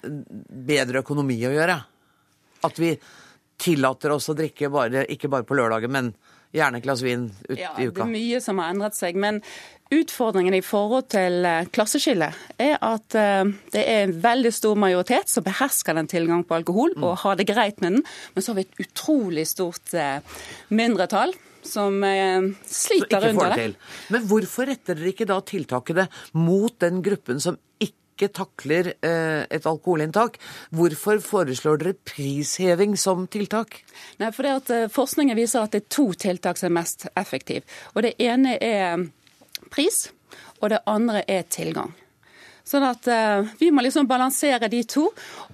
bedre 0.70 1.02
økonomi 1.02 1.40
å 1.48 1.54
gjøre. 1.56 1.80
At 2.66 2.78
vi 2.78 2.94
tillater 3.58 4.14
oss 4.14 4.30
å 4.30 4.36
drikke 4.38 4.70
bare, 4.70 5.02
ikke 5.10 5.30
bare 5.32 5.46
på 5.48 5.58
lørdager, 5.58 5.90
men 5.90 6.14
gjerne 6.54 6.78
et 6.78 6.86
glass 6.86 7.02
vin 7.02 7.26
ut 7.48 7.58
ja, 7.58 7.72
i 7.74 7.88
uka. 7.88 8.04
Det 8.04 8.06
er 8.06 8.12
mye 8.14 8.40
som 8.44 8.62
har 8.62 8.72
endret 8.72 8.96
seg. 8.96 9.18
Men 9.18 9.42
Utfordringen 9.94 10.54
i 10.56 10.62
forhold 10.66 11.06
til 11.14 11.44
eh, 11.46 11.68
klasseskillet 11.70 12.34
er 12.58 12.74
at 12.82 13.14
eh, 13.14 13.44
det 13.70 13.82
er 13.86 14.00
en 14.02 14.14
veldig 14.24 14.50
stor 14.54 14.78
majoritet 14.82 15.30
som 15.30 15.44
behersker 15.46 15.94
den 15.94 16.08
tilgang 16.10 16.42
på 16.46 16.56
alkohol 16.58 16.96
og 16.96 17.12
mm. 17.12 17.18
har 17.22 17.36
det 17.38 17.46
greit 17.46 17.78
med 17.84 17.94
den, 17.94 18.06
men 18.34 18.42
så 18.42 18.50
har 18.50 18.58
vi 18.58 18.64
et 18.66 18.80
utrolig 18.82 19.44
stort 19.46 19.94
eh, 19.94 20.40
mindretall 20.74 21.36
som 21.66 21.98
sliter 22.70 23.24
under 23.32 23.54
det. 23.58 23.70
Men 24.14 24.26
hvorfor 24.30 24.68
retter 24.70 24.94
dere 24.94 25.10
ikke 25.10 25.26
da 25.26 25.40
tiltakene 25.42 26.04
mot 26.38 26.76
den 26.78 27.00
gruppen 27.02 27.42
som 27.42 27.56
ikke 27.82 28.28
takler 28.30 28.92
et 29.02 29.66
alkoholinntak. 29.66 30.38
Hvorfor 30.70 31.18
foreslår 31.26 31.82
dere 31.82 31.96
prisheving 32.06 32.94
som 32.94 33.26
tiltak? 33.26 33.80
Nei, 34.22 34.30
fordi 34.30 34.54
at 34.54 34.94
Forskningen 34.94 35.34
viser 35.36 35.66
at 35.66 35.74
det 35.74 35.82
er 35.82 35.90
to 35.98 36.06
tiltak 36.14 36.62
som 36.62 36.70
er 36.70 36.78
mest 36.78 37.08
effektive. 37.18 37.66
Og 37.98 38.06
Det 38.06 38.14
ene 38.22 38.54
er 38.62 39.08
pris, 39.70 40.12
og 40.60 40.70
det 40.70 40.78
andre 40.86 41.24
er 41.30 41.42
tilgang. 41.42 41.94
Sånn 42.66 42.82
at 42.82 43.06
eh, 43.06 43.46
Vi 43.60 43.70
må 43.70 43.84
liksom 43.84 44.08
balansere 44.10 44.68
de 44.70 44.82
to. 44.88 45.06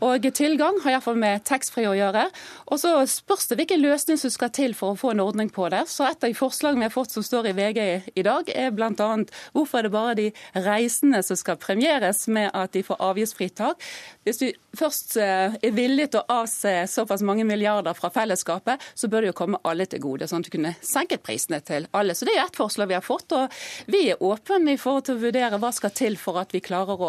Og 0.03 0.25
tilgang 0.35 0.79
har 0.83 0.97
iallfall 0.97 1.19
med 1.21 1.45
taxfree 1.45 1.91
å 1.91 1.97
gjøre. 1.97 2.25
Og 2.73 2.81
så 2.81 2.95
spørs 3.11 3.51
det 3.51 3.59
hvilken 3.61 3.83
løsning 3.83 4.19
som 4.21 4.33
skal 4.33 4.53
til 4.55 4.73
for 4.77 4.95
å 4.95 4.99
få 4.99 5.13
en 5.13 5.23
ordning 5.25 5.51
på 5.53 5.69
det. 5.73 5.85
Så 5.93 6.07
Et 6.09 6.17
av 6.17 6.31
de 6.31 6.37
forslagene 6.37 6.83
vi 6.83 6.89
har 6.89 6.95
fått 6.95 7.13
som 7.13 7.25
står 7.25 7.51
i 7.51 7.55
VG 7.59 7.81
i 8.17 8.25
dag, 8.25 8.49
er 8.49 8.73
bl.a. 8.73 9.11
hvorfor 9.53 9.79
er 9.79 9.87
det 9.87 9.93
bare 9.93 10.17
de 10.19 10.29
reisende 10.57 11.23
som 11.23 11.39
skal 11.39 11.61
premieres 11.61 12.25
med 12.33 12.51
at 12.55 12.73
de 12.73 12.83
får 12.87 13.01
avgiftsfritak. 13.05 13.85
Hvis 14.25 14.41
du 14.41 14.47
først 14.79 15.17
eh, 15.21 15.57
er 15.61 15.77
villig 15.77 16.09
til 16.13 16.23
å 16.23 16.41
avse 16.41 16.73
såpass 16.91 17.25
mange 17.27 17.45
milliarder 17.49 17.97
fra 17.99 18.11
fellesskapet, 18.15 18.81
så 18.95 19.11
bør 19.13 19.25
det 19.25 19.33
jo 19.33 19.39
komme 19.43 19.61
alle 19.69 19.87
til 19.91 20.03
gode, 20.03 20.29
sånn 20.31 20.43
at 20.43 20.49
du 20.49 20.55
kunne 20.57 20.75
senket 20.81 21.25
prisene 21.27 21.61
til 21.67 21.89
alle. 21.93 22.17
Så 22.17 22.29
Det 22.29 22.37
er 22.37 22.47
ett 22.47 22.59
forslag 22.59 22.89
vi 22.89 22.99
har 22.99 23.05
fått. 23.05 23.33
og 23.37 23.53
Vi 23.87 24.09
er 24.11 24.23
åpne 24.23 24.75
i 24.75 24.81
forhold 24.81 25.07
til 25.07 25.19
å 25.19 25.25
vurdere 25.27 25.61
hva 25.61 25.73
skal 25.75 25.93
til 25.93 26.17
for 26.17 26.41
at 26.41 26.55
vi 26.55 26.65
klarer 26.65 26.95
å 26.97 27.02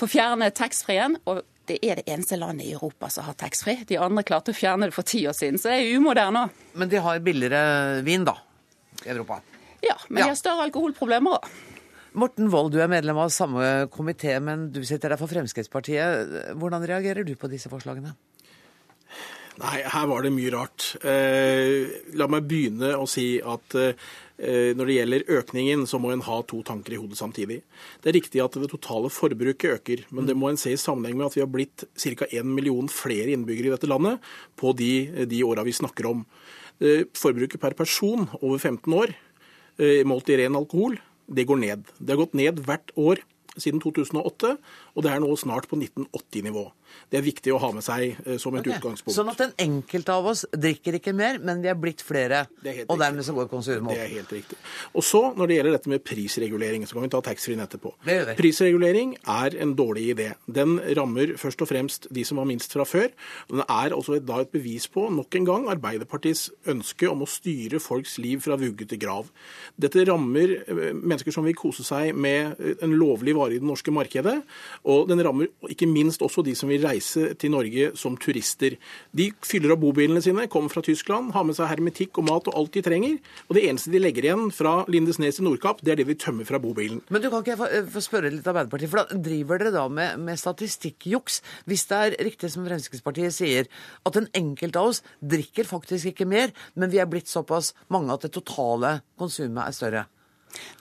få 0.00 0.08
fjerne 0.10 0.50
taxfree-en. 0.56 1.18
og 1.30 1.42
det 1.70 1.78
er 1.86 2.00
det 2.00 2.08
eneste 2.10 2.38
landet 2.40 2.66
i 2.66 2.72
Europa 2.74 3.10
som 3.12 3.28
har 3.28 3.36
taxfree. 3.38 3.84
De 3.86 3.98
andre 4.00 4.24
klarte 4.26 4.50
å 4.50 4.56
fjerne 4.56 4.88
det 4.90 4.96
for 4.96 5.06
ti 5.06 5.22
år 5.30 5.36
siden, 5.36 5.60
så 5.60 5.70
det 5.70 5.82
er 5.84 5.98
umoderne 6.00 6.46
òg. 6.46 6.62
Men 6.80 6.90
de 6.90 7.02
har 7.04 7.20
billigere 7.22 8.00
vin, 8.06 8.24
da, 8.26 8.34
i 9.04 9.12
Europa? 9.12 9.40
Ja, 9.84 9.94
men 10.08 10.22
ja. 10.22 10.24
de 10.24 10.32
har 10.32 10.40
større 10.40 10.66
alkoholproblemer 10.66 11.38
òg. 11.38 11.52
Morten 12.18 12.50
Wold, 12.50 12.72
du 12.74 12.80
er 12.82 12.90
medlem 12.90 13.20
av 13.22 13.30
samme 13.30 13.86
komité, 13.94 14.34
men 14.42 14.66
du 14.74 14.80
sitter 14.82 15.12
der 15.12 15.20
for 15.20 15.30
Fremskrittspartiet. 15.30 16.56
Hvordan 16.58 16.82
reagerer 16.90 17.22
du 17.22 17.36
på 17.38 17.50
disse 17.52 17.70
forslagene? 17.70 18.16
Nei, 19.60 19.76
her 19.92 20.08
var 20.10 20.24
det 20.24 20.32
mye 20.34 20.50
rart. 20.50 20.88
Eh, 21.06 21.86
la 22.18 22.26
meg 22.32 22.48
begynne 22.50 22.96
å 22.98 23.06
si 23.10 23.34
at 23.38 23.78
Eh, 23.78 23.94
når 24.40 24.88
det 24.88 24.94
gjelder 24.94 25.24
økningen, 25.36 25.82
så 25.84 25.98
må 26.00 26.14
en 26.14 26.22
ha 26.24 26.38
to 26.48 26.62
tanker 26.64 26.94
i 26.94 27.00
hodet 27.00 27.18
samtidig. 27.18 27.58
Det 28.00 28.08
er 28.08 28.16
riktig 28.16 28.40
at 28.40 28.54
det 28.56 28.70
totale 28.72 29.10
forbruket 29.12 29.74
øker, 29.74 30.04
men 30.16 30.24
det 30.24 30.36
må 30.38 30.48
en 30.48 30.60
se 30.60 30.72
i 30.72 30.80
sammenheng 30.80 31.18
med 31.18 31.26
at 31.26 31.36
vi 31.36 31.42
har 31.44 31.50
blitt 31.52 31.84
ca. 31.92 32.24
1 32.24 32.48
million 32.48 32.88
flere 32.88 33.34
innbyggere 33.34 33.68
i 33.68 33.74
dette 33.74 33.90
landet 33.90 34.24
på 34.56 34.72
de, 34.78 35.26
de 35.28 35.42
åra 35.44 35.66
vi 35.66 35.76
snakker 35.76 36.08
om. 36.08 36.24
Eh, 36.80 37.04
forbruket 37.12 37.60
per 37.60 37.76
person 37.76 38.24
over 38.40 38.56
15 38.56 38.94
år, 38.96 39.12
eh, 39.78 40.00
målt 40.08 40.30
i 40.32 40.38
ren 40.40 40.56
alkohol, 40.56 40.96
det 41.28 41.46
går 41.46 41.60
ned. 41.60 41.84
Det 42.00 42.16
har 42.16 42.24
gått 42.24 42.34
ned 42.34 42.64
hvert 42.64 42.90
år 42.96 43.20
siden 43.58 43.80
2008, 43.82 44.56
og 44.94 45.06
det 45.06 45.14
er 45.14 45.22
nå 45.22 45.30
snart 45.38 45.68
på 45.70 45.78
1980-nivå. 45.78 46.66
Det 47.10 47.18
er 47.18 47.24
viktig 47.26 47.52
å 47.54 47.58
ha 47.62 47.70
med 47.74 47.84
seg 47.84 48.16
eh, 48.24 48.36
som 48.40 48.54
et 48.56 48.64
okay. 48.64 48.78
utgangspunkt. 48.78 49.14
Sånn 49.14 49.30
at 49.32 49.40
den 49.42 49.52
enkelte 49.62 50.14
av 50.14 50.28
oss 50.30 50.44
drikker 50.50 50.98
ikke 51.00 51.14
mer, 51.16 51.40
men 51.42 51.62
vi 51.62 51.70
er 51.70 51.78
blitt 51.78 52.02
flere. 52.06 52.44
Er 52.62 52.82
og 52.86 53.00
dermed 53.00 53.26
så 53.26 53.34
går 53.36 53.48
konsumet 53.50 53.90
opp. 53.90 53.96
Det 53.96 54.04
er 54.04 54.12
helt 54.14 54.34
riktig. 54.34 54.58
Og 54.94 55.06
så, 55.06 55.22
når 55.36 55.50
det 55.50 55.58
gjelder 55.58 55.76
dette 55.76 55.92
med 55.92 56.04
prisregulering, 56.06 56.86
så 56.86 56.96
kan 56.96 57.06
vi 57.06 57.12
ta 57.14 57.22
taxfree-en 57.30 57.64
etterpå. 57.64 57.94
Prisregulering 58.38 59.16
er 59.20 59.56
en 59.62 59.74
dårlig 59.78 60.06
idé. 60.14 60.28
Den 60.46 60.78
rammer 60.98 61.34
først 61.40 61.64
og 61.64 61.70
fremst 61.70 62.10
de 62.14 62.24
som 62.26 62.40
har 62.42 62.48
minst 62.50 62.74
fra 62.74 62.86
før. 62.88 63.10
Den 63.50 63.64
er 63.66 63.96
også 63.96 64.20
da 64.22 64.40
et 64.44 64.54
bevis 64.54 64.88
på, 64.90 65.08
nok 65.14 65.38
en 65.38 65.48
gang, 65.48 65.68
Arbeiderpartiets 65.70 66.48
ønske 66.70 67.10
om 67.10 67.24
å 67.24 67.30
styre 67.30 67.82
folks 67.82 68.18
liv 68.22 68.42
fra 68.44 68.58
vugge 68.60 68.86
til 68.90 69.00
grav. 69.02 69.30
Dette 69.80 70.06
rammer 70.08 70.56
eh, 70.60 70.82
mennesker 70.94 71.34
som 71.34 71.46
vil 71.46 71.58
kose 71.58 71.86
seg 71.86 72.14
med 72.14 72.58
en 72.80 72.94
lovlig 72.94 73.34
vare 73.38 73.56
i 73.56 73.60
det 73.62 73.66
norske 73.66 73.92
markedet, 73.94 74.38
og 74.88 75.08
den 75.10 75.20
rammer 75.24 75.50
ikke 75.68 75.88
minst 75.88 76.22
også 76.24 76.44
de 76.46 76.54
som 76.56 76.70
vil 76.70 76.84
reise 76.86 77.34
til 77.40 77.52
Norge 77.52 77.90
som 77.98 78.16
turister. 78.20 78.76
De 79.16 79.28
fyller 79.44 79.74
opp 79.74 79.82
bobilene 79.82 80.22
sine, 80.24 80.46
kommer 80.52 80.72
fra 80.72 80.82
Tyskland, 80.84 81.32
har 81.34 81.46
med 81.46 81.56
seg 81.58 81.70
hermetikk 81.70 82.20
og 82.20 82.28
mat 82.28 82.50
og 82.50 82.56
alt 82.60 82.76
de 82.76 82.84
trenger. 82.84 83.18
Og 83.48 83.56
det 83.56 83.64
eneste 83.68 83.92
de 83.92 84.00
legger 84.02 84.28
igjen 84.28 84.48
fra 84.54 84.80
Lindesnes 84.90 85.38
til 85.38 85.46
Nordkapp, 85.46 85.82
det 85.84 85.94
er 85.94 86.00
det 86.00 86.08
vi 86.10 86.18
tømmer 86.20 86.48
fra 86.48 86.60
bobilen. 86.62 87.02
Men 87.12 87.24
du 87.24 87.30
kan 87.32 87.44
ikke 87.44 87.58
få, 87.60 87.70
få 87.96 88.04
spørre 88.04 88.32
litt 88.32 88.46
Arbeiderpartiet, 88.46 88.92
for 88.92 89.02
da 89.02 89.20
driver 89.30 89.60
dere 89.60 89.74
da 89.74 89.86
med, 89.92 90.20
med 90.24 90.40
statistikkjuks? 90.40 91.40
Hvis 91.70 91.86
det 91.90 92.00
er 92.00 92.18
riktig 92.30 92.52
som 92.52 92.66
Fremskrittspartiet 92.68 93.36
sier, 93.36 93.68
at 94.06 94.16
den 94.16 94.30
enkelte 94.36 94.80
av 94.80 94.94
oss 94.94 95.04
drikker 95.20 95.68
faktisk 95.68 96.12
ikke 96.12 96.28
mer, 96.28 96.54
men 96.74 96.92
vi 96.92 97.02
er 97.02 97.10
blitt 97.10 97.30
såpass 97.30 97.74
mange 97.92 98.14
at 98.14 98.26
det 98.26 98.34
totale 98.36 99.00
konsumet 99.20 99.66
er 99.66 99.76
større? 99.76 100.06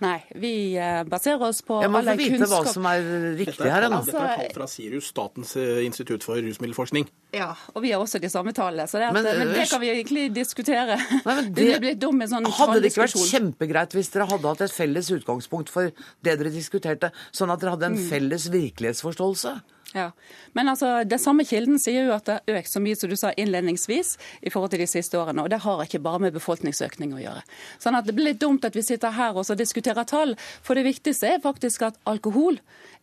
Nei, 0.03 0.17
vi 0.39 0.51
eh, 0.79 1.01
baserer 1.09 1.43
oss 1.49 1.61
på 1.65 1.79
Jeg 1.83 1.91
må 1.91 2.01
få 2.05 2.15
vite 2.19 2.47
hva 2.49 2.61
som 2.67 2.85
er 2.89 3.07
riktig 3.39 3.69
her. 3.69 3.85
Dette 3.85 3.89
er, 3.89 4.05
dette 4.07 4.23
er 4.23 4.35
tall 4.41 4.53
fra 4.55 4.67
Sirius, 4.71 5.09
Statens 5.11 5.55
eh, 5.59 5.81
institutt 5.85 6.25
for 6.25 6.39
rusmiddelforskning. 6.43 7.09
Ja, 7.35 7.51
og 7.75 7.83
vi 7.83 7.91
har 7.93 8.01
også 8.01 8.21
de 8.21 8.31
samme 8.31 8.53
tallene. 8.57 8.87
Så 8.89 9.01
det, 9.01 9.09
at, 9.11 9.17
men, 9.17 9.27
men, 9.27 9.53
det 9.53 9.67
kan 9.69 9.81
vi 9.83 9.91
egentlig 9.93 10.27
diskutere. 10.35 10.99
Nei, 11.25 11.37
det, 11.57 11.67
det 11.85 11.95
dum 12.01 12.23
sånn 12.25 12.47
Hadde 12.59 12.79
det 12.83 12.93
ikke 12.93 13.05
vært 13.05 13.27
kjempegreit 13.29 13.97
hvis 13.97 14.13
dere 14.13 14.29
hadde 14.31 14.53
hatt 14.53 14.63
et 14.65 14.73
felles 14.73 15.11
utgangspunkt 15.13 15.73
for 15.73 15.91
det 16.25 16.39
dere 16.39 16.53
diskuterte, 16.53 17.13
sånn 17.35 17.53
at 17.53 17.61
dere 17.61 17.75
hadde 17.77 17.91
en 17.91 17.99
mm. 17.99 18.07
felles 18.09 18.49
virkelighetsforståelse? 18.53 19.59
Ja, 19.93 20.11
Men 20.53 20.69
altså, 20.69 21.03
den 21.03 21.19
samme 21.19 21.45
kilden 21.45 21.79
sier 21.81 22.05
jo 22.05 22.13
at 22.13 22.27
det 22.27 22.35
har 22.37 22.59
økt 22.59 22.69
så 22.69 22.81
mye 22.83 22.97
som 22.97 23.09
du 23.09 23.15
sa 23.17 23.31
innledningsvis 23.33 24.17
i 24.45 24.51
forhold 24.53 24.73
til 24.73 24.83
de 24.83 24.89
siste 24.89 25.17
årene. 25.17 25.41
Og 25.41 25.49
det 25.49 25.63
har 25.63 25.81
ikke 25.83 26.01
bare 26.03 26.21
med 26.25 26.35
befolkningsøkning 26.35 27.15
å 27.17 27.23
gjøre. 27.23 27.41
Sånn 27.81 27.97
at 27.97 28.05
Det 28.05 28.13
blir 28.17 28.31
litt 28.31 28.41
dumt 28.41 28.65
at 28.65 28.75
vi 28.77 28.85
sitter 28.85 29.15
her 29.17 29.37
og 29.37 29.49
diskuterer 29.57 30.05
tall. 30.05 30.35
For 30.61 30.77
det 30.77 30.85
viktigste 30.85 31.33
er 31.35 31.41
faktisk 31.41 31.87
at 31.89 31.97
alkohol 32.05 32.59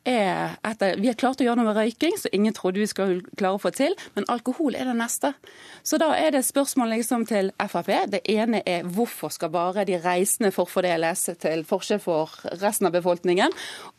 er 0.07 0.57
etter, 0.67 0.97
Vi 0.97 1.11
har 1.11 1.19
klart 1.19 1.41
å 1.41 1.47
gjøre 1.47 1.61
noe 1.61 1.69
med 1.69 1.77
røyking, 1.77 2.17
så 2.19 2.31
ingen 2.33 2.55
trodde 2.55 2.81
vi 2.81 2.87
skulle 2.87 3.23
klare 3.37 3.59
å 3.59 3.63
få 3.63 3.73
til. 3.75 3.95
Men 4.15 4.29
alkohol 4.33 4.75
er 4.79 4.89
det 4.89 4.97
neste. 4.97 5.33
Så 5.83 5.99
da 5.99 6.13
er 6.17 6.33
det 6.35 6.45
spørsmål 6.47 6.95
liksom 6.97 7.27
til 7.27 7.53
Frp. 7.59 7.93
Det 8.11 8.23
ene 8.31 8.63
er 8.67 8.87
hvorfor 8.87 9.31
skal 9.35 9.53
bare 9.55 9.85
de 9.87 9.99
reisende 10.03 10.53
forfordeles 10.55 11.29
til 11.43 11.65
forskjell 11.67 12.01
for 12.03 12.33
resten 12.63 12.89
av 12.89 12.97
befolkningen? 12.97 13.53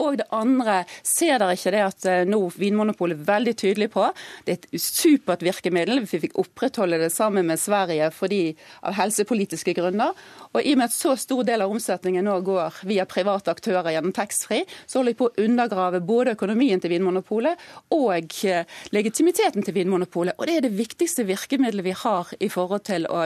Og 0.04 0.18
det 0.22 0.28
andre, 0.36 0.84
ser 1.04 1.40
dere 1.40 1.56
ikke 1.58 1.76
det 1.76 1.84
at 1.86 2.08
eh, 2.10 2.26
nå 2.28 2.42
Vinmonopolet 2.58 3.20
er 3.20 3.28
veldig 3.28 3.56
tydelig 3.58 3.92
på 3.94 4.08
det 4.46 4.54
er 4.54 4.60
et 4.60 4.82
supert 4.82 5.44
virkemiddel. 5.46 6.02
Vi 6.06 6.22
fikk 6.22 6.38
opprettholde 6.40 7.00
det 7.02 7.12
sammen 7.14 7.48
med 7.50 7.60
Sverige 7.62 8.10
fordi 8.16 8.42
av 8.86 8.96
helsepolitiske 8.98 9.76
grunner. 9.78 10.16
Og 10.54 10.62
i 10.64 10.74
og 10.74 10.82
med 10.82 10.90
at 10.90 10.96
så 10.96 11.16
stor 11.20 11.44
del 11.48 11.64
av 11.66 11.74
omsetningen 11.74 12.26
nå 12.28 12.40
går 12.48 12.82
via 12.88 13.06
private 13.10 13.52
aktører 13.54 13.92
gjennom 13.94 14.16
taxfree, 14.16 14.66
så 14.86 15.00
holder 15.00 15.14
vi 15.14 15.20
på 15.20 15.30
å 15.30 15.46
undergrave 15.48 15.97
både 16.06 16.36
økonomien 16.38 16.82
til 16.82 16.94
Vinmonopolet 16.94 17.60
og 17.96 18.38
eh, 18.46 18.80
legitimiteten 18.96 19.66
til 19.66 19.78
Vinmonopolet. 19.78 20.38
Og 20.38 20.50
det 20.50 20.58
er 20.58 20.68
det 20.68 20.76
viktigste 20.78 21.28
virkemidlet 21.28 21.86
vi 21.86 21.96
har 21.98 22.32
i 22.40 22.50
forhold 22.54 22.86
til 22.90 23.08
å 23.10 23.26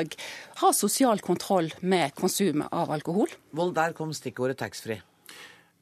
ha 0.63 0.73
sosial 0.75 1.23
kontroll 1.23 1.71
med 1.81 2.15
konsumet 2.17 2.71
av 2.71 2.91
alkohol. 2.93 3.31
Vold, 3.57 3.75
der 3.77 3.95
kom 3.97 4.13
stikkordet 4.15 4.61
taxfree. 4.61 5.01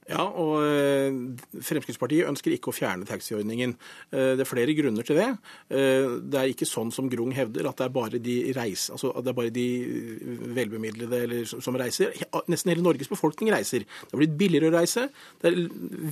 Ja, 0.10 0.24
og 0.26 0.64
eh, 0.66 1.09
Fremskrittspartiet 1.66 2.28
ønsker 2.30 2.54
ikke 2.56 2.72
å 2.72 2.76
fjerne 2.76 3.08
taxiordningen. 3.08 3.76
Eh, 4.12 4.34
det 4.38 4.44
er 4.46 4.50
flere 4.50 4.76
grunner 4.78 5.06
til 5.08 5.20
det. 5.20 5.30
Eh, 5.74 6.18
det 6.30 6.40
er 6.40 6.52
ikke 6.52 6.68
sånn 6.70 6.92
som 6.96 7.10
Grung 7.12 7.34
hevder, 7.36 7.70
at 7.70 7.80
det 7.80 7.88
er 7.88 7.96
bare 7.96 8.22
de, 8.22 8.38
reis, 8.56 8.88
altså 8.94 9.12
det 9.24 9.32
er 9.32 9.38
bare 9.38 9.54
de 9.54 9.68
velbemidlede 10.56 11.22
eller, 11.26 11.50
som 11.50 11.78
reiser. 11.80 12.14
Nesten 12.52 12.74
hele 12.74 12.86
Norges 12.86 13.12
befolkning 13.12 13.52
reiser. 13.54 13.86
Det 13.86 14.14
har 14.14 14.22
blitt 14.22 14.38
billigere 14.40 14.70
å 14.70 14.76
reise. 14.78 15.08
Det 15.42 15.52
er 15.52 15.60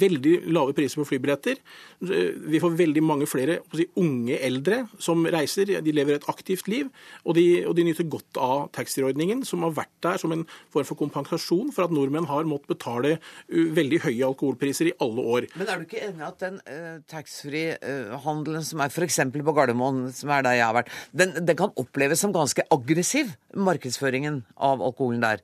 veldig 0.05 0.35
lave 0.55 0.75
priser 0.77 1.01
på 1.01 1.07
flybilletter. 1.11 1.61
Vi 2.01 2.61
får 2.63 2.77
veldig 2.79 3.03
mange 3.05 3.29
flere 3.29 3.59
si, 3.75 3.87
unge 3.99 4.39
eldre 4.43 4.83
som 5.03 5.25
reiser. 5.25 5.77
De 5.83 5.95
lever 5.95 6.17
et 6.17 6.29
aktivt 6.31 6.69
liv, 6.71 6.89
og 7.25 7.37
de, 7.37 7.45
og 7.67 7.77
de 7.77 7.85
nyter 7.87 8.09
godt 8.09 8.39
av 8.41 8.67
taxiordningen, 8.77 9.43
som 9.47 9.65
har 9.65 9.75
vært 9.83 9.93
der 10.05 10.21
som 10.21 10.33
en 10.33 10.45
form 10.73 10.87
for 10.87 10.99
kompensasjon 10.99 11.71
for 11.75 11.85
at 11.85 11.93
nordmenn 11.93 12.27
har 12.29 12.47
måttet 12.49 12.73
betale 12.73 13.17
veldig 13.47 14.01
høye 14.07 14.27
alkoholpriser 14.27 14.91
i 14.91 14.95
alle 15.03 15.21
år. 15.21 15.36
Men 15.55 15.69
er 15.69 15.77
du 15.77 15.85
ikke 15.85 16.03
enig 16.07 16.25
at 16.25 16.41
den 16.41 16.57
uh, 16.65 16.97
taxfree-handelen 17.11 18.65
som 18.65 18.81
er 18.83 18.91
f.eks. 18.91 19.21
på 19.35 19.55
Gardermoen, 19.55 20.07
som 20.15 20.33
er 20.33 20.45
der 20.47 20.57
jeg 20.57 20.65
har 20.65 20.77
vært, 20.79 20.91
den, 21.13 21.35
den 21.37 21.59
kan 21.59 21.75
oppleves 21.77 22.23
som 22.23 22.35
ganske 22.35 22.65
aggressiv, 22.73 23.35
markedsføringen 23.53 24.43
av 24.57 24.81
alkoholen 24.81 25.23
der? 25.23 25.43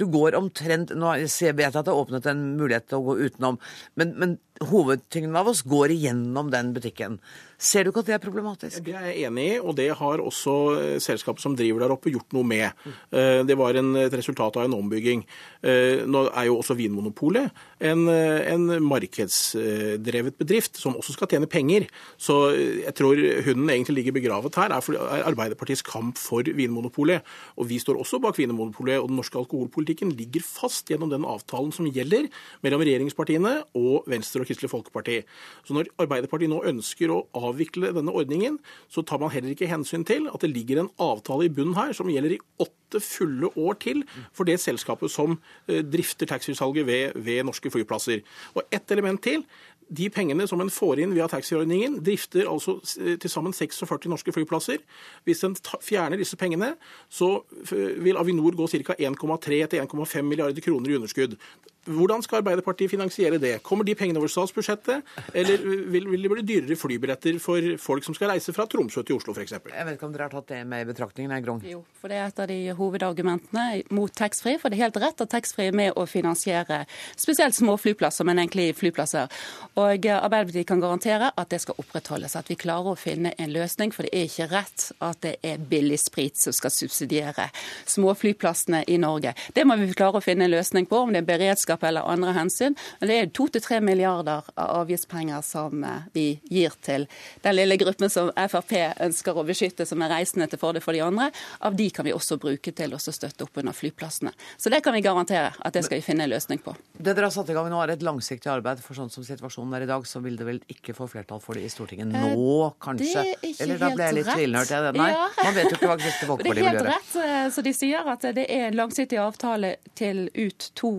Du 0.00 0.06
går 0.10 0.34
omtrent 0.38 0.94
Nå 0.96 1.10
vet 1.20 1.34
jeg 1.42 1.68
at 1.68 1.76
det 1.76 1.92
er 1.92 1.98
åpnet 1.98 2.26
en 2.30 2.44
mulighet 2.56 2.88
til 2.88 3.02
å 3.02 3.06
gå 3.10 3.18
utenom, 3.26 3.58
men, 4.00 4.14
men 4.18 4.38
hovedtyngden 4.70 5.36
av 5.38 5.50
oss 5.52 5.62
går 5.66 5.94
igjennom 5.96 6.50
den 6.52 6.72
butikken. 6.76 7.18
Ser 7.62 7.86
du 7.86 7.92
ikke 7.92 8.02
at 8.02 8.08
det 8.08 8.14
er 8.16 8.22
problematisk? 8.22 8.82
Det 8.82 8.94
er 8.98 9.04
jeg 9.12 9.28
enig 9.28 9.44
i, 9.52 9.58
og 9.62 9.76
det 9.78 9.86
har 9.94 10.22
også 10.22 10.54
eh, 10.74 10.96
selskapet 11.02 11.44
som 11.44 11.54
driver 11.54 11.84
der 11.84 11.92
oppe 11.94 12.10
gjort 12.10 12.34
noe 12.34 12.46
med. 12.46 12.74
Eh, 13.14 13.42
det 13.46 13.54
var 13.58 13.76
en, 13.78 13.92
et 14.00 14.14
resultat 14.18 14.58
av 14.58 14.66
en 14.66 14.74
ombygging. 14.80 15.22
Eh, 15.62 16.02
nå 16.10 16.24
er 16.32 16.48
jo 16.48 16.56
også 16.58 16.74
Vinmonopolet 16.74 17.52
en, 17.82 18.02
en 18.10 18.66
markedsdrevet 18.82 20.38
bedrift 20.40 20.80
som 20.80 20.96
også 20.98 21.14
skal 21.14 21.30
tjene 21.30 21.50
penger. 21.50 21.86
Så 22.18 22.36
jeg 22.56 22.94
tror 22.98 23.20
hunden 23.46 23.70
egentlig 23.70 24.00
ligger 24.00 24.16
begravet 24.18 24.58
her, 24.58 24.74
er 24.74 25.22
Arbeiderpartiets 25.30 25.84
kamp 25.86 26.18
for 26.18 26.42
Vinmonopolet. 26.42 27.22
Og 27.62 27.70
vi 27.70 27.78
står 27.82 28.00
også 28.02 28.18
bak 28.22 28.38
Vinmonopolet, 28.42 28.98
og 28.98 29.10
den 29.10 29.20
norske 29.20 29.38
alkoholpolitikken 29.38 30.10
ligger 30.18 30.42
fast 30.46 30.90
gjennom 30.90 31.14
den 31.14 31.26
avtalen 31.28 31.70
som 31.74 31.86
gjelder 31.86 32.26
mellom 32.66 32.82
regjeringspartiene 32.82 33.54
og 33.78 34.10
Venstre 34.10 34.42
og 34.42 34.50
Kristelig 34.50 34.51
Folkeparti. 34.60 35.20
Så 35.64 35.76
når 35.76 35.90
Arbeiderpartiet 36.02 36.52
nå 36.52 36.62
ønsker 36.68 37.12
å 37.12 37.22
avvikle 37.34 37.92
denne 37.96 38.12
ordningen, 38.12 38.58
så 38.92 39.04
tar 39.06 39.20
man 39.22 39.32
heller 39.32 39.54
ikke 39.54 39.70
hensyn 39.70 40.06
til 40.08 40.28
at 40.32 40.44
det 40.44 40.52
ligger 40.52 40.82
en 40.82 40.92
avtale 41.02 41.48
i 41.48 41.52
bunnen 41.52 41.76
her 41.78 41.94
som 41.96 42.10
gjelder 42.12 42.36
i 42.36 42.42
åtte 42.62 43.00
fulle 43.00 43.48
år 43.56 43.78
til 43.80 44.02
for 44.36 44.48
det 44.48 44.58
selskapet 44.60 45.12
som 45.12 45.38
eh, 45.66 45.80
drifter 45.80 46.28
taxfree-salget 46.28 46.86
ved, 46.86 47.16
ved 47.16 47.46
norske 47.48 47.72
flyplasser. 47.72 48.20
Og 48.56 48.66
ett 48.70 48.90
element 48.92 49.22
til 49.22 49.46
de 49.92 50.08
pengene 50.12 50.46
som 50.48 50.60
en 50.62 50.70
får 50.72 51.02
inn 51.02 51.14
via 51.16 51.26
taxiordningen, 51.28 51.98
drifter 52.04 52.48
altså 52.48 52.78
eh, 53.00 53.16
til 53.20 53.32
sammen 53.32 53.54
46 53.56 54.08
norske 54.12 54.34
flyplasser. 54.34 54.80
Hvis 55.26 55.44
en 55.46 55.56
fjerner 55.84 56.20
disse 56.20 56.38
pengene, 56.40 56.74
så 57.12 57.34
vil 57.72 58.20
Avinor 58.20 58.56
gå 58.56 58.68
ca. 58.72 58.96
1,3 58.98 59.62
1,5 59.82 60.22
milliarder 60.28 60.64
kroner 60.64 60.92
i 60.92 60.96
underskudd. 61.00 61.36
Hvordan 61.82 62.22
skal 62.22 62.38
Arbeiderpartiet 62.38 62.90
finansiere 62.92 63.38
det? 63.42 63.56
Kommer 63.66 63.82
de 63.84 63.94
pengene 63.98 64.20
over 64.20 64.30
statsbudsjettet, 64.30 65.02
eller 65.34 65.64
vil, 65.90 66.04
vil 66.12 66.22
det 66.22 66.30
bli 66.30 66.44
dyrere 66.46 66.76
flybilletter 66.78 67.40
for 67.42 67.64
folk 67.82 68.06
som 68.06 68.14
skal 68.14 68.30
reise 68.30 68.54
fra 68.54 68.68
Tromsø 68.70 69.02
til 69.02 69.16
Oslo 69.16 69.34
f.eks.? 69.34 69.56
Jeg 69.56 69.86
vet 69.88 69.96
ikke 69.96 70.06
om 70.06 70.12
dere 70.14 70.28
har 70.28 70.36
tatt 70.36 70.52
det 70.52 70.60
med 70.70 70.84
i 70.84 70.86
betraktningen, 70.92 71.34
Grong? 71.42 71.64
Jo, 71.66 71.80
for 71.98 72.12
det 72.12 72.20
er 72.20 72.28
et 72.30 72.38
av 72.44 72.46
de 72.52 72.58
hovedargumentene 72.78 73.64
mot 73.98 74.14
taxfree. 74.14 74.60
For 74.62 74.70
det 74.70 74.78
er 74.78 74.84
helt 74.84 75.00
rett 75.02 75.24
at 75.24 75.32
taxfree 75.34 75.72
er 75.72 75.78
med 75.80 75.98
å 75.98 76.06
finansiere 76.06 76.84
spesielt 77.18 77.58
små 77.58 77.74
flyplasser, 77.82 78.28
men 78.30 78.44
egentlig 78.44 78.68
flyplasser. 78.78 79.26
Og 79.74 80.06
Arbeiderpartiet 80.06 80.70
kan 80.70 80.84
garantere 80.84 81.32
at 81.34 81.50
det 81.50 81.64
skal 81.64 81.82
opprettholdes. 81.82 82.38
At 82.38 82.52
vi 82.52 82.58
klarer 82.62 82.94
å 82.94 83.00
finne 83.00 83.34
en 83.42 83.50
løsning, 83.50 83.90
for 83.90 84.06
det 84.06 84.14
er 84.14 84.30
ikke 84.30 84.48
rett 84.54 84.86
at 85.02 85.18
det 85.26 85.34
er 85.42 85.58
billig 85.58 85.98
sprit 86.04 86.38
som 86.38 86.54
skal 86.54 86.70
subsidiere 86.70 87.50
småflyplassene 87.90 88.84
i 88.86 89.02
Norge. 89.02 89.34
Det 89.50 89.66
må 89.66 89.80
vi 89.82 89.90
klare 89.98 90.22
å 90.22 90.24
finne 90.24 90.46
en 90.46 90.54
løsning 90.54 90.86
på, 90.86 91.02
om 91.02 91.10
det 91.10 91.24
er 91.24 91.30
beredskap 91.34 91.71
beredskap 91.72 91.82
eller 91.88 92.02
andre 92.02 92.32
hensyn. 92.32 92.76
Men 93.00 93.08
det 93.08 93.16
er 93.16 93.30
to 93.32 93.48
til 93.48 93.62
tre 93.62 93.80
milliarder 93.80 94.42
av 94.54 94.82
avgiftspenger 94.82 95.42
som 95.42 95.84
eh, 95.84 96.08
vi 96.12 96.40
gir 96.50 96.72
til 96.82 97.06
den 97.42 97.56
lille 97.56 97.76
gruppen 97.76 98.10
som 98.10 98.30
Frp 98.48 98.72
ønsker 99.00 99.36
å 99.36 99.44
beskytte, 99.44 99.86
som 99.86 100.02
er 100.02 100.10
reisende 100.10 100.48
til 100.48 100.58
fordel 100.58 100.82
for 100.82 100.92
de 100.92 101.02
andre. 101.02 101.30
Av 101.60 101.74
de 101.74 101.88
kan 101.90 102.04
vi 102.04 102.12
også 102.12 102.38
bruke 102.38 102.72
til 102.72 102.94
å 102.94 102.98
støtte 102.98 103.44
opp 103.44 103.56
under 103.56 103.72
flyplassene. 103.72 104.32
Så 104.56 104.70
det 104.70 104.82
kan 104.82 104.94
vi 104.94 105.02
garantere 105.02 105.52
at 105.58 105.72
det 105.72 105.84
skal 105.84 106.00
vi 106.00 106.02
finne 106.04 106.24
en 106.24 106.32
løsning 106.32 106.58
på. 106.62 106.74
Det 106.98 107.14
dere 107.14 107.28
har 107.28 107.34
satt 107.34 107.50
i 107.50 107.56
gang 107.56 107.68
nå 107.70 107.80
er 107.82 107.94
et 107.96 108.02
langsiktig 108.04 108.50
arbeid, 108.50 108.82
for 108.82 108.96
sånn 108.96 109.10
som 109.10 109.24
situasjonen 109.24 109.74
er 109.76 109.86
i 109.86 109.90
dag, 109.90 110.06
så 110.06 110.22
vil 110.22 110.36
det 110.38 110.46
vel 110.46 110.60
ikke 110.70 110.94
få 110.96 111.08
flertall 111.10 111.40
for 111.42 111.58
det 111.58 111.66
i 111.66 111.72
Stortinget 111.72 112.12
eh, 112.12 112.36
nå, 112.36 112.72
kanskje? 112.82 113.12
Det 113.12 113.22
er 113.22 113.48
ikke 113.50 113.66
Eller 113.66 113.82
da 113.82 113.92
ble 113.92 114.08
jeg 114.08 114.18
litt 114.18 114.32
tvilnørt, 114.32 114.72
jeg. 114.72 114.96
Nei, 114.98 115.10
ja. 115.12 115.28
man 115.42 115.56
vet 115.56 115.70
jo 115.70 115.78
ikke 115.78 115.90
hva 115.90 115.98
Kristelig 116.00 116.30
Folkeparti 116.30 116.58
vil 116.58 116.68
gjøre. 116.68 116.72
Det 116.72 116.82
er 116.82 116.92
helt 116.92 117.16
rett, 117.16 117.46
eh, 117.46 117.46
så 117.54 117.66
de 117.66 117.74
sier 117.76 118.12
at 118.14 118.28
det 118.38 118.46
er 118.46 118.68
en 118.68 118.78
langsiktig 118.78 119.20
avtale 119.22 119.74
til 119.98 120.24
ut 120.34 120.70
to 120.78 120.92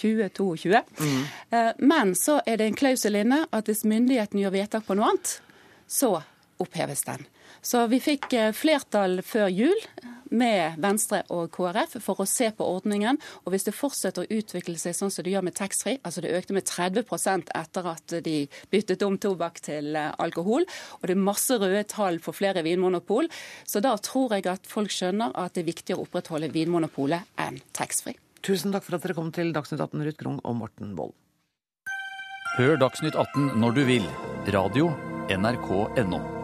2022. 0.00 0.82
Mm. 1.00 1.24
Eh, 1.50 1.72
men 1.78 2.14
så 2.18 2.40
er 2.46 2.60
det 2.60 2.70
en 2.70 2.78
klausul 2.78 3.18
inne 3.20 3.44
at 3.50 3.68
hvis 3.68 3.84
myndigheten 3.88 4.40
gjør 4.40 4.56
vedtak 4.56 4.86
på 4.86 4.96
noe 4.98 5.12
annet, 5.12 5.36
så 5.90 6.16
oppheves 6.60 7.04
den. 7.08 7.26
Så 7.62 7.84
vi 7.92 8.00
fikk 8.00 8.32
eh, 8.32 8.52
flertall 8.56 9.20
før 9.26 9.50
jul 9.52 9.86
med 10.30 10.78
Venstre 10.80 11.24
og 11.34 11.50
KrF 11.52 11.96
for 12.04 12.22
å 12.22 12.28
se 12.28 12.48
på 12.54 12.66
ordningen. 12.66 13.18
Og 13.44 13.52
hvis 13.52 13.66
det 13.66 13.74
fortsetter 13.76 14.24
å 14.24 14.38
utvikle 14.38 14.78
seg 14.78 14.94
sånn 14.96 15.12
som 15.12 15.26
det 15.26 15.34
gjør 15.34 15.44
med 15.48 15.56
taxfree, 15.58 15.98
altså 16.06 16.22
det 16.24 16.32
økte 16.38 16.56
med 16.56 16.68
30% 16.70 17.52
etter 17.58 17.90
at 17.90 18.16
de 18.24 18.36
byttet 18.72 19.04
om 19.06 19.18
tobakk 19.20 19.60
til 19.66 19.98
eh, 19.98 20.12
alkohol, 20.22 20.66
og 21.00 21.06
det 21.06 21.16
er 21.16 21.28
masse 21.28 21.60
røde 21.60 21.84
tall 21.90 22.20
for 22.22 22.36
flere 22.36 22.64
vinmonopol, 22.66 23.28
så 23.66 23.82
da 23.84 23.96
tror 23.98 24.36
jeg 24.36 24.48
at 24.50 24.70
folk 24.70 24.94
skjønner 24.94 25.34
at 25.34 25.56
det 25.56 25.64
er 25.64 25.72
viktigere 25.72 26.00
å 26.00 26.08
opprettholde 26.08 26.52
Vinmonopolet 26.54 27.40
enn 27.40 27.60
taxfree. 27.76 28.29
Tusen 28.46 28.72
takk 28.72 28.86
for 28.86 28.96
at 28.96 29.04
dere 29.04 29.16
kom 29.16 29.28
til 29.36 29.52
Dagsnytt 29.52 29.82
18, 29.84 30.04
Ruth 30.06 30.20
Grung 30.20 30.40
og 30.44 30.56
Morten 30.62 30.94
Wold. 30.96 31.14
Hør 32.56 32.80
Dagsnytt 32.80 33.14
18 33.14 33.60
når 33.60 33.76
du 33.76 33.84
vil. 33.88 34.06
Radio 34.56 34.90
NRK.no. 35.30 36.39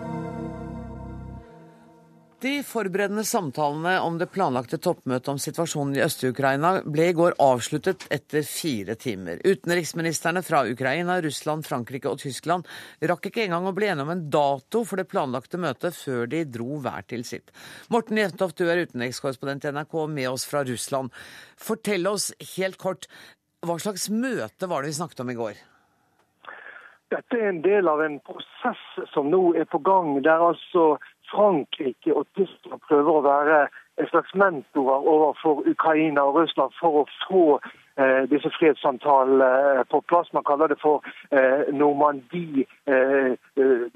De 2.41 2.63
forberedende 2.63 3.25
samtalene 3.25 3.95
om 4.05 4.19
det 4.21 4.27
planlagte 4.29 4.77
toppmøtet 4.85 5.31
om 5.33 5.39
situasjonen 5.41 5.95
i 5.97 6.03
Øst-Ukraina 6.05 6.83
ble 6.85 7.07
i 7.09 7.15
går 7.17 7.39
avsluttet 7.41 8.03
etter 8.13 8.45
fire 8.45 8.93
timer. 9.01 9.39
Utenriksministrene 9.41 10.43
fra 10.45 10.61
Ukraina, 10.69 11.17
Russland, 11.25 11.65
Frankrike 11.65 12.11
og 12.11 12.21
Tyskland 12.21 12.69
rakk 13.09 13.31
ikke 13.31 13.47
engang 13.47 13.71
å 13.71 13.73
bli 13.77 13.89
enige 13.89 14.05
om 14.05 14.13
en 14.13 14.27
dato 14.29 14.83
for 14.85 15.01
det 15.01 15.09
planlagte 15.09 15.57
møtet 15.63 15.97
før 15.97 16.29
de 16.35 16.43
dro 16.45 16.77
hver 16.85 17.07
til 17.09 17.25
sitt. 17.25 17.49
Morten 17.89 18.21
Jentoft, 18.21 18.61
du 18.61 18.69
er 18.69 18.85
utenrikskorrespondent 18.85 19.65
i 19.65 19.73
NRK 19.73 19.97
med 20.19 20.29
oss 20.35 20.45
fra 20.51 20.61
Russland. 20.69 21.17
Fortell 21.57 22.05
oss 22.13 22.35
helt 22.59 22.77
kort, 22.77 23.09
hva 23.65 23.79
slags 23.81 24.11
møte 24.13 24.69
var 24.69 24.85
det 24.85 24.93
vi 24.93 25.01
snakket 25.01 25.25
om 25.25 25.33
i 25.33 25.39
går? 25.41 25.65
Dette 27.17 27.39
er 27.39 27.49
en 27.49 27.61
del 27.63 27.87
av 27.89 28.01
en 28.03 28.21
prosess 28.27 29.11
som 29.13 29.29
nå 29.31 29.55
er 29.57 29.69
på 29.71 29.79
gang, 29.87 30.17
der 30.27 30.43
altså 30.43 30.97
Frankrike 31.31 32.15
og 32.15 32.27
Tyskland 32.37 32.81
prøver 32.89 33.13
å 33.13 33.27
være 33.27 33.67
en 33.97 34.09
slags 34.11 34.35
mentorer 34.35 35.09
overfor 35.09 35.63
Ukraina 35.67 36.21
og 36.21 36.37
Russland 36.41 36.73
for 36.81 37.01
å 37.01 37.05
få 37.29 37.45
eh, 37.97 38.23
disse 38.33 38.51
fredssamtalene 38.59 39.49
eh, 39.81 39.83
på 39.91 40.03
plass. 40.11 40.29
Man 40.37 40.45
kaller 40.45 40.73
det 40.73 40.79
for 40.83 41.05
eh, 41.31 41.73
Normandie, 41.73 42.67
eh, 42.87 43.33
eh 43.57 43.87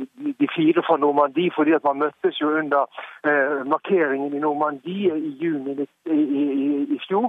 de 0.41 0.49
fire 0.57 0.83
fra 0.87 0.97
Normandie, 0.97 1.53
fordi 1.57 1.77
at 1.77 1.85
man 1.85 2.01
møttes 2.07 2.41
jo 2.41 2.49
under 2.63 2.89
eh, 3.29 3.61
markeringen 3.67 4.35
i 4.35 4.41
Normandie 4.41 5.17
i 5.17 5.37
juni 5.43 5.77
i, 5.85 5.87
i, 6.17 6.45
i, 6.97 7.01
fjor. 7.09 7.29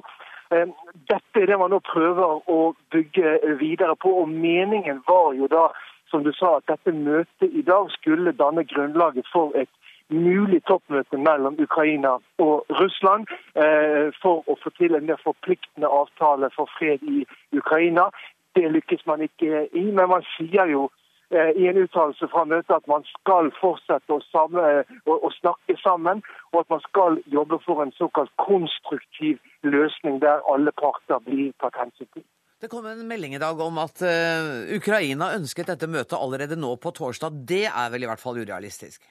Dette 0.52 1.40
er 1.40 1.48
det 1.48 1.58
man 1.60 1.72
nå 1.72 1.78
prøver 1.80 2.42
å 2.52 2.74
bygge 2.92 3.56
videre 3.60 3.96
på. 3.96 4.12
og 4.24 4.30
Meningen 4.30 5.00
var 5.08 5.32
jo 5.40 5.48
da 5.52 5.70
som 6.12 6.24
du 6.24 6.32
sa, 6.36 6.58
at 6.58 6.68
dette 6.68 6.92
møtet 6.92 7.54
i 7.56 7.64
dag 7.64 7.88
skulle 7.96 8.36
danne 8.36 8.66
grunnlaget 8.68 9.28
for 9.32 9.56
et 9.56 9.72
mulig 10.12 10.62
toppmøte 10.70 11.18
mellom 11.18 11.58
Ukraina 11.60 12.18
og 12.44 12.66
Russland 12.80 13.28
eh, 13.56 14.12
for 14.22 14.44
å 14.48 14.58
få 14.64 14.74
til 14.78 14.96
en 14.96 15.08
mer 15.08 15.22
forpliktende 15.24 15.90
avtale 15.90 16.52
for 16.56 16.70
fred 16.78 17.04
i 17.04 17.24
Ukraina. 17.58 18.10
Det 18.56 18.68
lykkes 18.72 19.06
man 19.08 19.24
ikke 19.24 19.68
i, 19.72 19.86
men 19.92 20.10
man 20.12 20.26
sier 20.36 20.68
jo 20.72 20.90
eh, 21.32 21.54
i 21.56 21.70
en 21.72 21.80
uttalelse 21.84 22.28
fra 22.34 22.44
møtet 22.46 22.76
at 22.76 22.92
man 22.92 23.08
skal 23.14 23.52
fortsette 23.60 24.12
å, 24.12 24.20
samme, 24.32 24.84
å, 25.06 25.16
å, 25.16 25.32
snakke 25.40 25.78
sammen, 25.84 26.24
og 26.52 26.66
at 26.66 26.76
man 26.76 26.84
skal 26.90 27.22
jobbe 27.32 27.62
for 27.66 27.84
en 27.84 27.96
såkalt 27.96 28.34
konstruktiv 28.42 29.40
løsning 29.64 30.20
der 30.24 30.44
alle 30.52 30.76
parter 30.76 31.24
blir 31.26 31.56
tatt 31.64 31.80
hensyn 31.80 32.12
til. 32.12 32.28
Det 32.62 32.70
kom 32.70 32.86
en 32.86 33.08
melding 33.10 33.34
i 33.34 33.42
dag 33.42 33.58
om 33.58 33.80
at 33.82 34.04
uh, 34.06 34.52
Ukraina 34.76 35.32
ønsket 35.34 35.72
dette 35.72 35.88
møtet 35.90 36.14
allerede 36.14 36.60
nå 36.60 36.76
på 36.78 36.92
torsdag. 36.94 37.40
Det 37.50 37.64
er 37.66 37.90
vel 37.90 38.06
i 38.06 38.10
hvert 38.12 38.22
fall 38.22 38.38
urealistisk? 38.38 39.02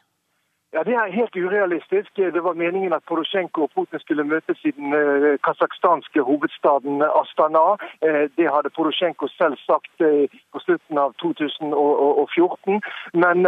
Ja, 0.72 0.82
Det 0.84 0.94
er 0.94 1.12
helt 1.20 1.36
urealistisk. 1.36 2.16
Det 2.16 2.42
var 2.44 2.54
meningen 2.54 2.92
at 2.92 3.02
Porosjenko 3.08 3.62
og 3.62 3.70
Putin 3.74 3.98
skulle 3.98 4.24
møtes 4.24 4.58
i 4.64 4.70
den 4.70 4.94
uh, 4.94 5.34
kasakhstanske 5.46 6.22
hovedstaden 6.22 7.02
Astana. 7.20 7.64
Uh, 8.06 8.24
det 8.38 8.46
hadde 8.54 8.70
Porosjenko 8.76 9.26
selv 9.28 9.56
sagt 9.66 9.96
uh, 10.00 10.30
på 10.52 10.58
slutten 10.64 10.98
av 10.98 11.14
2014. 11.22 12.80
Men 13.22 13.38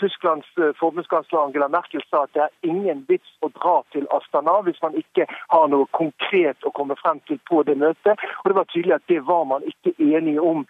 Tysklands 0.00 0.48
forbundskansler 0.80 1.40
Angela 1.40 1.68
Merkel 1.68 2.02
sa 2.10 2.22
at 2.22 2.34
det 2.34 2.42
er 2.42 2.70
ingen 2.72 3.04
vits 3.08 3.30
å 3.42 3.50
dra 3.54 3.76
til 3.92 4.06
Astana 4.16 4.58
hvis 4.66 4.80
man 4.82 4.96
ikke 4.98 5.26
har 5.54 5.68
noe 5.70 5.86
konkret 6.00 6.66
å 6.66 6.74
komme 6.78 6.96
frem 7.02 7.20
til 7.30 7.38
på 7.50 7.62
det 7.62 7.76
møtet. 7.78 8.18
Og 8.42 8.50
det 8.50 8.58
var 8.58 8.70
tydelig 8.72 8.96
at 8.98 9.06
det 9.12 9.20
var 9.30 9.44
man 9.44 9.66
ikke 9.70 9.94
enige 9.98 10.40
om 10.40 10.66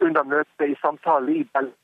under 0.00 0.22
møtet 0.34 0.70
i 0.70 0.78
samtalen 0.82 1.34
i 1.34 1.42
Belgia 1.52 1.74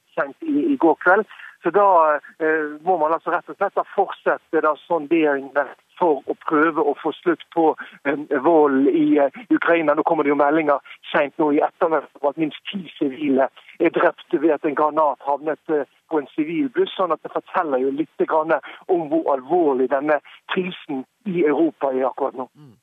i 0.40 0.76
går 0.76 0.96
kveld. 1.04 1.26
Så 1.62 1.70
da 1.70 2.18
eh, 2.42 2.74
må 2.82 2.96
man 2.98 3.14
altså 3.14 3.30
rett 3.30 3.48
og 3.50 3.56
slett 3.56 3.94
fortsette 3.94 4.62
da 4.64 4.74
sonderingene 4.86 5.66
for 5.98 6.22
å 6.26 6.36
prøve 6.46 6.82
å 6.82 6.94
få 6.98 7.12
slutt 7.14 7.44
på 7.54 7.68
eh, 8.08 8.18
vold 8.44 8.88
i 8.90 9.18
eh, 9.22 9.40
Ukraina. 9.54 9.94
Nå 9.94 10.04
kommer 10.08 10.26
det 10.26 10.32
jo 10.32 10.38
meldinger 10.40 10.82
sent 11.12 11.38
nå 11.38 11.52
i 11.54 11.62
ettermiddag 11.62 12.28
at 12.32 12.40
minst 12.42 12.62
ti 12.70 12.82
sivile 12.96 13.48
er 13.78 13.94
drept 13.94 14.34
ved 14.34 14.56
at 14.56 14.66
en 14.66 14.78
granat 14.78 15.22
havnet 15.28 15.74
eh, 15.74 15.86
på 16.10 16.20
en 16.20 16.30
sivil 16.34 16.70
buss. 16.74 16.92
sånn 16.96 17.14
at 17.14 17.22
Det 17.22 17.32
forteller 17.34 17.84
jo 17.84 17.94
litt 17.94 18.26
om 18.92 19.08
hvor 19.12 19.32
alvorlig 19.36 19.90
denne 19.90 20.18
krisen 20.52 21.04
i 21.26 21.44
Europa 21.46 21.92
er 21.92 22.08
akkurat 22.10 22.36
nå. 22.36 22.48
Mm. 22.54 22.74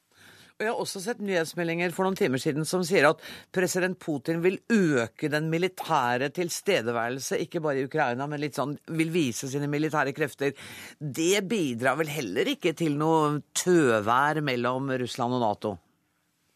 Jeg 0.59 0.73
har 0.73 0.79
også 0.83 0.99
sett 0.99 1.21
nyhetsmeldinger 1.23 1.93
for 1.95 2.03
noen 2.03 2.17
timer 2.19 2.41
siden 2.43 2.65
som 2.67 2.81
sier 2.83 3.05
at 3.07 3.21
president 3.55 3.95
Putin 4.03 4.41
vil 4.43 4.57
øke 4.75 5.29
den 5.31 5.47
militære 5.47 6.27
tilstedeværelse, 6.35 7.39
ikke 7.45 7.61
bare 7.63 7.79
i 7.79 7.85
Ukraina, 7.87 8.27
men 8.27 8.43
litt 8.43 8.59
sånn 8.59 8.73
vil 8.91 9.13
vise 9.13 9.47
sine 9.47 9.71
militære 9.71 10.11
krefter. 10.17 10.51
Det 10.99 11.45
bidrar 11.47 11.95
vel 12.01 12.11
heller 12.11 12.51
ikke 12.57 12.75
til 12.75 12.99
noe 12.99 13.37
tøvær 13.55 14.43
mellom 14.43 14.91
Russland 14.99 15.39
og 15.39 15.45
Nato? 15.45 15.77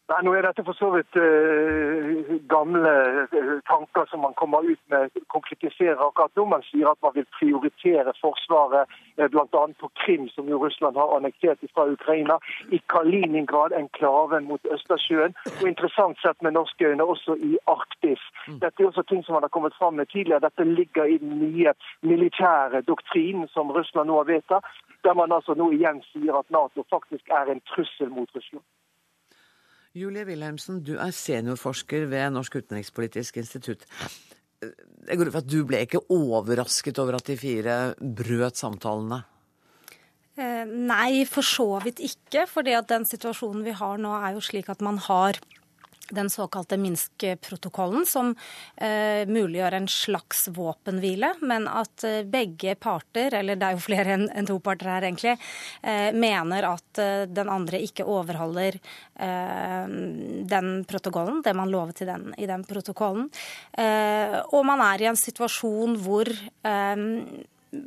Nei, 0.04 0.18
Nå 0.20 0.34
er 0.36 0.44
dette 0.44 0.60
for 0.66 0.76
så 0.76 0.90
vidt 0.92 1.16
uh, 1.16 2.34
gamle 2.52 2.90
uh, 3.32 3.52
tanker 3.64 4.04
som 4.10 4.20
man 4.20 4.34
kommer 4.36 4.66
ut 4.68 4.82
med, 4.92 5.14
konkretiserer 5.32 6.02
akkurat 6.04 6.36
nå. 6.36 6.44
Man 6.50 6.66
sier 6.66 6.90
at 6.90 7.00
man 7.06 7.14
vil 7.14 7.24
prioritere 7.38 8.12
Forsvaret 8.18 8.92
uh, 9.16 9.24
bl.a. 9.32 9.62
på 9.80 9.90
Krim, 10.02 10.26
som 10.34 10.50
jo 10.52 10.60
Russland 10.60 11.00
har 11.00 11.14
annektert 11.16 11.64
fra 11.72 11.86
Ukraina. 11.94 12.36
I 12.68 12.82
Kaliningrad, 12.92 13.72
enklaven 13.80 14.44
mot 14.50 14.68
Østersjøen. 14.76 15.32
Og 15.56 15.64
interessant 15.72 16.20
sett 16.20 16.36
med 16.44 16.52
norske 16.58 16.92
øyne 16.92 17.08
også 17.16 17.38
i 17.40 17.56
Arktis. 17.64 18.20
Mm. 18.44 18.60
Dette 18.60 18.84
er 18.84 18.92
også 18.92 19.08
ting 19.08 19.24
som 19.24 19.38
man 19.40 19.48
har 19.48 19.56
kommet 19.56 19.80
fram 19.80 19.96
med 19.96 20.12
tidligere. 20.12 20.44
Dette 20.44 20.68
ligger 20.68 21.08
i 21.08 21.16
den 21.24 21.38
nye 21.46 21.72
militære 22.04 22.84
doktrinen 22.92 23.48
som 23.56 23.72
Russland 23.72 24.12
nå 24.12 24.20
har 24.20 24.28
vedtatt, 24.34 24.68
der 25.00 25.16
man 25.16 25.32
altså 25.32 25.56
nå 25.56 25.72
igjen 25.72 26.04
sier 26.12 26.44
at 26.44 26.52
Nato 26.52 26.84
faktisk 26.92 27.32
er 27.40 27.48
en 27.48 27.64
trussel 27.72 28.12
mot 28.12 28.28
Russland. 28.36 28.68
Julie 29.94 30.24
Wilhelmsen, 30.26 30.80
du 30.82 30.96
er 30.98 31.12
seniorforsker 31.14 32.08
ved 32.10 32.32
Norsk 32.34 32.56
utenrikspolitisk 32.58 33.36
institutt. 33.38 33.84
Jeg 34.60 35.18
går 35.20 35.28
ut 35.28 35.36
fra 35.36 35.42
at 35.44 35.52
du 35.52 35.60
ble 35.68 35.84
ikke 35.84 36.00
overrasket 36.10 36.98
over 36.98 37.20
at 37.20 37.28
de 37.28 37.36
fire 37.38 37.76
brøt 38.00 38.58
samtalene? 38.58 39.20
Eh, 40.34 40.64
nei, 40.66 41.22
for 41.30 41.46
så 41.46 41.68
vidt 41.84 42.02
ikke. 42.02 42.42
For 42.50 42.66
den 42.66 43.06
situasjonen 43.06 43.62
vi 43.62 43.76
har 43.78 44.00
nå, 44.02 44.16
er 44.18 44.34
jo 44.34 44.42
slik 44.42 44.72
at 44.72 44.82
man 44.82 44.98
har 45.04 45.38
den 46.10 46.30
såkalte 46.30 46.76
Minsk-protokollen, 46.76 48.06
som 48.06 48.34
eh, 48.76 49.24
muliggjør 49.28 49.76
en 49.78 49.88
slags 49.88 50.48
våpenhvile, 50.52 51.34
men 51.40 51.68
at 51.70 52.04
eh, 52.04 52.22
begge 52.28 52.74
parter, 52.76 53.34
eller 53.40 53.56
det 53.56 53.68
er 53.68 53.78
jo 53.78 53.84
flere 53.84 54.16
enn 54.16 54.26
en 54.34 54.48
to 54.48 54.58
parter 54.64 54.90
her 54.92 55.06
egentlig, 55.08 55.36
eh, 55.82 56.10
mener 56.12 56.68
at 56.74 57.00
eh, 57.02 57.24
den 57.30 57.52
andre 57.52 57.80
ikke 57.84 58.06
overholder 58.08 58.76
eh, 58.76 59.86
den 60.54 60.70
protokollen, 60.88 61.40
det 61.44 61.56
man 61.56 61.72
lovet 61.72 62.04
i 62.04 62.10
den, 62.10 62.28
i 62.36 62.50
den 62.50 62.66
protokollen. 62.68 63.30
Eh, 63.72 64.38
og 64.52 64.62
man 64.68 64.84
er 64.84 65.02
i 65.02 65.10
en 65.10 65.20
situasjon 65.20 65.98
hvor 66.04 66.30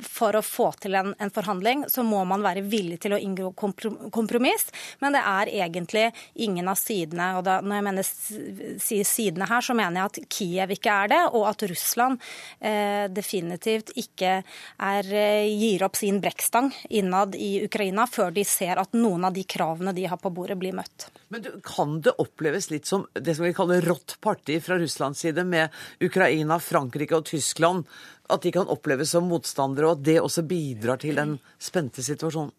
for 0.04 0.36
å 0.36 0.42
få 0.44 0.70
til 0.82 0.96
en, 0.98 1.12
en, 1.18 1.32
forhandling, 1.32 1.84
så 1.90 2.04
må 2.06 2.22
man 2.28 2.44
være 2.44 2.64
villig 2.68 3.00
til 3.04 3.14
å 3.16 3.20
inngå 3.20 3.52
kompromiss. 3.56 4.68
Men 5.02 5.16
det 5.16 5.22
er 5.22 5.52
egentlig 5.64 6.06
ingen 6.34 6.68
av 6.70 6.78
sidene. 6.80 7.30
Og 7.38 7.44
da, 7.46 7.58
når 7.64 7.78
jeg 7.78 7.86
mener 7.88 8.08
sier 8.08 9.08
sidene 9.08 9.48
her, 9.50 9.64
så 9.64 9.76
mener 9.78 10.00
jeg 10.00 10.10
at 10.10 10.32
Kiev 10.34 10.74
ikke 10.78 10.96
er 11.04 11.12
det, 11.14 11.22
og 11.32 11.46
at 11.50 11.64
Russland 11.70 12.22
eh, 12.60 13.06
definitivt 13.12 13.94
ikke 13.98 14.38
er, 14.42 15.12
eh, 15.12 15.48
gir 15.48 15.86
opp 15.86 15.98
sin 15.98 16.20
brekkstang 16.22 16.72
innad 16.88 17.36
i 17.38 17.64
Ukraina 17.66 18.06
før 18.10 18.34
de 18.34 18.44
ser 18.48 18.80
at 18.80 18.96
noen 18.96 19.28
av 19.28 19.36
de 19.36 19.44
kravene 19.48 19.94
de 19.96 20.06
har 20.08 20.20
på 20.20 20.32
bordet, 20.34 20.58
blir 20.58 20.74
møtt. 20.74 21.08
Men 21.28 21.42
du, 21.44 21.50
Kan 21.64 22.00
det 22.02 22.16
oppleves 22.18 22.70
litt 22.72 22.88
som 22.88 23.04
det 23.12 23.36
som 23.36 23.46
vi 23.46 23.54
kaller 23.56 23.84
rått 23.84 24.16
parti 24.24 24.58
fra 24.64 24.78
Russlands 24.80 25.20
side, 25.20 25.44
med 25.44 25.68
Ukraina, 26.04 26.58
Frankrike 26.62 27.16
og 27.16 27.26
Tyskland, 27.28 27.86
at 28.28 28.42
de 28.42 28.52
kan 28.52 28.68
oppleves 28.68 29.10
som 29.10 29.28
motstandere, 29.28 29.77
og 29.86 29.98
at 29.98 30.06
det 30.06 30.18
også 30.22 30.42
bidrar 30.48 30.98
til 31.02 31.18
den 31.18 31.36
spente 31.62 32.02
situasjonen? 32.02 32.54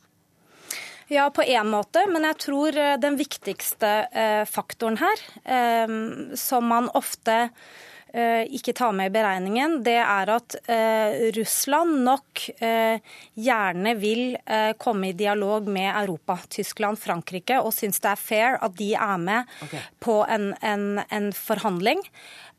Ja, 1.10 1.30
på 1.30 1.42
én 1.42 1.66
måte, 1.66 2.04
men 2.06 2.26
jeg 2.28 2.38
tror 2.38 2.76
eh, 2.78 2.96
den 3.02 3.18
viktigste 3.18 3.94
eh, 4.14 4.44
faktoren 4.46 5.00
her, 5.02 5.24
eh, 5.42 5.94
som 6.38 6.70
man 6.70 6.92
ofte 6.94 7.48
ikke 8.10 8.74
tar 8.74 8.90
med 8.98 9.12
i 9.12 9.14
beregningen, 9.14 9.84
det 9.86 10.00
er 10.02 10.32
at 10.34 10.56
Russland 11.36 12.00
nok 12.02 12.42
gjerne 12.58 13.92
vil 14.02 14.34
komme 14.82 15.12
i 15.12 15.14
dialog 15.14 15.70
med 15.70 15.92
Europa, 15.92 16.40
Tyskland, 16.50 16.98
Frankrike, 16.98 17.60
og 17.62 17.70
syns 17.78 18.02
det 18.02 18.10
er 18.10 18.24
fair 18.24 18.58
at 18.66 18.74
de 18.82 18.88
er 18.98 19.22
med 19.22 19.54
okay. 19.62 19.86
på 20.02 20.16
en, 20.26 20.56
en, 20.66 21.04
en 21.06 21.30
forhandling. 21.38 22.02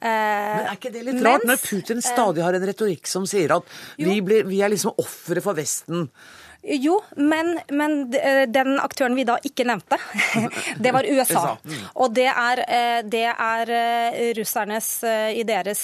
Men 0.01 0.67
er 0.67 0.77
ikke 0.79 0.93
det 0.95 1.03
litt 1.07 1.25
rart, 1.25 1.45
når 1.49 1.61
Putin 1.61 2.01
stadig 2.05 2.45
har 2.45 2.57
en 2.57 2.69
retorikk 2.71 3.09
som 3.11 3.27
sier 3.29 3.53
at 3.59 3.67
vi, 4.01 4.21
blir, 4.25 4.47
vi 4.49 4.63
er 4.65 4.73
liksom 4.73 4.97
ofre 5.01 5.43
for 5.45 5.59
Vesten? 5.59 6.09
Jo, 6.63 6.99
men, 7.17 7.61
men, 7.69 8.15
eh, 8.15 8.43
den 8.49 8.77
aktøren 8.81 9.15
vi 9.17 9.25
da 9.25 9.39
ikke 9.41 9.65
nevnte, 9.65 9.97
det 10.85 10.93
var 10.93 11.07
USA. 11.09 11.55
Mm. 11.65 11.79
Og 12.05 12.13
det 12.13 12.27
er, 12.29 12.61
eh, 12.69 12.99
det 13.09 13.25
er, 13.31 13.73
eh, 13.73 14.19
russernes 14.37 14.91
I 15.01 15.43
deres 15.49 15.81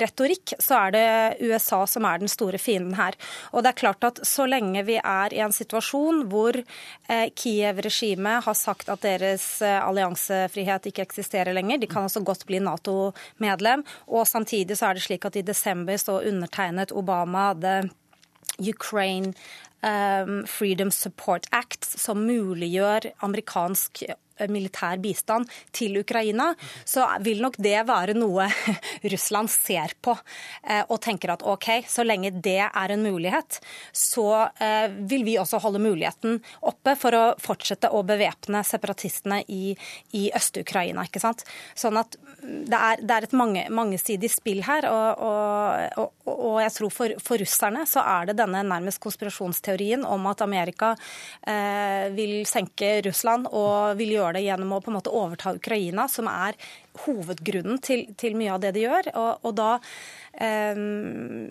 retorikk 0.00 0.54
så 0.62 0.76
er 0.86 0.94
det 0.94 1.48
USA 1.50 1.82
som 1.90 2.06
er 2.06 2.22
den 2.22 2.30
store 2.30 2.60
fienden 2.62 2.94
her. 2.94 3.16
Og 3.50 3.64
det 3.64 3.72
er 3.72 3.80
klart 3.82 4.06
at 4.06 4.20
så 4.26 4.46
lenge 4.46 4.84
vi 4.86 5.00
er 5.02 5.34
i 5.34 5.42
en 5.42 5.54
situasjon 5.54 6.22
hvor 6.30 6.56
Kiev-regimet 7.10 8.44
har 8.44 8.54
sagt 8.54 8.90
at 8.92 9.02
deres 9.02 9.62
alliansefrihet 9.62 10.86
ikke 10.90 11.06
eksisterer 11.08 11.56
lenger, 11.56 11.80
de 11.80 11.88
kan 11.90 12.06
altså 12.06 12.22
godt 12.22 12.46
bli 12.46 12.60
Nato-medlem, 12.62 13.82
og 14.06 14.28
samtidig 14.28 14.78
så 14.78 14.90
er 14.90 14.98
det 14.98 15.06
slik 15.08 15.26
at 15.26 15.40
i 15.40 15.46
desember 15.46 15.98
så 15.98 16.20
undertegnet 16.22 16.94
Obama 16.94 17.50
det 17.58 17.90
Ukraine 18.60 19.32
Freedom 19.80 20.90
Support 20.92 21.46
Act, 21.56 21.86
som 21.86 22.26
muliggjør 22.28 23.06
amerikansk 23.24 24.02
militær 24.48 25.00
bistand 25.02 25.50
til 25.76 26.00
Ukraina, 26.00 26.54
så 26.84 27.06
vil 27.20 27.42
nok 27.44 27.58
det 27.60 27.76
være 27.88 28.16
noe 28.16 28.48
Russland 29.12 29.50
ser 29.52 29.92
på 30.00 30.14
eh, 30.16 30.82
og 30.86 31.00
tenker 31.04 31.34
at 31.34 31.44
OK, 31.44 31.68
så 31.90 32.04
lenge 32.06 32.32
det 32.40 32.60
er 32.66 32.94
en 32.94 33.04
mulighet, 33.04 33.60
så 33.92 34.46
eh, 34.62 34.88
vil 35.10 35.26
vi 35.26 35.36
også 35.40 35.60
holde 35.62 35.82
muligheten 35.82 36.40
oppe 36.66 36.96
for 36.98 37.16
å 37.16 37.24
fortsette 37.40 37.90
å 37.92 38.02
bevæpne 38.06 38.62
separatistene 38.66 39.42
i, 39.48 39.74
i 40.16 40.28
Øst-Ukraina. 40.36 41.04
ikke 41.08 41.22
sant? 41.22 41.44
Sånn 41.78 41.98
at 42.00 42.16
det 42.40 42.78
er, 42.78 43.02
det 43.04 43.16
er 43.16 43.26
et 43.26 43.36
mange, 43.36 43.66
mangesidig 43.74 44.30
spill 44.32 44.62
her, 44.64 44.86
og, 44.88 45.24
og, 46.00 46.12
og 46.30 46.56
jeg 46.62 46.74
tror 46.76 46.94
for, 46.94 47.16
for, 47.22 47.40
russerne 47.40 47.84
så 47.88 48.02
er 48.04 48.30
det 48.30 48.38
denne 48.40 48.62
nærmest 48.66 49.00
konspirasjonsteorien 49.02 50.04
om 50.06 50.26
at 50.30 50.42
Amerika 50.44 50.92
eh, 51.48 52.08
vil 52.16 52.44
senke 52.48 52.98
Russland 53.06 53.48
og 53.50 53.98
vil 54.00 54.14
gjøre 54.16 54.29
gjøre 54.30 54.38
det 54.38 54.46
gjennom 54.46 54.76
å 54.76 54.80
på 54.80 54.90
en 54.90 54.98
måte 54.98 55.12
overta 55.12 55.54
Ukraina, 55.56 56.06
som 56.08 56.28
er 56.30 56.56
hovedgrunnen 57.04 57.80
til, 57.82 58.06
til 58.18 58.36
mye 58.38 58.54
av 58.54 58.62
det 58.62 58.74
de 58.76 58.86
gjør. 58.86 59.10
Og, 59.14 59.46
og 59.48 59.56
da, 59.58 59.70
eh, 60.32 60.82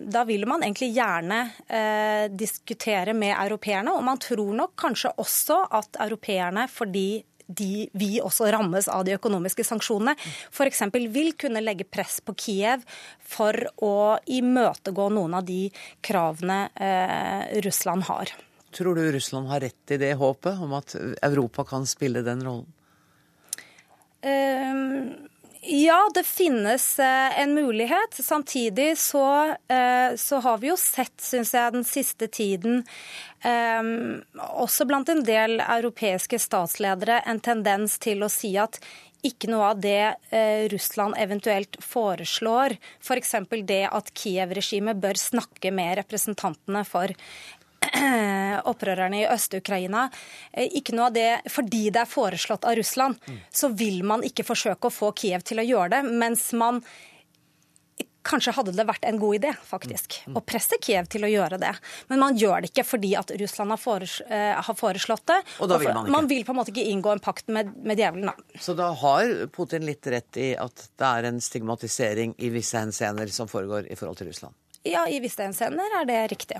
da 0.09 0.25
vil 0.27 0.47
man 0.49 0.63
egentlig 0.63 0.93
gjerne 0.95 1.41
eh, 1.67 2.27
diskutere 2.31 3.13
med 3.13 3.35
europeerne, 3.35 3.93
og 3.95 4.05
man 4.07 4.21
tror 4.21 4.53
nok 4.55 4.77
kanskje 4.79 5.13
også 5.17 5.65
at 5.79 5.99
europeerne, 6.07 6.67
fordi 6.71 7.23
de, 7.49 7.89
vi 7.97 8.19
også 8.21 8.51
rammes 8.53 8.85
av 8.93 9.07
de 9.07 9.15
økonomiske 9.17 9.65
sanksjonene, 9.65 10.13
f.eks. 10.53 10.83
vil 11.09 11.33
kunne 11.33 11.63
legge 11.63 11.87
press 11.89 12.19
på 12.21 12.35
Kiev 12.37 12.83
for 13.25 13.57
å 13.81 14.19
imøtegå 14.29 15.07
noen 15.15 15.39
av 15.39 15.47
de 15.47 15.63
kravene 16.05 16.67
eh, 16.77 17.57
Russland 17.65 18.05
har. 18.11 18.35
Tror 18.75 18.95
du 18.95 19.11
Russland 19.11 19.47
har 19.49 19.59
rett 19.65 19.91
i 19.91 19.97
det 19.97 20.13
håpet 20.19 20.61
om 20.61 20.75
at 20.77 20.95
Europa 21.25 21.65
kan 21.65 21.87
spille 21.89 22.21
den 22.25 22.43
rollen? 22.45 22.67
Um, 24.19 25.29
ja, 25.61 26.09
det 26.13 26.23
finnes 26.23 26.99
eh, 26.99 27.39
en 27.39 27.53
mulighet. 27.53 28.13
Samtidig 28.13 28.97
så, 28.97 29.55
eh, 29.67 30.15
så 30.15 30.39
har 30.39 30.57
vi 30.57 30.69
jo 30.71 30.77
sett, 30.77 31.21
syns 31.21 31.53
jeg, 31.53 31.73
den 31.73 31.83
siste 31.83 32.27
tiden, 32.27 32.83
um, 33.43 34.21
også 34.39 34.87
blant 34.87 35.11
en 35.11 35.23
del 35.27 35.59
europeiske 35.59 36.39
statsledere, 36.39 37.19
en 37.27 37.43
tendens 37.43 37.97
til 37.99 38.23
å 38.23 38.31
si 38.31 38.53
at 38.57 38.79
ikke 39.25 39.49
noe 39.51 39.73
av 39.73 39.81
det 39.83 40.15
eh, 40.31 40.69
Russland 40.71 41.17
eventuelt 41.19 41.75
foreslår, 41.83 42.77
f.eks. 43.03 43.35
For 43.51 43.67
det 43.67 43.81
at 43.91 44.11
Kiev-regimet 44.15 45.01
bør 45.03 45.19
snakke 45.19 45.73
med 45.75 45.97
representantene 45.99 46.85
for 46.87 47.11
opprørerne 48.69 49.21
i 49.21 49.27
Øst-Ukraina. 49.29 50.09
Eh, 50.51 50.71
ikke 50.79 50.95
noe 50.97 51.09
av 51.09 51.15
det 51.17 51.29
fordi 51.51 51.87
det 51.93 52.03
er 52.03 52.09
foreslått 52.09 52.67
av 52.67 52.77
Russland, 52.79 53.19
så 53.51 53.71
vil 53.73 54.03
man 54.07 54.25
ikke 54.25 54.47
forsøke 54.47 54.89
å 54.89 54.93
få 54.93 55.13
Kiev 55.17 55.45
til 55.47 55.61
å 55.61 55.67
gjøre 55.67 55.97
det. 55.97 56.03
Mens 56.09 56.51
man 56.57 56.83
Kanskje 58.29 58.51
hadde 58.51 58.73
det 58.75 58.83
vært 58.83 59.05
en 59.07 59.15
god 59.17 59.37
idé 59.37 59.53
faktisk, 59.65 60.17
mm. 60.27 60.35
å 60.37 60.41
presse 60.43 60.75
Kiev 60.83 61.07
til 61.09 61.23
å 61.23 61.29
gjøre 61.31 61.57
det. 61.57 61.71
Men 62.11 62.19
man 62.19 62.35
gjør 62.37 62.61
det 62.61 62.69
ikke 62.69 62.83
fordi 62.85 63.13
at 63.17 63.31
Russland 63.39 63.71
har, 63.73 64.05
har 64.59 64.77
foreslått 64.77 65.23
det. 65.31 65.37
Og 65.63 65.69
da 65.71 65.77
vil 65.79 65.89
man 65.95 66.03
ikke. 66.03 66.13
Man 66.17 66.27
vil 66.29 66.43
på 66.45 66.53
en 66.53 66.59
måte 66.59 66.73
ikke 66.73 66.83
inngå 66.91 67.13
en 67.15 67.23
pakt 67.23 67.47
med, 67.47 67.71
med 67.79 67.97
djevelen. 67.97 68.27
Da. 68.27 68.59
Så 68.59 68.75
da 68.77 68.91
har 69.01 69.31
Putin 69.55 69.87
litt 69.87 70.05
rett 70.11 70.37
i 70.37 70.49
at 70.59 70.83
det 70.99 71.13
er 71.13 71.29
en 71.31 71.39
stigmatisering 71.41 72.35
i 72.37 72.51
visse 72.53 72.83
henseender 72.83 73.31
som 73.33 73.49
foregår 73.49 73.87
i 73.87 73.97
forhold 73.97 74.19
til 74.19 74.29
Russland? 74.29 74.59
Ja, 74.83 75.07
i 75.07 75.23
visse 75.23 75.47
henseender 75.47 75.97
er 76.01 76.11
det 76.11 76.19
riktig. 76.35 76.59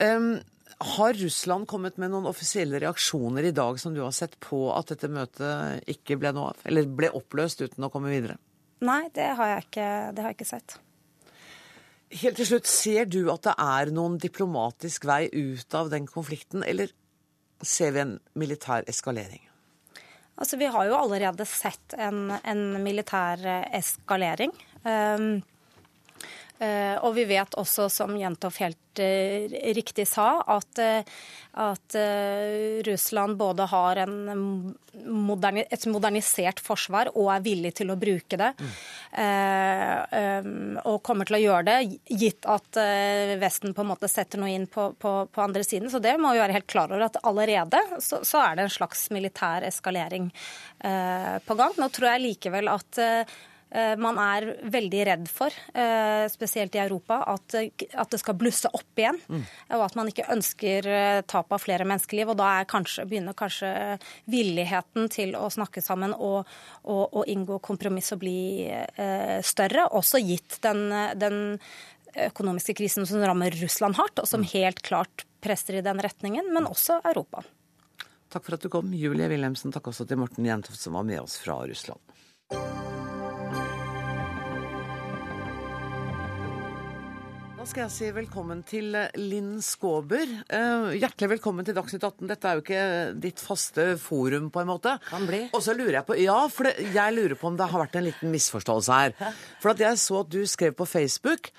Um, 0.00 0.40
har 0.80 1.12
Russland 1.12 1.66
kommet 1.68 1.98
med 2.00 2.12
noen 2.12 2.28
offisielle 2.30 2.78
reaksjoner 2.80 3.50
i 3.50 3.56
dag 3.56 3.76
som 3.80 3.92
du 3.92 4.00
har 4.00 4.14
sett 4.16 4.38
på 4.40 4.70
at 4.72 4.94
dette 4.94 5.10
møtet 5.12 5.90
ikke 5.92 6.16
ble 6.20 6.32
noe 6.32 6.54
av? 6.54 6.62
Eller 6.64 6.88
ble 6.88 7.10
oppløst 7.16 7.60
uten 7.60 7.84
å 7.84 7.90
komme 7.92 8.12
videre? 8.12 8.38
Nei, 8.80 9.02
det 9.12 9.26
har 9.36 9.52
jeg 9.54 9.66
ikke, 9.66 9.88
har 10.16 10.30
jeg 10.30 10.38
ikke 10.38 10.48
sett. 10.48 10.78
Helt 12.22 12.40
til 12.40 12.48
slutt, 12.48 12.70
ser 12.70 13.10
du 13.12 13.20
at 13.30 13.44
det 13.44 13.54
er 13.60 13.92
noen 13.94 14.16
diplomatisk 14.18 15.04
vei 15.06 15.26
ut 15.28 15.76
av 15.76 15.92
den 15.92 16.08
konflikten, 16.10 16.64
eller 16.64 16.90
ser 17.60 17.92
vi 17.94 18.02
en 18.02 18.16
militær 18.40 18.88
eskalering? 18.88 19.44
Altså, 20.40 20.56
Vi 20.56 20.70
har 20.72 20.88
jo 20.88 20.96
allerede 20.96 21.44
sett 21.44 21.92
en, 22.00 22.32
en 22.40 22.64
militær 22.82 23.44
eskalering. 23.76 24.56
Um, 24.80 25.42
og 27.00 27.14
vi 27.16 27.24
vet 27.24 27.54
også, 27.56 27.86
som 27.88 28.12
Jentoff 28.20 28.58
helt 28.60 29.00
eh, 29.00 29.48
riktig 29.72 30.04
sa, 30.08 30.42
at, 30.44 30.80
eh, 30.82 31.00
at 31.60 31.96
Russland 32.86 33.38
både 33.40 33.66
har 33.70 34.00
moderni 34.06 35.64
et 35.66 35.86
modernisert 35.90 36.60
forsvar 36.62 37.10
og 37.14 37.30
er 37.34 37.42
villig 37.42 37.72
til 37.80 37.90
å 37.90 37.96
bruke 37.98 38.38
det. 38.38 38.52
Mm. 38.60 40.78
Og 40.86 41.02
kommer 41.06 41.26
til 41.26 41.38
å 41.38 41.42
gjøre 41.42 41.64
det, 41.66 41.98
gitt 42.22 42.46
at 42.46 42.78
Vesten 43.40 43.74
på 43.74 43.82
en 43.82 43.90
måte 43.90 44.10
setter 44.10 44.38
noe 44.38 44.52
inn 44.54 44.68
på, 44.70 44.92
på, 44.94 45.12
på 45.26 45.42
andre 45.42 45.64
siden. 45.66 45.90
Så 45.90 45.98
det 46.02 46.14
må 46.22 46.30
vi 46.34 46.42
være 46.42 46.56
helt 46.60 46.70
klar 46.70 46.92
over 46.92 47.08
at 47.08 47.18
allerede 47.26 47.80
så, 47.98 48.22
så 48.26 48.44
er 48.44 48.56
det 48.56 48.68
en 48.68 48.76
slags 48.78 49.00
militær 49.14 49.66
eskalering 49.66 50.30
på 50.78 51.58
gang. 51.58 51.72
Nå 51.82 51.86
tror 51.90 52.12
jeg 52.12 52.26
likevel 52.28 52.70
at 52.70 53.00
Eh, 53.00 53.24
man 54.00 54.18
er 54.18 54.46
veldig 54.66 55.02
redd 55.06 55.28
for, 55.30 55.54
eh, 55.74 56.24
spesielt 56.32 56.74
i 56.74 56.80
Europa, 56.82 57.20
at, 57.30 57.54
at 57.54 58.10
det 58.10 58.18
skal 58.22 58.38
blusse 58.38 58.70
opp 58.74 58.98
igjen. 58.98 59.20
Mm. 59.30 59.44
Og 59.76 59.84
at 59.86 59.98
man 59.98 60.10
ikke 60.10 60.26
ønsker 60.32 60.88
eh, 60.90 61.20
tap 61.30 61.52
av 61.54 61.62
flere 61.62 61.86
menneskeliv. 61.86 62.32
Og 62.32 62.40
da 62.40 62.64
kanskje, 62.70 63.06
begynner 63.10 63.36
kanskje 63.38 63.70
villigheten 64.30 65.08
til 65.12 65.36
å 65.38 65.46
snakke 65.52 65.84
sammen 65.84 66.16
og, 66.16 66.50
og, 66.82 67.04
og 67.14 67.30
inngå 67.30 67.60
kompromiss 67.62 68.12
å 68.14 68.20
bli 68.20 68.40
større. 69.46 69.86
Også 69.96 70.20
gitt 70.22 70.58
den, 70.64 70.88
den 71.18 71.40
økonomiske 72.14 72.74
krisen 72.74 73.06
som 73.06 73.22
rammer 73.22 73.54
Russland 73.62 73.98
hardt, 74.00 74.18
og 74.18 74.28
som 74.28 74.42
mm. 74.44 74.50
helt 74.54 74.82
klart 74.86 75.26
presser 75.40 75.78
i 75.78 75.84
den 75.84 76.02
retningen, 76.02 76.52
men 76.54 76.68
også 76.68 77.00
Europa. 77.04 77.44
Takk 78.30 78.46
for 78.46 78.58
at 78.58 78.62
du 78.62 78.70
kom, 78.70 78.92
Julie 78.94 79.30
Wilhelmsen. 79.30 79.74
Takk 79.74 79.90
også 79.90 80.06
til 80.06 80.20
Morten 80.20 80.46
Jentoft, 80.46 80.80
som 80.82 80.98
var 80.98 81.06
med 81.06 81.22
oss 81.22 81.38
fra 81.42 81.62
Russland. 81.66 82.02
Da 87.60 87.66
skal 87.68 87.82
jeg 87.82 87.92
si 87.92 88.06
velkommen 88.16 88.62
til 88.64 88.94
eh, 88.96 89.10
Linn 89.20 89.58
Skåber. 89.60 90.30
Uh, 90.48 90.94
hjertelig 90.96 91.34
velkommen 91.34 91.66
til 91.66 91.74
Dagsnytt 91.76 92.06
18. 92.06 92.24
Dette 92.30 92.48
er 92.48 92.56
jo 92.56 92.62
ikke 92.62 92.84
ditt 93.20 93.42
faste 93.44 93.84
forum, 94.00 94.46
på 94.48 94.62
en 94.62 94.70
måte. 94.70 94.94
Kan 95.10 95.26
bli. 95.28 95.42
Og 95.52 95.60
så 95.60 95.74
lurer 95.76 95.98
jeg 95.98 96.06
på 96.08 96.16
Ja, 96.22 96.38
for 96.48 96.70
det, 96.70 96.86
jeg 96.94 97.16
lurer 97.18 97.36
på 97.36 97.50
om 97.50 97.58
det 97.60 97.68
har 97.68 97.82
vært 97.82 97.98
en 98.00 98.06
liten 98.06 98.32
misforståelse 98.32 99.00
her. 99.02 99.36
For 99.60 99.74
at 99.74 99.82
jeg 99.84 100.00
så 100.00 100.22
at 100.22 100.30
du 100.32 100.40
skrev 100.48 100.72
på 100.78 100.86
Facebook 100.88 101.50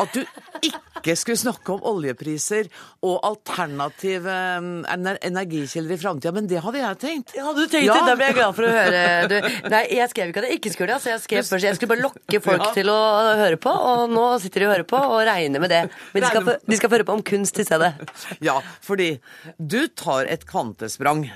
at 0.00 0.16
du 0.16 0.22
ikke 0.64 1.12
skulle 1.16 1.40
snakke 1.40 1.76
om 1.76 1.84
oljepriser 1.92 2.72
og 3.04 3.20
alternative 3.24 4.32
energikilder 4.88 5.92
i 5.92 6.00
framtida, 6.00 6.32
men 6.36 6.48
det 6.48 6.64
hadde 6.64 6.80
jeg 6.80 7.00
tenkt. 7.04 7.36
Ja, 7.36 7.52
du 7.52 7.62
tenkte 7.66 7.84
ja. 7.84 7.98
det? 8.00 8.08
Da 8.08 8.16
ble 8.16 8.30
jeg 8.30 8.38
glad 8.40 8.56
for 8.56 8.68
å 8.68 8.72
høre. 8.78 9.04
Du, 9.28 9.36
nei, 9.76 9.84
jeg 9.98 10.08
skrev 10.12 10.32
ikke 10.32 10.40
at 10.40 10.48
jeg 10.48 10.60
ikke 10.62 10.72
skulle 10.72 10.88
det. 10.88 10.98
Altså, 10.98 11.12
jeg 11.12 11.24
skrev 11.26 11.46
først, 11.52 11.68
jeg 11.68 11.76
skulle 11.76 11.94
bare 11.94 12.06
lokke 12.08 12.42
folk 12.48 12.64
ja. 12.64 12.72
til 12.80 12.92
å 12.96 12.98
høre 13.44 13.60
på, 13.60 13.76
og 13.92 14.16
nå 14.16 14.26
sitter 14.40 14.64
de 14.64 14.70
og 14.70 14.74
hører 14.78 14.88
på 14.96 15.04
og 15.04 15.20
regner 15.28 15.49
regne 15.50 15.60
med 15.60 15.70
det. 15.70 15.88
Men 16.12 16.22
de 16.22 16.28
skal, 16.28 16.44
få, 16.44 16.54
de 16.66 16.78
skal 16.78 16.90
få 16.90 16.98
høre 16.98 17.08
på 17.08 17.18
om 17.18 17.22
kunst 17.22 17.58
i 17.58 17.66
stedet. 17.66 17.92
Ja, 18.40 18.60
fordi 18.82 19.18
du 19.58 19.88
tar 19.88 20.28
et 20.30 20.46
kvantesprang. 20.48 21.26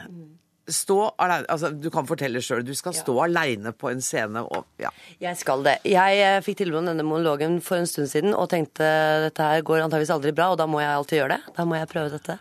Stå 0.71 1.11
alene, 1.21 1.45
altså 1.53 1.69
Du 1.77 1.91
kan 1.93 2.07
fortelle 2.09 2.41
sjøl. 2.41 2.63
Du 2.65 2.73
skal 2.75 2.95
stå 2.97 3.17
ja. 3.19 3.27
aleine 3.27 3.75
på 3.77 3.91
en 3.91 4.01
scene. 4.05 4.45
Og, 4.45 4.65
ja. 4.81 4.93
Jeg 5.21 5.37
skal 5.41 5.65
det. 5.67 5.79
Jeg 5.89 6.23
eh, 6.25 6.41
fikk 6.45 6.63
tilbud 6.63 6.81
om 6.81 6.89
denne 6.93 7.05
monologen 7.05 7.59
for 7.65 7.81
en 7.81 7.89
stund 7.91 8.09
siden 8.13 8.33
og 8.35 8.49
tenkte 8.53 8.87
dette 9.27 9.51
her 9.51 9.65
går 9.67 9.85
antageligvis 9.85 10.15
aldri 10.15 10.33
bra, 10.37 10.53
og 10.55 10.61
da 10.61 10.69
må 10.71 10.81
jeg 10.81 10.95
alltid 10.95 11.21
gjøre 11.21 11.37
det. 11.37 11.55
Da 11.59 11.67
må 11.69 11.77
jeg 11.79 11.91
prøve 11.93 12.15
dette. 12.15 12.39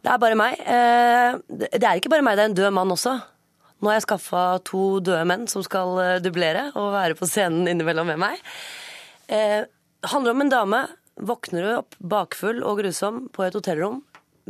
Det 0.00 0.08
er 0.14 0.22
bare 0.22 0.38
meg. 0.40 0.62
Eh, 0.64 1.36
det 1.76 1.84
er 1.84 2.00
ikke 2.00 2.12
bare 2.12 2.24
meg, 2.24 2.38
det 2.38 2.46
er 2.46 2.52
en 2.52 2.60
død 2.62 2.72
mann 2.78 2.96
også. 2.96 3.18
Nå 3.80 3.88
har 3.88 3.98
jeg 3.98 4.06
skaffa 4.08 4.44
to 4.68 4.84
døde 5.04 5.26
menn 5.28 5.44
som 5.48 5.64
skal 5.64 6.00
eh, 6.04 6.16
dublere 6.24 6.70
og 6.72 6.94
være 6.96 7.18
på 7.18 7.28
scenen 7.28 7.68
innimellom 7.68 8.08
med 8.12 8.20
meg. 8.20 8.40
Det 9.30 9.68
handler 10.08 10.32
om 10.32 10.40
en 10.42 10.52
dame 10.52 10.80
våkner 11.20 11.66
du 11.66 11.72
opp 11.78 11.98
bakfull 11.98 12.62
og 12.66 12.80
grusom 12.82 13.26
på 13.34 13.44
et 13.46 13.56
hotellrom 13.56 14.00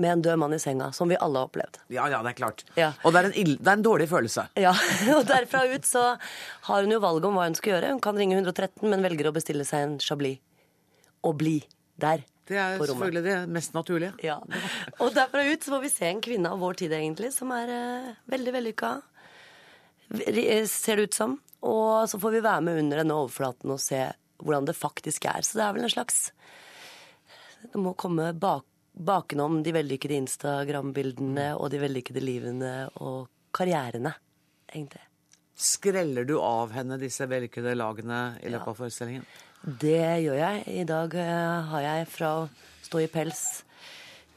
med 0.00 0.12
en 0.12 0.22
død 0.24 0.38
mann 0.40 0.54
i 0.54 0.58
senga, 0.62 0.92
som 0.96 1.10
vi 1.10 1.18
alle 1.20 1.42
har 1.42 1.50
opplevd. 1.50 1.80
Ja, 1.92 2.06
ja, 2.08 2.22
det 2.24 2.32
er 2.32 2.38
klart. 2.38 2.64
Ja. 2.78 2.92
Og 3.04 3.12
det 3.14 3.22
er, 3.22 3.30
ill, 3.42 3.56
det 3.58 3.66
er, 3.66 3.76
en 3.76 3.84
dårlig 3.84 4.06
følelse. 4.10 4.46
Ja, 4.60 4.72
og 5.16 5.26
derfra 5.28 5.66
ut 5.68 5.88
så 5.88 6.04
har 6.68 6.86
hun 6.86 6.94
jo 6.94 7.02
valget 7.02 7.28
om 7.28 7.36
hva 7.36 7.48
hun 7.48 7.58
skal 7.58 7.74
gjøre. 7.74 7.92
Hun 7.96 8.02
kan 8.04 8.18
ringe 8.18 8.38
113, 8.38 8.86
men 8.88 9.04
velger 9.04 9.28
å 9.28 9.34
bestille 9.36 9.66
seg 9.68 9.86
en 9.86 9.98
Chablis. 10.02 10.40
Og 11.26 11.36
bli 11.36 11.58
der. 12.00 12.22
Det 12.48 12.56
er 12.58 12.80
selvfølgelig 12.80 13.22
det 13.26 13.36
mest 13.52 13.74
naturlige. 13.76 14.14
Ja. 14.24 14.38
Og 14.98 15.12
derfra 15.14 15.44
ut 15.46 15.62
så 15.62 15.74
får 15.74 15.82
vi 15.84 15.92
se 15.92 16.08
en 16.08 16.22
kvinne 16.24 16.50
av 16.50 16.62
vår 16.62 16.80
tid, 16.80 16.94
egentlig, 16.96 17.30
som 17.34 17.52
er 17.54 17.70
eh, 17.74 18.08
veldig 18.32 18.54
vellykka. 18.56 18.94
Ser 20.66 20.98
det 20.98 21.10
ut 21.10 21.18
som. 21.18 21.36
Og 21.60 22.08
så 22.10 22.18
får 22.18 22.34
vi 22.34 22.42
være 22.42 22.64
med 22.66 22.80
under 22.80 23.02
denne 23.02 23.20
overflaten 23.20 23.76
og 23.76 23.82
se 23.84 24.00
hvordan 24.42 24.68
det 24.68 24.76
faktisk 24.78 25.28
er. 25.30 25.44
Så 25.46 25.58
det 25.58 25.66
er 25.66 25.76
vel 25.76 25.86
en 25.86 25.92
slags 25.92 26.30
Det 27.60 27.76
må 27.76 27.92
komme 27.98 28.30
bak, 28.32 28.64
bakenom 28.96 29.60
de 29.62 29.74
vellykkede 29.76 30.16
Instagram-bildene 30.22 31.52
og 31.58 31.70
de 31.72 31.80
vellykkede 31.82 32.22
livene 32.24 32.72
og 33.04 33.28
karrierene, 33.52 34.14
egentlig. 34.72 35.02
Skreller 35.60 36.24
du 36.24 36.38
av 36.40 36.72
henne 36.72 36.96
disse 37.00 37.26
vellykkede 37.28 37.74
lagene 37.76 38.20
i 38.40 38.48
løpet 38.48 38.64
ja. 38.64 38.72
av 38.72 38.78
forestillingen? 38.78 39.26
Det 39.60 40.22
gjør 40.24 40.38
jeg. 40.40 40.62
I 40.72 40.86
dag 40.88 41.16
uh, 41.20 41.72
har 41.74 41.84
jeg 41.84 42.06
fra 42.08 42.30
å 42.38 42.46
stå 42.86 43.02
i 43.04 43.10
pels 43.12 43.42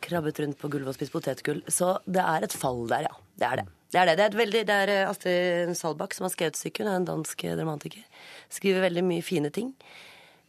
krabbet 0.03 0.41
rundt 0.43 0.59
på 0.59 0.67
gulvet 0.67 0.91
og 0.91 0.97
spist 0.97 1.13
potetgull. 1.13 1.63
Så 1.71 1.95
det 2.03 2.23
er 2.23 2.43
et 2.43 2.55
fall 2.55 2.83
der, 2.91 3.07
ja. 3.07 3.15
Det 3.39 3.47
er 3.47 3.61
det. 3.61 3.67
Det 3.93 4.01
er 4.01 4.09
det. 4.09 4.15
Det 4.17 4.25
er, 4.25 4.37
veldig, 4.39 4.63
det 4.65 4.77
er 4.85 4.91
eh, 4.91 5.09
Astrid 5.09 5.75
Salbakk 5.77 6.15
som 6.17 6.25
har 6.25 6.33
skrevet 6.33 6.57
stykket. 6.57 6.87
Hun 6.87 6.91
er 6.91 6.97
en 6.97 7.09
dansk 7.11 7.45
dramatiker. 7.45 8.01
Skriver 8.53 8.87
veldig 8.87 9.05
mye 9.05 9.25
fine 9.25 9.53
ting 9.53 9.69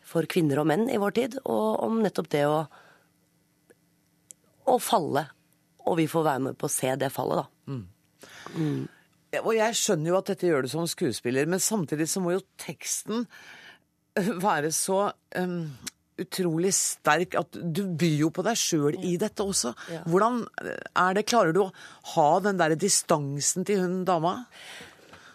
for 0.05 0.29
kvinner 0.31 0.63
og 0.63 0.69
menn 0.69 0.89
i 0.93 1.01
vår 1.01 1.15
tid, 1.17 1.39
og 1.45 1.85
om 1.85 2.01
nettopp 2.05 2.31
det 2.33 2.45
å, 2.49 2.59
å 4.69 4.77
falle. 4.81 5.27
Og 5.85 5.99
vi 6.01 6.09
får 6.09 6.27
være 6.29 6.45
med 6.49 6.59
på 6.61 6.69
å 6.69 6.73
se 6.73 6.93
det 7.01 7.13
fallet, 7.13 7.45
da. 7.45 7.73
Mm. 7.73 7.85
Mm. 8.55 8.83
Og 9.43 9.53
jeg 9.57 9.77
skjønner 9.77 10.13
jo 10.13 10.19
at 10.21 10.31
dette 10.31 10.49
gjør 10.49 10.65
du 10.65 10.71
som 10.73 10.89
skuespiller, 10.89 11.49
men 11.51 11.61
samtidig 11.61 12.07
så 12.09 12.23
må 12.25 12.37
jo 12.37 12.45
teksten 12.61 13.27
være 14.45 14.71
så 14.73 15.09
um, 15.37 15.73
utrolig 16.21 16.71
sterk 16.77 17.35
at 17.39 17.57
du 17.59 17.85
byr 17.99 18.19
jo 18.25 18.31
på 18.35 18.45
deg 18.47 18.59
sjøl 18.59 18.99
i 19.03 19.17
dette 19.21 19.43
også. 19.43 19.75
Hvordan 20.07 20.43
er 20.55 21.17
det? 21.17 21.27
Klarer 21.31 21.55
du 21.55 21.65
å 21.65 21.71
ha 22.15 22.29
den 22.45 22.61
der 22.61 22.77
distansen 22.79 23.67
til 23.67 23.83
hun 23.83 24.03
dama? 24.07 24.41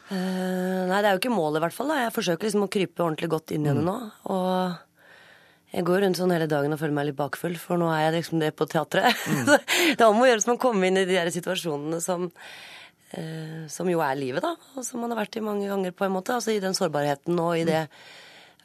Uh, 0.09 0.87
nei, 0.89 1.01
det 1.03 1.09
er 1.09 1.13
jo 1.13 1.21
ikke 1.21 1.33
målet, 1.33 1.59
i 1.59 1.63
hvert 1.67 1.75
fall. 1.75 1.91
Da. 1.91 1.99
Jeg 2.05 2.15
forsøker 2.15 2.47
liksom 2.47 2.65
å 2.65 2.71
krype 2.71 3.03
ordentlig 3.05 3.29
godt 3.29 3.53
inn 3.53 3.67
i 3.67 3.69
henne 3.69 3.83
nå. 3.85 3.97
Og 4.33 5.75
jeg 5.75 5.85
går 5.85 6.01
rundt 6.01 6.17
sånn 6.17 6.33
hele 6.33 6.47
dagen 6.49 6.73
og 6.73 6.81
føler 6.81 6.95
meg 6.97 7.11
litt 7.11 7.19
bakfull, 7.19 7.59
for 7.61 7.77
nå 7.77 7.91
er 7.93 8.07
jeg 8.07 8.15
liksom 8.17 8.41
det 8.41 8.55
på 8.57 8.65
teatret. 8.71 9.27
det 9.45 9.99
er 9.99 10.07
om 10.07 10.23
å 10.23 10.29
gjøre 10.29 10.45
som 10.45 10.55
å 10.55 10.61
komme 10.61 10.89
inn 10.89 10.97
i 10.97 11.05
de 11.05 11.19
der 11.19 11.29
situasjonene 11.33 12.01
som 12.01 12.25
uh, 12.31 13.67
som 13.69 13.91
jo 13.91 14.01
er 14.05 14.17
livet, 14.17 14.41
da. 14.45 14.55
Og 14.73 14.87
som 14.87 15.03
man 15.03 15.13
har 15.13 15.21
vært 15.21 15.37
i 15.37 15.45
mange 15.45 15.69
ganger, 15.69 15.93
på 15.93 16.07
en 16.07 16.15
måte. 16.15 16.39
Altså 16.39 16.55
i 16.55 16.63
den 16.63 16.77
sårbarheten 16.77 17.37
og 17.43 17.53
i 17.59 17.67
det 17.69 17.83
eh, 17.83 18.09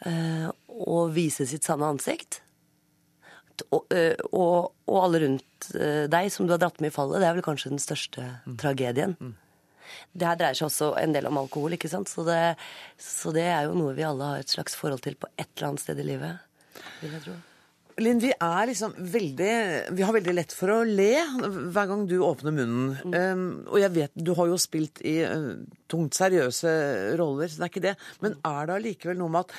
å 0.02 1.04
vise 1.14 1.46
sitt 1.48 1.64
sanne 1.64 1.86
ansikt. 1.94 2.40
Og, 3.70 3.86
eh, 3.94 4.18
og, 4.34 4.74
og 4.90 4.98
alle 4.98 5.22
rundt 5.22 5.70
eh, 5.78 6.04
deg 6.10 6.30
som 6.32 6.46
du 6.46 6.54
har 6.54 6.60
dratt 6.62 6.80
med 6.82 6.90
i 6.90 6.94
fallet, 6.94 7.22
det 7.22 7.28
er 7.28 7.36
vel 7.36 7.46
kanskje 7.46 7.70
den 7.74 7.82
største 7.82 8.26
tragedien. 8.60 9.14
Det 10.12 10.26
her 10.26 10.38
dreier 10.40 10.58
seg 10.58 10.68
også 10.68 10.90
en 10.98 11.14
del 11.14 11.28
om 11.30 11.38
alkohol, 11.38 11.76
ikke 11.76 11.90
sant. 11.92 12.10
Så 12.10 12.26
det, 12.26 12.56
så 12.98 13.34
det 13.36 13.46
er 13.46 13.68
jo 13.68 13.78
noe 13.78 13.94
vi 13.96 14.06
alle 14.06 14.32
har 14.32 14.42
et 14.42 14.50
slags 14.50 14.74
forhold 14.78 15.04
til 15.06 15.18
på 15.20 15.30
et 15.36 15.46
eller 15.54 15.70
annet 15.70 15.84
sted 15.84 16.00
i 16.02 16.08
livet, 16.08 16.80
vil 17.02 17.14
jeg 17.14 17.26
tro. 17.28 17.36
Linn, 18.02 18.18
vi 18.18 18.32
er 18.32 18.66
liksom 18.66 18.94
veldig 18.98 19.50
Vi 19.94 20.02
har 20.02 20.14
veldig 20.16 20.32
lett 20.34 20.52
for 20.56 20.72
å 20.74 20.80
le 20.88 21.12
hver 21.70 21.86
gang 21.90 22.06
du 22.10 22.16
åpner 22.26 22.54
munnen. 22.56 22.96
Um, 23.14 23.44
og 23.70 23.78
jeg 23.78 23.92
vet, 23.94 24.12
du 24.16 24.32
har 24.34 24.48
jo 24.50 24.56
spilt 24.58 24.98
i 25.06 25.20
uh, 25.22 25.52
tungt 25.90 26.16
seriøse 26.18 26.72
roller, 27.20 27.46
så 27.52 27.60
det 27.60 27.66
er 27.68 27.72
ikke 27.74 27.84
det. 27.86 27.94
Men 28.24 28.34
er 28.50 28.66
det 28.66 28.78
allikevel 28.80 29.20
noe 29.20 29.30
med 29.36 29.46
at 29.46 29.54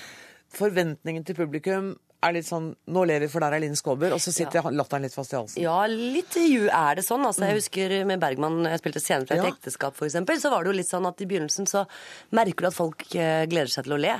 forventningen 0.56 1.24
til 1.28 1.38
publikum 1.40 1.94
er 2.26 2.34
litt 2.34 2.48
sånn 2.48 2.72
Nå 2.90 3.04
ler 3.06 3.22
vi, 3.22 3.28
for 3.30 3.44
der 3.44 3.54
er 3.54 3.62
Linn 3.62 3.76
Skåber, 3.78 4.14
og 4.16 4.22
så 4.24 4.32
sitter 4.34 4.64
Ja. 4.64 4.72
latteren 4.74 5.04
litt 5.06 5.14
fast 5.14 5.34
i 5.34 5.38
halsen. 5.38 5.62
Ja, 5.62 5.78
litt 5.92 6.36
er 6.36 6.96
det 6.98 7.04
sånn. 7.06 7.24
Altså, 7.28 7.46
jeg 7.46 7.60
husker 7.60 7.96
med 8.10 8.20
Bergman, 8.24 8.64
jeg 8.66 8.82
spilte 8.82 9.04
scener 9.04 9.28
fra 9.30 9.36
et 9.38 9.44
Ja. 9.46 9.52
ekteskap 9.54 9.94
f.eks., 9.96 10.42
så 10.42 10.50
var 10.52 10.64
det 10.64 10.72
jo 10.74 10.78
litt 10.80 10.90
sånn 10.90 11.06
at 11.08 11.22
i 11.22 11.28
begynnelsen 11.30 11.68
så 11.70 11.86
merker 12.32 12.66
du 12.66 12.68
at 12.68 12.74
folk 12.74 13.06
eh, 13.16 13.46
gleder 13.46 13.70
seg 13.72 13.86
til 13.86 13.94
å 13.94 14.02
le. 14.02 14.16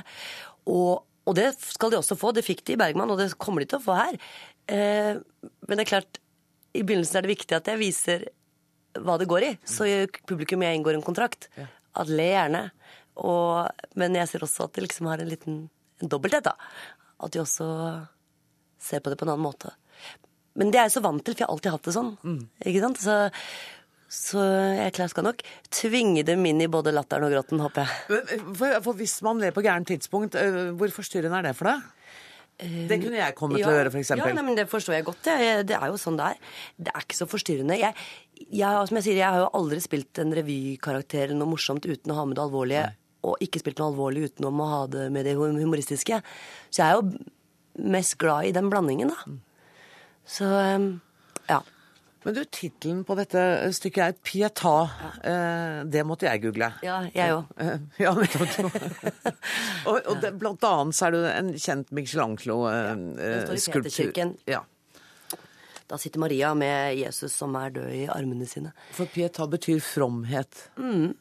Og, 0.68 1.02
og 1.26 1.34
det 1.38 1.50
skal 1.58 1.92
de 1.92 1.98
også 1.98 2.16
få. 2.18 2.32
Det 2.34 2.44
fikk 2.46 2.64
de 2.66 2.76
i 2.76 2.80
Bergman, 2.80 3.10
og 3.10 3.20
det 3.20 3.32
kommer 3.42 3.62
de 3.62 3.70
til 3.70 3.80
å 3.80 3.84
få 3.84 3.96
her. 3.98 4.18
Eh, 4.70 5.18
men 5.66 5.78
det 5.78 5.86
er 5.86 5.92
klart, 5.92 6.20
i 6.76 6.84
begynnelsen 6.86 7.18
er 7.18 7.26
det 7.26 7.34
viktig 7.34 7.56
at 7.56 7.70
jeg 7.72 7.80
viser 7.80 8.28
hva 9.02 9.18
det 9.20 9.28
går 9.30 9.48
i. 9.48 9.52
Så 9.66 9.88
gjør 9.88 10.20
publikum 10.28 10.62
og 10.62 10.68
jeg 10.68 10.80
inngår 10.80 10.98
en 10.98 11.06
kontrakt. 11.06 11.48
At 11.96 12.12
le 12.12 12.28
gjerne. 12.30 12.62
Og, 13.16 13.66
men 13.98 14.16
jeg 14.18 14.30
ser 14.30 14.44
også 14.46 14.68
at 14.68 14.76
det 14.76 14.86
liksom 14.86 15.10
har 15.10 15.22
en 15.22 15.32
liten 15.32 15.64
en 16.02 16.12
dobbelthet, 16.12 16.44
da. 16.44 16.54
At 17.24 17.32
de 17.32 17.40
også 17.40 17.66
ser 18.82 19.00
på 19.00 19.10
det 19.10 19.18
på 19.18 19.26
en 19.26 19.32
annen 19.32 19.46
måte. 19.46 19.72
Men 20.56 20.70
det 20.72 20.80
er 20.80 20.88
jeg 20.88 20.96
så 20.96 21.04
vant 21.04 21.24
til, 21.24 21.34
for 21.34 21.42
jeg 21.42 21.48
har 21.48 21.54
alltid 21.54 21.74
hatt 21.74 21.88
det 21.88 21.94
sånn. 21.96 22.12
Ikke 22.64 22.82
sant? 22.84 23.00
Så, 23.00 23.16
så 24.16 24.40
jeg 24.40 24.86
er 24.86 24.94
klaska 24.96 25.22
nok 25.24 25.42
tvinge 25.74 26.24
dem 26.26 26.44
inn 26.48 26.62
i 26.64 26.70
både 26.72 26.94
latteren 26.94 27.26
og 27.28 27.34
gråten, 27.34 27.60
håper 27.60 27.84
jeg. 27.84 28.16
Eh, 28.16 28.46
For, 28.56 28.78
for 28.86 28.96
hvis 28.96 29.18
man 29.26 29.42
ler 29.42 29.52
på 29.52 29.64
gærent 29.66 29.90
tidspunkt, 29.92 30.38
eh, 30.40 30.72
hvor 30.78 30.92
forstyrrende 30.94 31.42
er 31.42 31.50
det 31.50 31.56
for 31.58 31.68
deg? 31.68 31.84
Det 32.56 32.96
kunne 33.02 33.18
jeg 33.18 33.34
kommet 33.36 33.60
til 33.60 33.68
å 33.68 33.74
gjøre, 33.74 33.90
f.eks. 33.92 34.10
Ja, 34.16 34.28
nei, 34.32 34.44
men 34.46 34.56
det 34.56 34.64
forstår 34.70 34.94
jeg 34.96 35.04
godt. 35.04 35.18
Det, 35.26 35.34
det 35.68 35.76
er 35.76 35.90
jo 35.92 35.98
sånn 36.00 36.16
det 36.16 36.30
er. 36.32 36.38
Det 36.86 36.92
er 36.94 37.04
ikke 37.04 37.18
så 37.18 37.26
forstyrrende. 37.28 37.76
Jeg, 37.76 37.92
jeg, 38.48 38.86
som 38.88 38.96
jeg 38.96 39.04
sier, 39.04 39.18
jeg 39.20 39.28
har 39.28 39.42
jo 39.42 39.50
aldri 39.58 39.80
spilt 39.84 40.22
en 40.22 40.32
revykarakter 40.38 41.26
eller 41.26 41.36
noe 41.42 41.52
morsomt 41.52 41.84
uten 41.84 42.14
å 42.14 42.16
ha 42.16 42.24
med 42.24 42.38
det 42.38 42.46
alvorlige, 42.46 42.86
og 43.28 43.44
ikke 43.44 43.60
spilt 43.60 43.82
noe 43.82 43.90
alvorlig 43.92 44.30
utenom 44.30 44.62
å 44.64 44.70
ha 44.70 44.80
det 44.88 45.10
med 45.12 45.28
det 45.28 45.36
humoristiske. 45.36 46.22
Så 46.70 46.80
jeg 46.80 46.86
er 46.88 46.96
jo 46.96 47.84
mest 47.92 48.16
glad 48.22 48.48
i 48.48 48.54
den 48.56 48.72
blandingen, 48.72 49.12
da. 49.12 49.36
Så 50.26 50.48
um, 50.48 50.88
ja. 50.96 51.05
Men 52.26 52.34
du, 52.34 52.40
tittelen 52.50 53.04
på 53.06 53.14
dette 53.14 53.38
stykket 53.76 54.02
er 54.02 54.14
'Pietà'. 54.18 54.90
Eh, 55.22 55.84
det 55.86 56.02
måtte 56.02 56.26
jeg 56.26 56.42
google. 56.42 56.72
Ja, 56.82 56.96
jeg 57.14 57.36
òg. 57.36 57.44
Eh, 57.62 57.78
ja, 58.02 58.10
og 59.86 60.00
og 60.10 60.16
det, 60.24 60.32
blant 60.40 60.64
annet 60.66 60.96
så 60.98 61.06
er 61.06 61.14
du 61.14 61.20
en 61.30 61.52
kjent 61.54 61.92
Michelangelo-skulptur. 61.94 63.86
Peterkirken. 63.86 64.34
ja. 64.50 64.64
Da 65.86 65.94
sitter 66.02 66.18
Maria 66.18 66.50
med 66.58 66.96
Jesus 66.98 67.30
som 67.38 67.54
er 67.54 67.70
død 67.70 67.92
i 67.94 68.06
armene 68.10 68.46
sine. 68.50 68.72
For 68.90 69.06
pietà 69.06 69.46
betyr 69.46 69.78
fromhet. 69.78 70.64
Mm. 70.82 71.12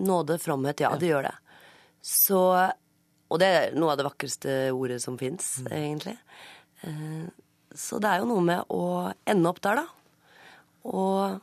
Nåde, 0.00 0.38
fromhet, 0.40 0.80
ja, 0.80 0.94
det 0.96 1.10
gjør 1.12 1.28
det. 1.28 1.34
Så 2.00 2.40
Og 3.28 3.38
det 3.40 3.46
er 3.48 3.74
noe 3.76 3.92
av 3.92 3.98
det 3.98 4.04
vakreste 4.06 4.54
ordet 4.72 5.00
som 5.02 5.16
fins, 5.18 5.58
egentlig. 5.68 6.16
Eh, 6.84 7.28
Så 7.74 7.98
det 7.98 8.06
er 8.08 8.18
jo 8.22 8.26
noe 8.30 8.40
med 8.44 8.64
å 8.70 9.12
ende 9.26 9.48
opp 9.50 9.60
der, 9.60 9.74
da. 9.82 9.86
Og 10.84 11.40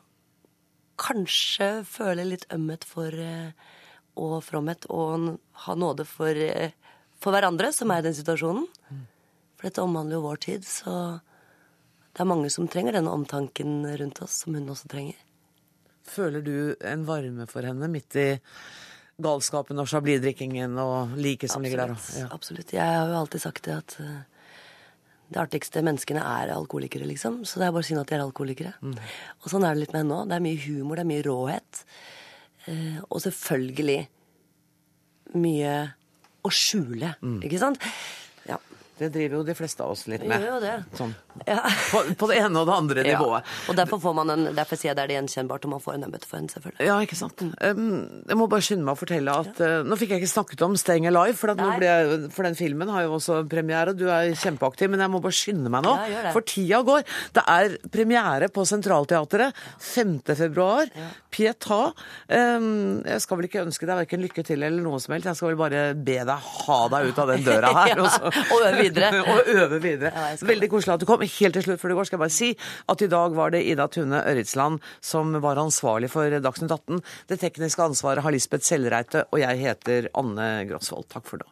kanskje 1.01 1.81
føle 1.87 2.27
litt 2.27 2.45
ømhet 2.53 2.85
for 2.85 3.15
eh, 3.15 3.53
og 4.21 4.41
fromhet, 4.43 4.85
og 4.91 5.39
ha 5.65 5.75
nåde 5.75 6.05
for, 6.05 6.35
eh, 6.35 6.75
for 7.21 7.33
hverandre 7.33 7.71
som 7.73 7.91
er 7.91 8.03
i 8.03 8.09
den 8.09 8.17
situasjonen. 8.17 8.67
For 9.55 9.69
dette 9.69 9.81
omhandler 9.81 10.19
jo 10.19 10.25
vår 10.27 10.39
tid, 10.41 10.65
så 10.67 11.21
det 12.11 12.21
er 12.21 12.29
mange 12.29 12.49
som 12.51 12.67
trenger 12.67 12.97
denne 12.97 13.13
omtanken 13.13 13.85
rundt 13.85 14.21
oss, 14.21 14.43
som 14.43 14.53
hun 14.53 14.69
også 14.69 14.89
trenger. 14.91 15.15
Føler 16.03 16.41
du 16.41 16.75
en 16.81 17.05
varme 17.05 17.47
for 17.47 17.61
henne 17.63 17.87
midt 17.87 18.15
i 18.19 18.29
galskapen 19.21 19.79
og 19.79 19.87
chablis-drikkingen 19.87 20.75
og 20.81 21.15
liket 21.15 21.53
som 21.53 21.61
ligger 21.61 21.85
der? 21.85 21.95
Ja. 22.17 22.27
Absolutt. 22.33 22.73
Jeg 22.73 22.83
har 22.83 23.07
jo 23.07 23.19
alltid 23.21 23.41
sagt 23.41 23.63
det 23.63 23.77
at 23.77 23.97
det 25.31 25.39
artigste 25.39 25.81
menneskene 25.85 26.21
er 26.27 26.51
alkoholikere, 26.53 27.07
liksom. 27.07 27.41
Så 27.47 27.59
det 27.61 27.67
er 27.69 27.75
bare 27.75 27.87
synd 27.87 28.01
at 28.01 28.09
de 28.11 28.17
er 28.17 28.23
alkoholikere. 28.25 28.73
Og 29.43 29.51
sånn 29.51 29.63
er 29.63 29.73
det 29.77 29.85
litt 29.85 29.93
med 29.95 30.03
henne 30.03 30.17
òg. 30.17 30.27
Det 30.27 30.35
er 30.37 30.43
mye 30.43 30.63
humor, 30.65 30.99
det 30.99 31.05
er 31.05 31.11
mye 31.11 31.25
råhet. 31.27 31.83
Eh, 32.67 32.97
og 33.07 33.21
selvfølgelig 33.23 33.99
mye 35.39 35.75
å 36.43 36.49
skjule, 36.51 37.13
ikke 37.47 37.59
sant? 37.61 37.77
Det 39.01 39.09
driver 39.15 39.39
jo 39.39 39.43
de 39.47 39.55
fleste 39.57 39.81
av 39.83 39.91
oss 39.95 40.05
litt 40.11 40.23
med. 40.29 40.43
jo 40.45 40.59
det. 40.61 40.75
Sånn. 40.97 41.13
Ja. 41.47 41.59
På, 41.91 42.01
på 42.21 42.27
det 42.29 42.37
ene 42.43 42.61
og 42.61 42.67
det 42.69 42.75
andre 42.75 43.03
Ja. 43.07 43.17
nivået. 43.17 43.47
Og 43.71 43.75
derfor, 43.79 43.99
får 44.03 44.15
man 44.21 44.29
en, 44.33 44.43
derfor 44.55 44.77
sier 44.77 44.91
jeg 44.91 44.97
det 44.99 45.03
er 45.03 45.11
det 45.11 45.15
gjenkjennbart, 45.19 45.65
og 45.65 45.71
man 45.75 45.81
får 45.83 45.95
en 45.97 46.05
embete 46.07 46.27
for 46.29 46.37
henne, 46.39 46.51
selvfølgelig. 46.53 46.87
Ja, 46.87 46.97
ikke 47.05 47.17
sant. 47.17 47.41
Um, 47.61 48.23
jeg 48.29 48.37
må 48.39 48.47
bare 48.51 48.65
skynde 48.65 48.85
meg 48.87 48.93
å 48.97 48.99
fortelle 49.01 49.35
at 49.43 49.61
uh, 49.63 49.77
Nå 49.87 49.97
fikk 49.99 50.13
jeg 50.15 50.21
ikke 50.23 50.31
snakket 50.35 50.63
om 50.67 50.75
Staying 50.79 51.07
Alive, 51.09 51.35
for, 51.39 51.53
ble 51.57 51.87
jeg, 51.87 52.19
for 52.35 52.47
den 52.47 52.57
filmen 52.59 52.91
har 52.93 53.07
jo 53.07 53.15
også 53.17 53.41
premiere. 53.51 53.95
Du 53.97 54.05
er 54.11 54.31
kjempeaktiv, 54.37 54.91
men 54.93 55.01
jeg 55.03 55.11
må 55.13 55.21
bare 55.23 55.37
skynde 55.39 55.71
meg 55.73 55.85
nå. 55.87 55.95
Ja. 56.11 56.31
For 56.35 56.45
tida 56.45 56.81
går. 56.85 57.07
Det 57.33 57.43
er 57.55 57.77
premiere 57.91 58.51
på 58.53 58.65
Centralteatret 58.69 59.55
5. 59.81 60.19
februar. 60.35 60.91
Pietà. 61.31 61.81
Um, 62.27 63.01
jeg 63.07 63.21
skal 63.23 63.39
vel 63.39 63.47
ikke 63.47 63.63
ønske 63.65 63.87
deg 63.87 64.01
verken 64.03 64.21
lykke 64.25 64.43
til 64.45 64.61
eller 64.67 64.83
noe 64.83 64.99
som 65.01 65.15
helst. 65.15 65.29
Jeg 65.31 65.39
skal 65.39 65.53
vel 65.53 65.59
bare 65.63 65.83
be 65.95 66.19
deg 66.27 66.49
ha 66.51 66.79
deg 66.91 67.09
ut 67.11 67.21
av 67.23 67.31
den 67.33 67.45
døra 67.47 67.71
her. 67.81 68.03
Så- 68.11 68.27
og 68.51 68.57
øve 68.59 68.77
videre. 68.81 68.90
og 69.33 69.51
øve 69.55 69.81
videre. 69.83 70.11
Ja, 70.11 70.35
Veldig 70.51 70.69
koselig 70.71 70.95
at 70.95 71.03
du 71.03 71.07
kom. 71.09 71.21
Helt 71.21 71.57
til 71.57 71.65
slutt 71.65 71.81
før 71.81 71.93
du 71.93 71.97
går, 71.99 72.09
skal 72.09 72.19
jeg 72.19 72.25
bare 72.25 72.35
si 72.35 72.51
at 72.91 73.05
i 73.05 73.11
dag 73.11 73.37
var 73.37 73.53
det 73.55 73.63
Ida 73.67 73.87
Tune 73.91 74.23
Ørritsland 74.25 74.81
som 75.01 75.33
var 75.43 75.61
ansvarlig 75.61 76.11
for 76.13 76.41
Dagsnytt 76.41 76.71
18. 76.71 77.01
Det 77.31 77.39
tekniske 77.41 77.83
ansvaret 77.83 78.25
har 78.25 78.35
Lisbeth 78.35 78.67
Sellreite, 78.67 79.25
og 79.31 79.41
jeg 79.43 79.63
heter 79.63 80.11
Anne 80.17 80.51
Grosvold. 80.69 81.09
Takk 81.11 81.27
for 81.29 81.43
det. 81.43 81.49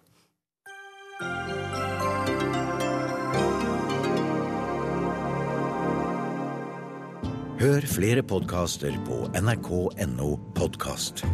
Hør 7.59 7.83
flere 7.91 8.21
podkaster 8.23 8.93
på 9.03 9.25
nrk.no 9.35 10.29
podkast. 10.55 11.25